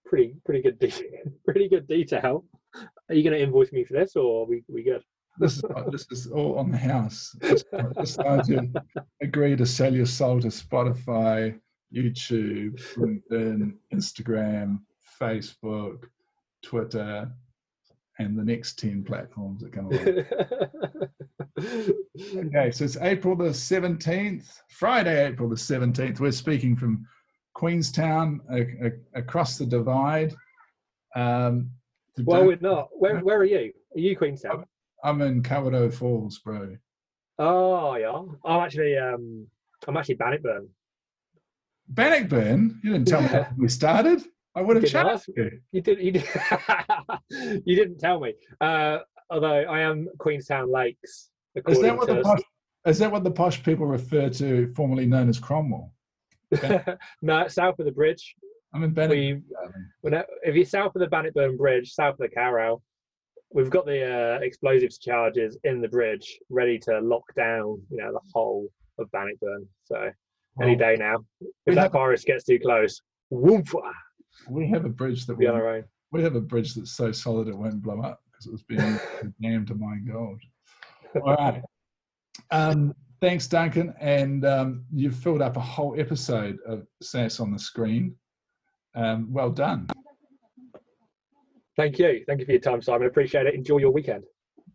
pretty 0.07 0.35
pretty 0.47 0.63
good 0.63 0.79
de- 0.79 1.21
pretty 1.45 1.69
good 1.69 1.87
detail. 1.87 2.47
Are 3.11 3.15
you 3.15 3.23
going 3.23 3.37
to 3.37 3.43
invoice 3.43 3.73
me 3.73 3.85
for 3.85 3.93
this, 3.93 4.17
or 4.17 4.47
we 4.47 4.65
we 4.67 4.83
good? 4.83 5.03
this 5.39 5.59
is 5.59 5.65
uh, 5.65 5.91
this 5.91 6.07
is 6.11 6.29
all 6.29 6.59
on 6.59 6.71
the 6.71 6.79
house. 6.79 7.37
Decide 8.01 8.41
uh, 8.41 8.43
to 8.45 8.73
agree 9.21 9.55
to 9.55 9.67
sell 9.67 9.95
your 9.95 10.07
soul 10.07 10.41
to 10.41 10.49
Spotify, 10.49 11.61
YouTube, 11.95 12.81
LinkedIn, 12.97 13.75
Instagram, 13.93 14.79
Facebook, 15.21 16.05
Twitter, 16.65 17.31
and 18.21 18.39
the 18.39 18.45
next 18.45 18.79
10 18.79 19.03
platforms 19.03 19.63
that 19.63 19.73
come 19.73 19.87
along. 19.87 20.25
okay, 22.47 22.71
so 22.71 22.85
it's 22.85 22.99
April 22.99 23.35
the 23.35 23.45
17th, 23.45 24.61
Friday, 24.69 25.27
April 25.27 25.49
the 25.49 25.57
17th. 25.57 26.21
We're 26.21 26.31
speaking 26.31 26.77
from 26.77 27.07
Queenstown 27.55 28.43
a, 28.53 28.61
a, 28.61 28.91
across 29.15 29.57
the 29.57 29.65
divide. 29.65 30.35
Um, 31.17 31.71
well, 32.19 32.45
we're 32.45 32.59
not. 32.61 32.91
Where, 32.93 33.21
where 33.21 33.39
are 33.39 33.45
you? 33.45 33.73
Are 33.97 34.01
you 34.01 34.15
Queenstown? 34.17 34.67
I'm 35.03 35.23
in 35.23 35.43
Kawarau 35.43 35.93
Falls, 35.93 36.41
bro. 36.41 36.77
Oh 37.39 37.95
yeah, 37.95 38.23
I'm 38.45 38.61
actually 38.61 38.99
um, 38.99 39.47
I'm 39.89 39.97
actually 39.97 40.17
Bannockburn. 40.17 40.69
Bannockburn? 41.89 42.81
You 42.85 42.93
didn't 42.93 43.09
tell 43.09 43.23
yeah. 43.23 43.49
me 43.57 43.63
we 43.63 43.69
started. 43.69 44.23
I 44.55 44.63
would 44.63 44.77
have 44.77 44.91
chatted 44.91 45.21
you. 45.37 45.61
You 45.73 45.81
did. 45.81 46.01
You 46.01 46.13
did. 46.13 46.25
you 47.65 47.77
didn't 47.77 47.99
tell 47.99 48.21
me. 48.21 48.35
Uh, 48.61 48.99
although 49.31 49.63
I 49.63 49.81
am 49.81 50.09
Queenstown 50.19 50.71
Lakes. 50.71 51.31
Is 51.69 51.81
that 51.81 51.97
what 51.97 52.09
the 52.09 52.21
posh, 52.23 52.41
is 52.87 52.99
that 52.99 53.11
what 53.11 53.25
the 53.25 53.31
posh 53.31 53.63
people 53.63 53.87
refer 53.87 54.29
to, 54.31 54.73
formerly 54.75 55.07
known 55.07 55.29
as 55.29 55.39
Cromwell? 55.39 55.93
no, 57.23 57.49
south 57.49 57.79
of 57.79 57.87
the 57.87 57.93
bridge. 57.93 58.35
I'm 58.75 58.85
in 58.85 58.93
Bannockburn. 58.93 59.43
We, 60.03 60.13
if 60.43 60.55
you're 60.55 60.65
south 60.65 60.95
of 60.95 61.01
the 61.01 61.09
Bannockburn 61.09 61.57
Bridge, 61.57 61.93
south 61.93 62.15
of 62.15 62.19
the 62.19 62.29
Kawarau, 62.29 62.81
we've 63.53 63.71
got 63.71 63.85
the 63.85 64.05
uh, 64.05 64.39
explosives 64.43 64.99
charges 64.99 65.59
in 65.65 65.81
the 65.81 65.89
bridge 65.89 66.39
ready 66.51 66.79
to 66.81 67.01
lock 67.01 67.25
down, 67.37 67.83
you 67.91 67.99
know, 67.99 68.13
the 68.13 68.21
whole 68.33 68.69
of 68.99 69.11
Bannockburn. 69.11 69.67
So 69.85 70.11
any 70.63 70.77
day 70.77 70.97
now, 70.97 71.25
if 71.67 71.75
that 71.75 71.83
have, 71.83 71.93
virus 71.93 72.25
gets 72.25 72.45
too 72.45 72.59
close, 72.61 73.01
whoop, 73.31 73.69
we 74.49 74.69
have 74.69 74.85
a 74.85 74.89
bridge 74.89 75.27
that 75.27 75.37
we 75.37 75.47
on 75.47 75.55
our 75.55 75.77
own. 75.77 75.85
We 76.13 76.23
have 76.23 76.35
a 76.35 76.41
bridge 76.41 76.75
that's 76.75 76.93
so 76.93 77.13
solid 77.13 77.49
it 77.49 77.57
won't 77.57 77.83
blow 77.83 78.01
up 78.01 78.23
because 78.27 78.47
it 78.47 78.53
was 78.53 78.63
being 78.63 78.99
dammed 79.43 79.69
to 79.69 79.75
mine 79.75 80.09
gold. 80.11 80.41
All 81.25 81.35
right. 81.35 81.63
Um, 82.51 82.95
thanks, 83.21 83.47
Duncan. 83.47 83.95
And 84.01 84.45
um, 84.45 84.85
you've 84.93 85.17
filled 85.17 85.43
up 85.43 85.57
a 85.57 85.61
whole 85.61 85.99
episode 85.99 86.59
of 86.67 86.87
SaaS 87.03 87.41
on 87.41 87.53
the 87.53 87.59
screen. 87.59 88.15
Um, 88.95 89.33
well 89.33 89.51
done. 89.51 89.89
Thank 91.77 91.99
you. 91.99 92.25
Thank 92.27 92.41
you 92.41 92.47
for 92.47 92.53
your 92.53 92.61
time, 92.61 92.83
Simon. 92.83 93.07
Appreciate 93.07 93.47
it. 93.47 93.55
Enjoy 93.55 93.79
your 93.79 93.91
weekend. 93.91 94.25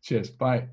Cheers. 0.01 0.29
Bye. 0.29 0.67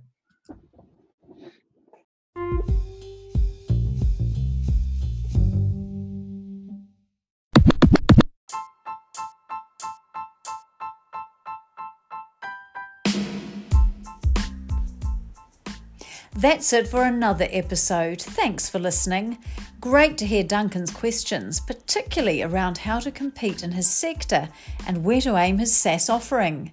That's 16.43 16.73
it 16.73 16.89
for 16.89 17.05
another 17.05 17.47
episode. 17.53 18.21
Thanks 18.21 18.69
for 18.69 18.81
listening. 18.81 19.39
Great 19.81 20.19
to 20.19 20.27
hear 20.27 20.43
Duncan's 20.43 20.91
questions, 20.91 21.61
particularly 21.61 22.43
around 22.43 22.79
how 22.79 22.99
to 22.99 23.13
compete 23.13 23.63
in 23.63 23.71
his 23.71 23.89
sector 23.89 24.49
and 24.85 25.05
where 25.05 25.21
to 25.21 25.37
aim 25.37 25.59
his 25.59 25.73
SaaS 25.73 26.11
offering. 26.11 26.73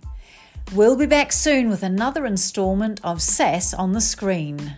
We'll 0.74 0.95
be 0.95 1.05
back 1.05 1.32
soon 1.32 1.70
with 1.70 1.84
another 1.84 2.26
instalment 2.26 2.99
of 3.03 3.22
SaaS 3.22 3.76
on 3.76 3.91
the 3.91 4.01
screen. 4.01 4.74